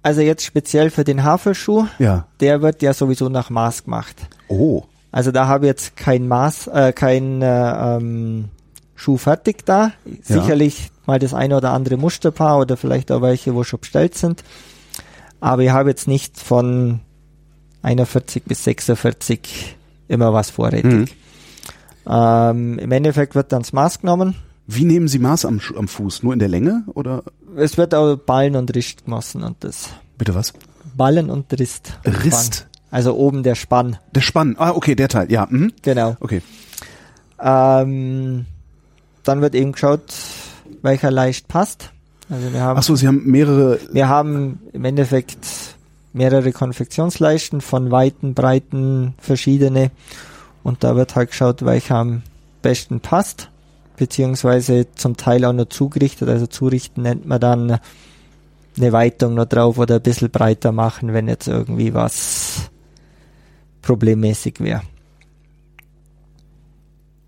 Also 0.03 0.23
jetzt 0.23 0.45
speziell 0.45 0.91
für 0.91 1.05
den 1.05 1.25
Haferschuh, 1.25 1.87
ja. 1.99 2.27
der 2.41 2.63
wird 2.63 2.81
ja 2.83 2.95
sowieso 2.95 3.29
nach 3.29 3.51
Maß 3.51 3.85
gemacht. 3.85 4.17
Oh. 4.49 4.85
Also 5.13 5.31
da 5.31 5.47
habe 5.47 5.67
ich 5.67 5.71
jetzt 5.71 5.97
kein 5.97 6.27
Maß, 6.27 6.69
äh, 6.69 6.93
kein 6.93 7.43
äh, 7.43 7.97
ähm, 7.97 8.47
Schuh 9.01 9.17
fertig 9.17 9.65
da. 9.65 9.93
Ja. 10.05 10.43
Sicherlich 10.43 10.91
mal 11.07 11.19
das 11.19 11.33
eine 11.33 11.57
oder 11.57 11.73
andere 11.73 11.97
Musterpaar 11.97 12.59
oder 12.59 12.77
vielleicht 12.77 13.11
auch 13.11 13.23
welche, 13.23 13.55
wo 13.55 13.65
schon 13.65 13.81
bestellt 13.81 14.15
sind. 14.15 14.45
Aber 15.41 15.63
ich 15.63 15.71
habe 15.71 15.89
jetzt 15.89 16.07
nicht 16.07 16.39
von 16.39 17.01
41 17.81 18.45
bis 18.45 18.63
46 18.65 19.75
immer 20.07 20.35
was 20.35 20.51
vorrätig. 20.51 20.93
Mhm. 20.93 21.05
Ähm, 22.07 22.79
Im 22.79 22.93
Endeffekt 22.93 23.35
wird 23.35 23.53
dann 23.53 23.63
das 23.63 23.73
Maß 23.73 24.01
genommen. 24.01 24.35
Wie 24.67 24.85
nehmen 24.85 25.09
Sie 25.09 25.19
Maß 25.19 25.47
am, 25.47 25.63
am 25.79 25.89
Fuß? 25.89 26.23
Nur 26.23 26.35
in 26.35 26.39
der 26.39 26.49
Länge 26.49 26.85
oder? 26.93 27.23
Es 27.57 27.79
wird 27.79 27.95
auch 27.95 28.17
Ballen 28.17 28.55
und 28.55 28.75
Rist 28.77 29.07
gemessen 29.07 29.43
und 29.43 29.65
das. 29.65 29.89
Bitte 30.19 30.35
was? 30.35 30.53
Ballen 30.95 31.31
und 31.31 31.59
Rist. 31.59 31.99
Rist? 32.05 32.67
Also 32.91 33.15
oben 33.15 33.45
der 33.45 33.55
Spann. 33.55 33.97
Der 34.15 34.21
Spann, 34.21 34.57
ah, 34.59 34.73
okay, 34.73 34.95
der 34.95 35.09
Teil, 35.09 35.33
ja. 35.33 35.47
Mhm. 35.49 35.73
Genau. 35.81 36.19
Okay. 36.21 36.43
Ähm, 37.41 38.45
dann 39.31 39.41
wird 39.41 39.55
eben 39.55 39.73
geschaut, 39.73 40.03
welcher 40.83 41.11
leicht 41.11 41.49
passt. 41.49 41.93
Also 42.29 42.53
wir 42.53 42.61
haben. 42.61 42.79
Ach 42.79 42.83
so, 42.83 42.97
Sie 42.97 43.07
haben 43.07 43.25
mehrere. 43.25 43.79
Wir 43.93 44.09
haben 44.09 44.61
im 44.73 44.85
Endeffekt 44.85 45.47
mehrere 46.13 46.51
Konfektionsleisten 46.53 47.61
von 47.61 47.91
weiten, 47.91 48.35
breiten, 48.35 49.15
verschiedene. 49.19 49.93
Und 50.65 50.83
da 50.83 50.97
wird 50.97 51.15
halt 51.15 51.31
geschaut, 51.31 51.65
welcher 51.65 51.97
am 51.97 52.23
besten 52.61 53.01
passt 53.01 53.49
beziehungsweise 53.97 54.87
zum 54.95 55.17
Teil 55.17 55.45
auch 55.45 55.53
noch 55.53 55.69
zugerichtet. 55.69 56.29
Also 56.29 56.47
zurichten 56.47 57.03
nennt 57.05 57.27
man 57.27 57.41
dann 57.41 57.79
eine 58.77 58.93
Weitung 58.93 59.35
noch 59.35 59.45
drauf 59.45 59.79
oder 59.79 59.97
ein 59.97 60.03
bisschen 60.03 60.31
breiter 60.31 60.73
machen, 60.73 61.13
wenn 61.13 61.29
jetzt 61.29 61.49
irgendwie 61.49 61.95
was 61.95 62.71
problemmäßig 63.83 64.61
wäre. 64.61 64.83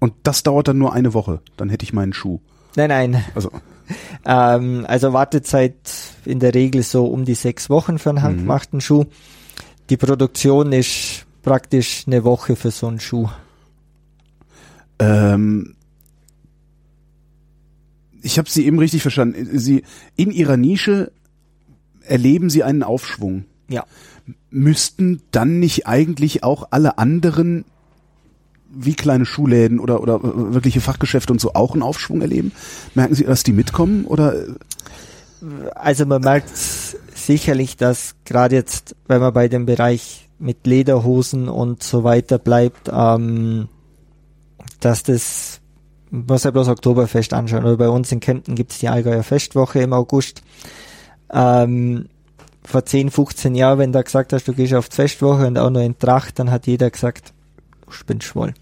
Und 0.02 0.14
das 0.24 0.42
dauert 0.42 0.66
dann 0.66 0.78
nur 0.78 0.92
eine 0.92 1.14
Woche, 1.14 1.42
dann 1.56 1.68
hätte 1.68 1.84
ich 1.84 1.92
meinen 1.92 2.12
Schuh. 2.12 2.40
Nein, 2.74 2.88
nein. 2.88 3.24
Also, 3.36 3.52
ähm, 4.26 4.84
also 4.88 5.12
Wartezeit 5.12 5.76
in 6.24 6.40
der 6.40 6.54
Regel 6.54 6.82
so 6.82 7.06
um 7.06 7.24
die 7.24 7.36
sechs 7.36 7.70
Wochen 7.70 8.00
für 8.00 8.10
einen 8.10 8.18
mhm. 8.18 8.22
handgemachten 8.22 8.78
mhm. 8.78 8.80
Schuh. 8.80 9.04
Die 9.90 9.96
Produktion 9.96 10.72
ist 10.72 11.24
praktisch 11.42 12.02
eine 12.08 12.24
Woche 12.24 12.56
für 12.56 12.72
so 12.72 12.88
einen 12.88 12.98
Schuh. 12.98 13.28
Ähm, 14.98 15.76
ich 18.22 18.38
habe 18.38 18.50
Sie 18.50 18.66
eben 18.66 18.80
richtig 18.80 19.02
verstanden. 19.02 19.56
Sie 19.56 19.84
in 20.16 20.32
Ihrer 20.32 20.56
Nische 20.56 21.12
erleben 22.00 22.50
Sie 22.50 22.64
einen 22.64 22.82
Aufschwung. 22.82 23.44
Ja. 23.68 23.86
Müssten 24.50 25.22
dann 25.30 25.60
nicht 25.60 25.86
eigentlich 25.86 26.42
auch 26.42 26.66
alle 26.72 26.98
anderen 26.98 27.66
wie 28.74 28.94
kleine 28.94 29.26
Schuhläden 29.26 29.78
oder 29.78 30.00
oder 30.00 30.20
wirkliche 30.22 30.80
Fachgeschäfte 30.80 31.32
und 31.32 31.40
so 31.40 31.54
auch 31.54 31.72
einen 31.72 31.82
Aufschwung 31.82 32.20
erleben? 32.20 32.52
Merken 32.94 33.14
Sie, 33.14 33.24
dass 33.24 33.42
die 33.42 33.52
mitkommen 33.52 34.04
oder? 34.04 34.34
Also 35.74 36.06
man 36.06 36.22
merkt 36.22 36.50
sicherlich, 37.14 37.76
dass 37.76 38.14
gerade 38.24 38.54
jetzt, 38.54 38.96
wenn 39.08 39.20
man 39.20 39.32
bei 39.32 39.48
dem 39.48 39.66
Bereich 39.66 40.28
mit 40.38 40.66
Lederhosen 40.66 41.48
und 41.48 41.82
so 41.82 42.04
weiter 42.04 42.38
bleibt, 42.38 42.90
ähm, 42.92 43.68
dass 44.80 45.02
das 45.02 45.60
muss 46.12 46.44
ja 46.44 46.50
bloß 46.50 46.68
Oktoberfest 46.68 47.32
anschauen. 47.32 47.64
Oder 47.64 47.76
bei 47.78 47.88
uns 47.88 48.12
in 48.12 48.20
Kempten 48.20 48.54
gibt 48.54 48.72
es 48.72 48.78
die 48.78 48.88
Allgäuer 48.88 49.22
Festwoche 49.22 49.80
im 49.80 49.94
August. 49.94 50.42
Ähm, 51.32 52.06
vor 52.62 52.84
10, 52.84 53.10
15 53.10 53.54
Jahren, 53.54 53.78
wenn 53.78 53.92
du 53.92 54.02
gesagt 54.02 54.32
hast, 54.32 54.46
du 54.46 54.52
gehst 54.52 54.74
auf 54.74 54.88
die 54.88 54.96
Festwoche 54.96 55.46
und 55.46 55.58
auch 55.58 55.70
noch 55.70 55.80
in 55.80 55.98
Tracht, 55.98 56.38
dann 56.38 56.50
hat 56.50 56.66
jeder 56.66 56.90
gesagt, 56.90 57.32
du 57.86 57.92
spinnst 57.92 58.26
schwoll. 58.26 58.52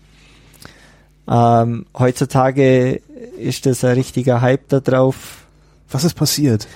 Ähm, 1.30 1.86
heutzutage 1.96 3.00
ist 3.38 3.64
das 3.64 3.84
ein 3.84 3.94
richtiger 3.94 4.40
Hype 4.40 4.68
da 4.68 4.80
drauf. 4.80 5.44
Was 5.90 6.04
ist 6.04 6.14
passiert? 6.14 6.66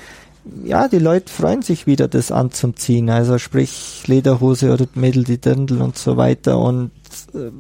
Ja, 0.65 0.89
die 0.89 0.99
Leute 0.99 1.33
freuen 1.33 1.63
sich 1.63 1.87
wieder, 1.87 2.07
das 2.07 2.31
anzuziehen. 2.31 3.11
Also 3.11 3.39
sprich 3.39 4.05
Lederhose 4.07 4.73
oder 4.73 4.87
Mädel, 4.95 5.25
die 5.25 5.39
Dirndl 5.39 5.81
und 5.81 5.99
so 5.99 6.17
weiter. 6.17 6.59
Und 6.59 6.91
äh, 7.35 7.51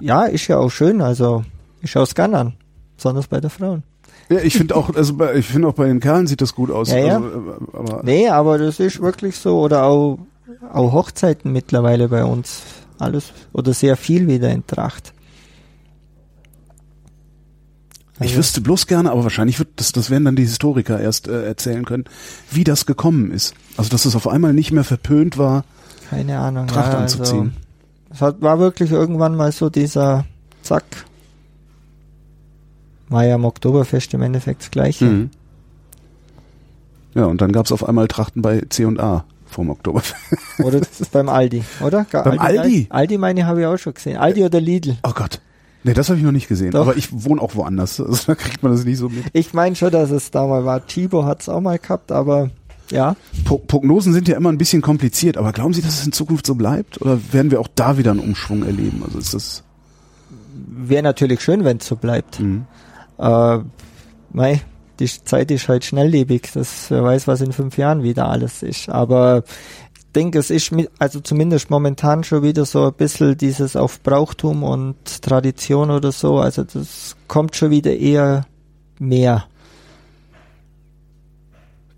ja, 0.00 0.24
ist 0.24 0.46
ja 0.46 0.58
auch 0.58 0.70
schön. 0.70 1.00
Also 1.00 1.44
ich 1.82 1.90
schaue 1.90 2.04
es 2.04 2.14
gerne 2.14 2.38
an, 2.38 2.52
besonders 2.96 3.26
bei 3.26 3.40
der 3.40 3.50
Frauen. 3.50 3.82
Ja, 4.28 4.38
ich 4.38 4.56
finde 4.56 4.76
auch, 4.76 4.94
also 4.94 5.14
bei, 5.14 5.34
ich 5.36 5.46
finde 5.46 5.68
auch 5.68 5.74
bei 5.74 5.86
den 5.86 6.00
Kerlen 6.00 6.26
sieht 6.26 6.40
das 6.40 6.54
gut 6.54 6.70
aus. 6.70 6.90
Ja, 6.90 6.98
ja. 6.98 7.16
Also, 7.16 7.28
äh, 7.28 7.76
aber 7.76 8.00
nee, 8.04 8.28
aber 8.28 8.58
das 8.58 8.80
ist 8.80 9.00
wirklich 9.00 9.36
so. 9.36 9.60
Oder 9.60 9.84
auch, 9.84 10.18
auch 10.72 10.92
Hochzeiten 10.92 11.52
mittlerweile 11.52 12.08
bei 12.08 12.24
uns. 12.24 12.62
Alles 12.98 13.32
oder 13.52 13.72
sehr 13.72 13.96
viel 13.96 14.26
wieder 14.26 14.50
in 14.50 14.66
Tracht. 14.66 15.12
Also. 18.18 18.30
Ich 18.30 18.36
wüsste 18.36 18.60
bloß 18.62 18.86
gerne, 18.86 19.10
aber 19.10 19.24
wahrscheinlich 19.24 19.58
wird 19.58 19.68
das, 19.76 19.92
das 19.92 20.08
werden 20.08 20.24
dann 20.24 20.36
die 20.36 20.44
Historiker 20.44 20.98
erst 20.98 21.28
äh, 21.28 21.44
erzählen 21.44 21.84
können, 21.84 22.04
wie 22.50 22.64
das 22.64 22.86
gekommen 22.86 23.30
ist. 23.30 23.54
Also 23.76 23.90
dass 23.90 24.06
es 24.06 24.16
auf 24.16 24.26
einmal 24.26 24.54
nicht 24.54 24.72
mehr 24.72 24.84
verpönt 24.84 25.36
war, 25.36 25.64
keine 26.10 26.38
Ahnung. 26.38 26.66
Tracht 26.66 26.92
ja, 26.92 26.98
also, 26.98 27.18
anzuziehen. 27.18 27.56
es 28.10 28.20
hat, 28.20 28.40
war 28.40 28.58
wirklich 28.58 28.92
irgendwann 28.92 29.34
mal 29.34 29.52
so 29.52 29.70
dieser 29.70 30.24
Zack. 30.62 30.84
War 33.08 33.24
ja 33.24 33.36
am 33.36 33.44
Oktoberfest 33.44 34.14
im 34.14 34.22
Endeffekt 34.22 34.62
das 34.62 34.70
gleiche. 34.70 35.04
Mhm. 35.04 35.30
Ja, 37.14 37.24
und 37.26 37.40
dann 37.40 37.52
gab's 37.52 37.72
auf 37.72 37.88
einmal 37.88 38.08
Trachten 38.08 38.42
bei 38.42 38.62
C&A 38.68 39.24
vom 39.46 39.70
Oktoberfest. 39.70 40.16
Oder 40.58 40.80
beim 41.12 41.28
Aldi, 41.28 41.64
oder? 41.80 42.06
Beim 42.10 42.38
Aldi? 42.38 42.86
Aldi 42.90 43.18
meine 43.18 43.46
habe 43.46 43.60
ich 43.60 43.66
auch 43.66 43.78
schon 43.78 43.94
gesehen. 43.94 44.16
Aldi 44.16 44.44
oder 44.44 44.60
Lidl. 44.60 44.98
Oh 45.02 45.12
Gott. 45.14 45.40
Nee, 45.86 45.94
das 45.94 46.08
habe 46.08 46.18
ich 46.18 46.24
noch 46.24 46.32
nicht 46.32 46.48
gesehen. 46.48 46.72
Doch. 46.72 46.80
Aber 46.80 46.96
ich 46.96 47.08
wohne 47.12 47.40
auch 47.40 47.54
woanders. 47.54 48.00
Also 48.06 48.26
da 48.26 48.34
kriegt 48.34 48.62
man 48.62 48.72
das 48.72 48.84
nicht 48.84 48.98
so 48.98 49.08
mit. 49.08 49.24
Ich 49.32 49.54
meine 49.54 49.76
schon, 49.76 49.92
dass 49.92 50.10
es 50.10 50.32
da 50.32 50.44
mal 50.46 50.64
war. 50.64 50.84
Chibo 50.84 51.24
hat 51.24 51.42
es 51.42 51.48
auch 51.48 51.60
mal 51.60 51.78
gehabt, 51.78 52.10
aber 52.10 52.50
ja. 52.90 53.14
Pro 53.44 53.58
Prognosen 53.58 54.12
sind 54.12 54.26
ja 54.26 54.36
immer 54.36 54.50
ein 54.50 54.58
bisschen 54.58 54.82
kompliziert, 54.82 55.36
aber 55.36 55.52
glauben 55.52 55.74
Sie, 55.74 55.82
dass 55.82 56.00
es 56.00 56.06
in 56.06 56.12
Zukunft 56.12 56.44
so 56.44 56.56
bleibt? 56.56 57.00
Oder 57.00 57.20
werden 57.32 57.52
wir 57.52 57.60
auch 57.60 57.68
da 57.72 57.98
wieder 57.98 58.10
einen 58.10 58.20
Umschwung 58.20 58.64
erleben? 58.64 59.02
Also 59.04 59.18
ist 59.18 59.34
das. 59.34 59.62
Wäre 60.68 61.04
natürlich 61.04 61.40
schön, 61.40 61.64
wenn 61.64 61.76
es 61.76 61.86
so 61.86 61.94
bleibt. 61.94 62.40
Mhm. 62.40 62.66
Äh, 63.18 63.58
mei, 64.32 64.62
die 64.98 65.06
Zeit 65.06 65.52
ist 65.52 65.68
halt 65.68 65.84
schnelllebig. 65.84 66.50
Das, 66.52 66.90
wer 66.90 67.04
weiß, 67.04 67.28
was 67.28 67.40
in 67.42 67.52
fünf 67.52 67.78
Jahren 67.78 68.02
wieder 68.02 68.28
alles 68.28 68.62
ist. 68.64 68.88
Aber 68.88 69.44
denke, 70.16 70.38
es 70.38 70.50
ist 70.50 70.72
mit, 70.72 70.90
also 70.98 71.20
zumindest 71.20 71.70
momentan 71.70 72.24
schon 72.24 72.42
wieder 72.42 72.64
so 72.64 72.86
ein 72.86 72.94
bisschen 72.94 73.36
dieses 73.36 73.76
auf 73.76 74.02
Brauchtum 74.02 74.62
und 74.62 75.22
Tradition 75.22 75.90
oder 75.90 76.10
so. 76.10 76.38
Also 76.38 76.64
das 76.64 77.14
kommt 77.28 77.54
schon 77.54 77.70
wieder 77.70 77.94
eher 77.94 78.46
mehr. 78.98 79.44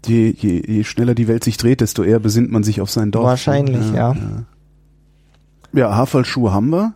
Je, 0.05 0.35
je, 0.37 0.63
je 0.67 0.85
schneller 0.85 1.15
die 1.15 1.29
Welt 1.29 1.45
sich 1.45 1.57
dreht, 1.57 1.81
desto 1.81 2.03
eher 2.03 2.19
besinnt 2.19 2.51
man 2.51 2.63
sich 2.63 2.81
auf 2.81 2.91
sein 2.91 3.11
Dorf. 3.11 3.25
Wahrscheinlich, 3.25 3.93
ja. 3.93 4.15
Ja, 4.15 4.45
ja 5.73 5.97
Haferlschuhe 5.97 6.53
haben 6.53 6.71
wir. 6.71 6.95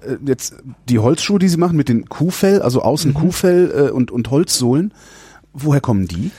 Äh, 0.00 0.16
Jetzt 0.26 0.56
die 0.88 0.98
Holzschuhe, 0.98 1.38
die 1.38 1.48
Sie 1.48 1.58
machen 1.58 1.76
mit 1.76 1.88
den 1.88 2.08
Kuhfell, 2.08 2.62
also 2.62 2.82
außen 2.82 3.10
Mhm. 3.12 3.14
Kuhfell 3.14 3.88
äh, 3.88 3.90
und, 3.90 4.10
und 4.10 4.30
Holzsohlen. 4.30 4.92
Woher 5.52 5.80
kommen 5.80 6.06
die? 6.08 6.30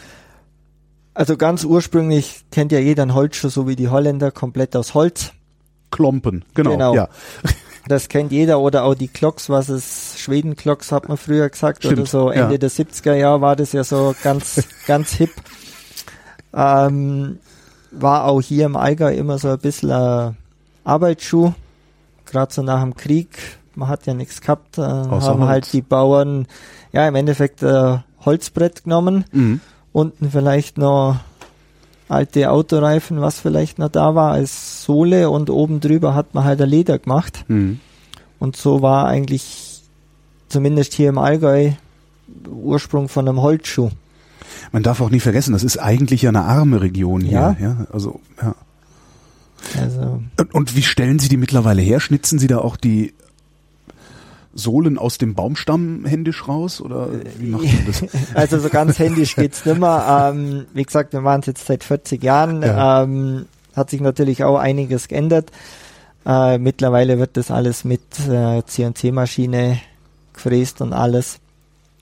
Also 1.18 1.36
ganz 1.36 1.63
ursprünglich 1.63 2.43
kennt 2.51 2.72
ja 2.72 2.78
jeder 2.78 3.01
einen 3.01 3.15
Holzschuh, 3.15 3.49
so 3.49 3.68
wie 3.68 3.76
die 3.76 3.89
Holländer, 3.89 4.30
komplett 4.30 4.76
aus 4.76 4.93
Holz. 4.93 5.32
Klompen, 5.89 6.45
genau. 6.53 6.72
Genau. 6.72 6.95
Ja. 6.95 7.09
Das 7.88 8.09
kennt 8.09 8.34
jeder 8.34 8.59
oder 8.59 8.84
auch 8.84 8.95
die 8.95 9.07
Glocks, 9.07 9.49
was 9.49 9.70
es 9.70 10.20
Schweden-Glocks 10.20 10.91
hat 10.91 11.07
man 11.07 11.15
früher 11.15 11.47
gesagt 11.47 11.86
oder 11.86 11.93
Stimmt, 11.93 12.09
so 12.09 12.30
Ende 12.30 12.55
ja. 12.55 12.57
der 12.57 12.70
70er 12.70 13.13
Jahre 13.13 13.39
war 13.39 13.55
das 13.55 13.72
ja 13.72 13.86
so 13.86 14.13
ganz 14.22 14.61
ganz 14.88 15.13
hip. 15.13 15.32
Ähm, 16.53 17.39
war 17.91 18.26
auch 18.26 18.41
hier 18.41 18.65
im 18.65 18.76
Allgäu 18.76 19.13
immer 19.15 19.38
so 19.38 19.47
ein 19.47 19.59
bisschen 19.59 19.91
ein 19.93 20.36
Arbeitsschuh, 20.84 21.53
gerade 22.26 22.53
so 22.53 22.61
nach 22.61 22.82
dem 22.82 22.93
Krieg. 22.93 23.30
Man 23.74 23.88
hat 23.88 24.05
ja 24.05 24.13
nichts 24.13 24.41
gehabt, 24.41 24.78
äh, 24.78 24.82
haben 24.82 25.22
Holz. 25.22 25.47
halt 25.47 25.72
die 25.72 25.82
Bauern 25.82 26.45
ja 26.91 27.07
im 27.07 27.15
Endeffekt 27.15 27.63
äh, 27.63 27.99
Holzbrett 28.26 28.84
genommen, 28.84 29.24
Mhm. 29.32 29.61
Unten 29.97 30.29
vielleicht 30.29 30.77
noch 30.77 31.17
alte 32.07 32.51
Autoreifen, 32.51 33.19
was 33.19 33.39
vielleicht 33.39 33.79
noch 33.79 33.89
da 33.89 34.13
war 34.13 34.31
als 34.31 34.83
Sohle 34.83 35.31
und 35.31 35.49
oben 35.49 35.79
drüber 35.79 36.13
hat 36.13 36.35
man 36.35 36.43
halt 36.43 36.61
ein 36.61 36.69
Leder 36.69 36.99
gemacht. 36.99 37.45
Mhm. 37.47 37.79
Und 38.37 38.55
so 38.55 38.83
war 38.83 39.07
eigentlich 39.07 39.81
zumindest 40.49 40.93
hier 40.93 41.09
im 41.09 41.17
Allgäu 41.17 41.71
Ursprung 42.47 43.09
von 43.09 43.27
einem 43.27 43.41
Holzschuh. 43.41 43.89
Man 44.71 44.83
darf 44.83 45.01
auch 45.01 45.09
nie 45.09 45.19
vergessen, 45.19 45.53
das 45.53 45.63
ist 45.63 45.77
eigentlich 45.77 46.21
ja 46.21 46.29
eine 46.29 46.43
arme 46.43 46.79
Region 46.81 47.21
hier. 47.21 47.31
Ja. 47.31 47.57
ja? 47.59 47.87
Also, 47.91 48.19
ja. 48.39 48.53
Also 49.81 50.21
Und, 50.37 50.53
und 50.53 50.75
wie 50.75 50.83
stellen 50.83 51.17
Sie 51.17 51.27
die 51.27 51.37
mittlerweile 51.37 51.81
her? 51.81 51.99
Schnitzen 51.99 52.37
Sie 52.37 52.47
da 52.47 52.59
auch 52.59 52.77
die 52.77 53.15
Sohlen 54.59 54.97
aus 54.97 55.17
dem 55.17 55.35
Baumstamm 55.35 56.03
händisch 56.05 56.47
raus? 56.47 56.81
Oder 56.81 57.09
wie 57.39 57.47
macht 57.49 57.63
man 57.63 57.85
das? 57.85 58.03
Also 58.33 58.59
so 58.59 58.69
ganz 58.69 58.97
händisch 58.99 59.35
geht's 59.35 59.65
nimmer. 59.65 60.31
Ähm, 60.33 60.65
wie 60.73 60.83
gesagt, 60.83 61.13
wir 61.13 61.23
waren 61.23 61.41
es 61.41 61.45
jetzt 61.45 61.65
seit 61.67 61.83
40 61.83 62.23
Jahren. 62.23 62.61
Ja. 62.63 63.03
Ähm, 63.03 63.45
hat 63.75 63.91
sich 63.91 64.01
natürlich 64.01 64.43
auch 64.43 64.57
einiges 64.57 65.07
geändert. 65.07 65.51
Äh, 66.25 66.57
mittlerweile 66.57 67.19
wird 67.19 67.37
das 67.37 67.51
alles 67.51 67.85
mit 67.85 68.01
äh, 68.29 68.63
CNC-Maschine 68.65 69.77
gefräst 70.33 70.81
und 70.81 70.91
alles. 70.93 71.39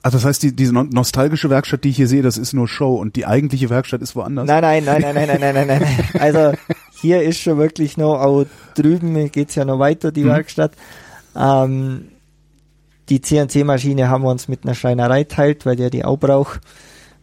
Also 0.02 0.18
das 0.18 0.24
heißt, 0.24 0.42
die, 0.42 0.54
diese 0.56 0.72
no- 0.72 0.84
nostalgische 0.84 1.50
Werkstatt, 1.50 1.84
die 1.84 1.90
ich 1.90 1.96
hier 1.96 2.08
sehe, 2.08 2.22
das 2.22 2.38
ist 2.38 2.52
nur 2.52 2.68
Show 2.68 2.94
und 2.96 3.16
die 3.16 3.26
eigentliche 3.26 3.68
Werkstatt 3.70 4.00
ist 4.02 4.16
woanders? 4.16 4.46
Nein, 4.46 4.62
nein, 4.62 4.84
nein, 4.84 5.00
nein, 5.02 5.14
nein, 5.14 5.26
nein, 5.26 5.40
nein, 5.40 5.54
nein, 5.54 5.66
nein. 5.66 5.82
nein. 5.82 6.08
Also 6.20 6.52
hier 7.00 7.22
ist 7.22 7.38
schon 7.40 7.58
wirklich 7.58 7.96
noch, 7.96 8.14
auch 8.20 8.44
drüben 8.74 9.30
geht's 9.30 9.54
ja 9.56 9.64
noch 9.64 9.78
weiter, 9.78 10.12
die 10.12 10.22
Mhm. 10.24 10.28
Werkstatt. 10.28 10.72
Ähm, 11.36 12.08
die 13.08 13.20
CNC-Maschine 13.20 14.08
haben 14.08 14.24
wir 14.24 14.30
uns 14.30 14.48
mit 14.48 14.64
einer 14.64 14.74
Schreinerei 14.74 15.24
teilt, 15.24 15.64
weil 15.66 15.76
der 15.76 15.90
die 15.90 16.04
auch 16.04 16.16
braucht. 16.16 16.60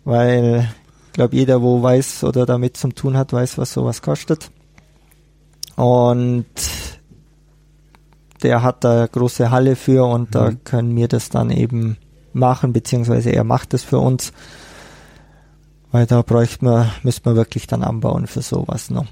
Weil 0.05 0.69
ich 1.07 1.13
glaube, 1.13 1.35
jeder, 1.35 1.61
wo 1.61 1.81
weiß 1.81 2.23
oder 2.23 2.45
damit 2.45 2.77
zum 2.77 2.95
tun 2.95 3.17
hat, 3.17 3.33
weiß, 3.33 3.57
was 3.57 3.73
sowas 3.73 4.01
kostet. 4.01 4.49
Und 5.75 6.45
der 8.41 8.61
hat 8.61 8.83
da 8.83 9.07
große 9.07 9.51
Halle 9.51 9.75
für 9.75 10.05
und 10.05 10.35
da 10.35 10.51
Mhm. 10.51 10.63
können 10.63 10.95
wir 10.95 11.07
das 11.07 11.29
dann 11.29 11.49
eben 11.49 11.97
machen, 12.33 12.73
beziehungsweise 12.73 13.29
er 13.31 13.43
macht 13.43 13.73
das 13.73 13.83
für 13.83 13.99
uns. 13.99 14.33
Weil 15.91 16.05
da 16.07 16.21
bräuchte 16.23 16.65
man, 16.65 16.91
müsste 17.03 17.29
man 17.29 17.35
wirklich 17.35 17.67
dann 17.67 17.83
anbauen 17.83 18.27
für 18.27 18.41
sowas 18.41 18.89
noch. 18.89 19.05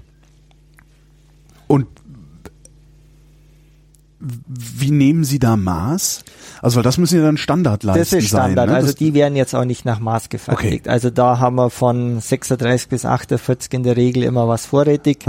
Und 1.68 1.88
wie 4.48 4.92
nehmen 4.92 5.24
Sie 5.24 5.40
da 5.40 5.58
Maß? 5.58 6.24
Also 6.62 6.76
weil 6.78 6.84
das 6.84 6.98
müssen 6.98 7.18
ja 7.18 7.24
dann 7.26 7.38
Standardleisten 7.38 8.02
Das 8.20 8.24
ist 8.24 8.30
Standard, 8.30 8.56
sein. 8.58 8.70
Ne? 8.70 8.76
also 8.76 8.88
Das- 8.90 8.96
die 8.96 9.14
werden 9.16 9.36
jetzt 9.36 9.56
auch 9.56 9.66
nicht 9.66 9.84
nach 9.86 10.00
Maß 10.00 10.30
gefertigt. 10.30 10.88
Also 10.88 11.10
da 11.10 11.40
haben 11.40 11.56
wir 11.56 11.70
von 11.72 12.20
36 12.20 12.88
bis 12.90 13.06
48 13.06 13.74
in 13.74 13.84
der 13.84 13.98
Regel 13.98 14.24
immer 14.24 14.48
was 14.48 14.66
vorrätig. 14.68 15.26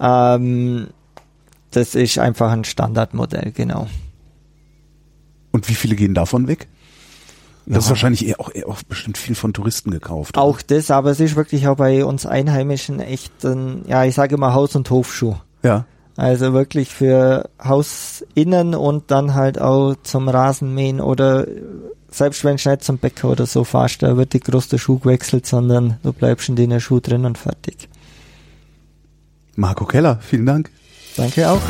Ähm, 0.00 0.86
das 1.72 1.94
ist 1.94 2.18
einfach 2.18 2.50
ein 2.52 2.64
Standardmodell, 2.64 3.50
genau. 3.52 3.88
Und 5.50 5.68
wie 5.68 5.74
viele 5.74 5.96
gehen 5.96 6.14
davon 6.14 6.46
weg? 6.48 6.68
Das 7.66 7.74
Ja. 7.74 7.78
ist 7.80 7.88
wahrscheinlich 7.90 8.26
eher 8.26 8.40
auch, 8.40 8.50
eher 8.54 8.68
auch 8.68 8.82
bestimmt 8.82 9.18
viel 9.18 9.34
von 9.34 9.52
Touristen 9.52 9.90
gekauft. 9.90 10.36
oder? 10.36 10.44
Auch 10.44 10.62
das, 10.62 10.90
aber 10.90 11.10
es 11.10 11.20
ist 11.20 11.36
wirklich 11.36 11.68
auch 11.68 11.76
bei 11.76 12.04
uns 12.04 12.26
Einheimischen 12.26 13.00
echt 13.00 13.44
ein, 13.44 13.82
ja, 13.86 14.04
ich 14.04 14.14
sage 14.14 14.34
immer 14.34 14.54
Haus- 14.54 14.74
und 14.76 14.90
Hofschuh. 14.90 15.36
Ja. 15.62 15.84
Also 16.16 16.52
wirklich 16.52 16.90
für 16.90 17.48
Hausinnen 17.62 18.74
und 18.74 19.10
dann 19.10 19.34
halt 19.34 19.60
auch 19.60 19.94
zum 20.02 20.28
Rasenmähen 20.28 21.00
oder 21.00 21.46
selbst 22.10 22.44
wenn 22.44 22.56
du 22.56 22.68
nicht 22.68 22.84
zum 22.84 22.98
Bäcker 22.98 23.30
oder 23.30 23.46
so 23.46 23.64
fährst, 23.64 24.02
da 24.02 24.16
wird 24.16 24.34
die 24.34 24.40
große 24.40 24.78
Schuh 24.78 24.98
gewechselt, 24.98 25.46
sondern 25.46 25.98
du 26.02 26.12
bleibst 26.12 26.48
in 26.48 26.56
den 26.56 26.78
Schuh 26.80 27.00
drin 27.00 27.24
und 27.24 27.38
fertig. 27.38 27.88
Marco 29.56 29.84
Keller, 29.86 30.18
vielen 30.20 30.46
Dank. 30.46 30.70
Danke 31.16 31.50
auch. 31.50 31.60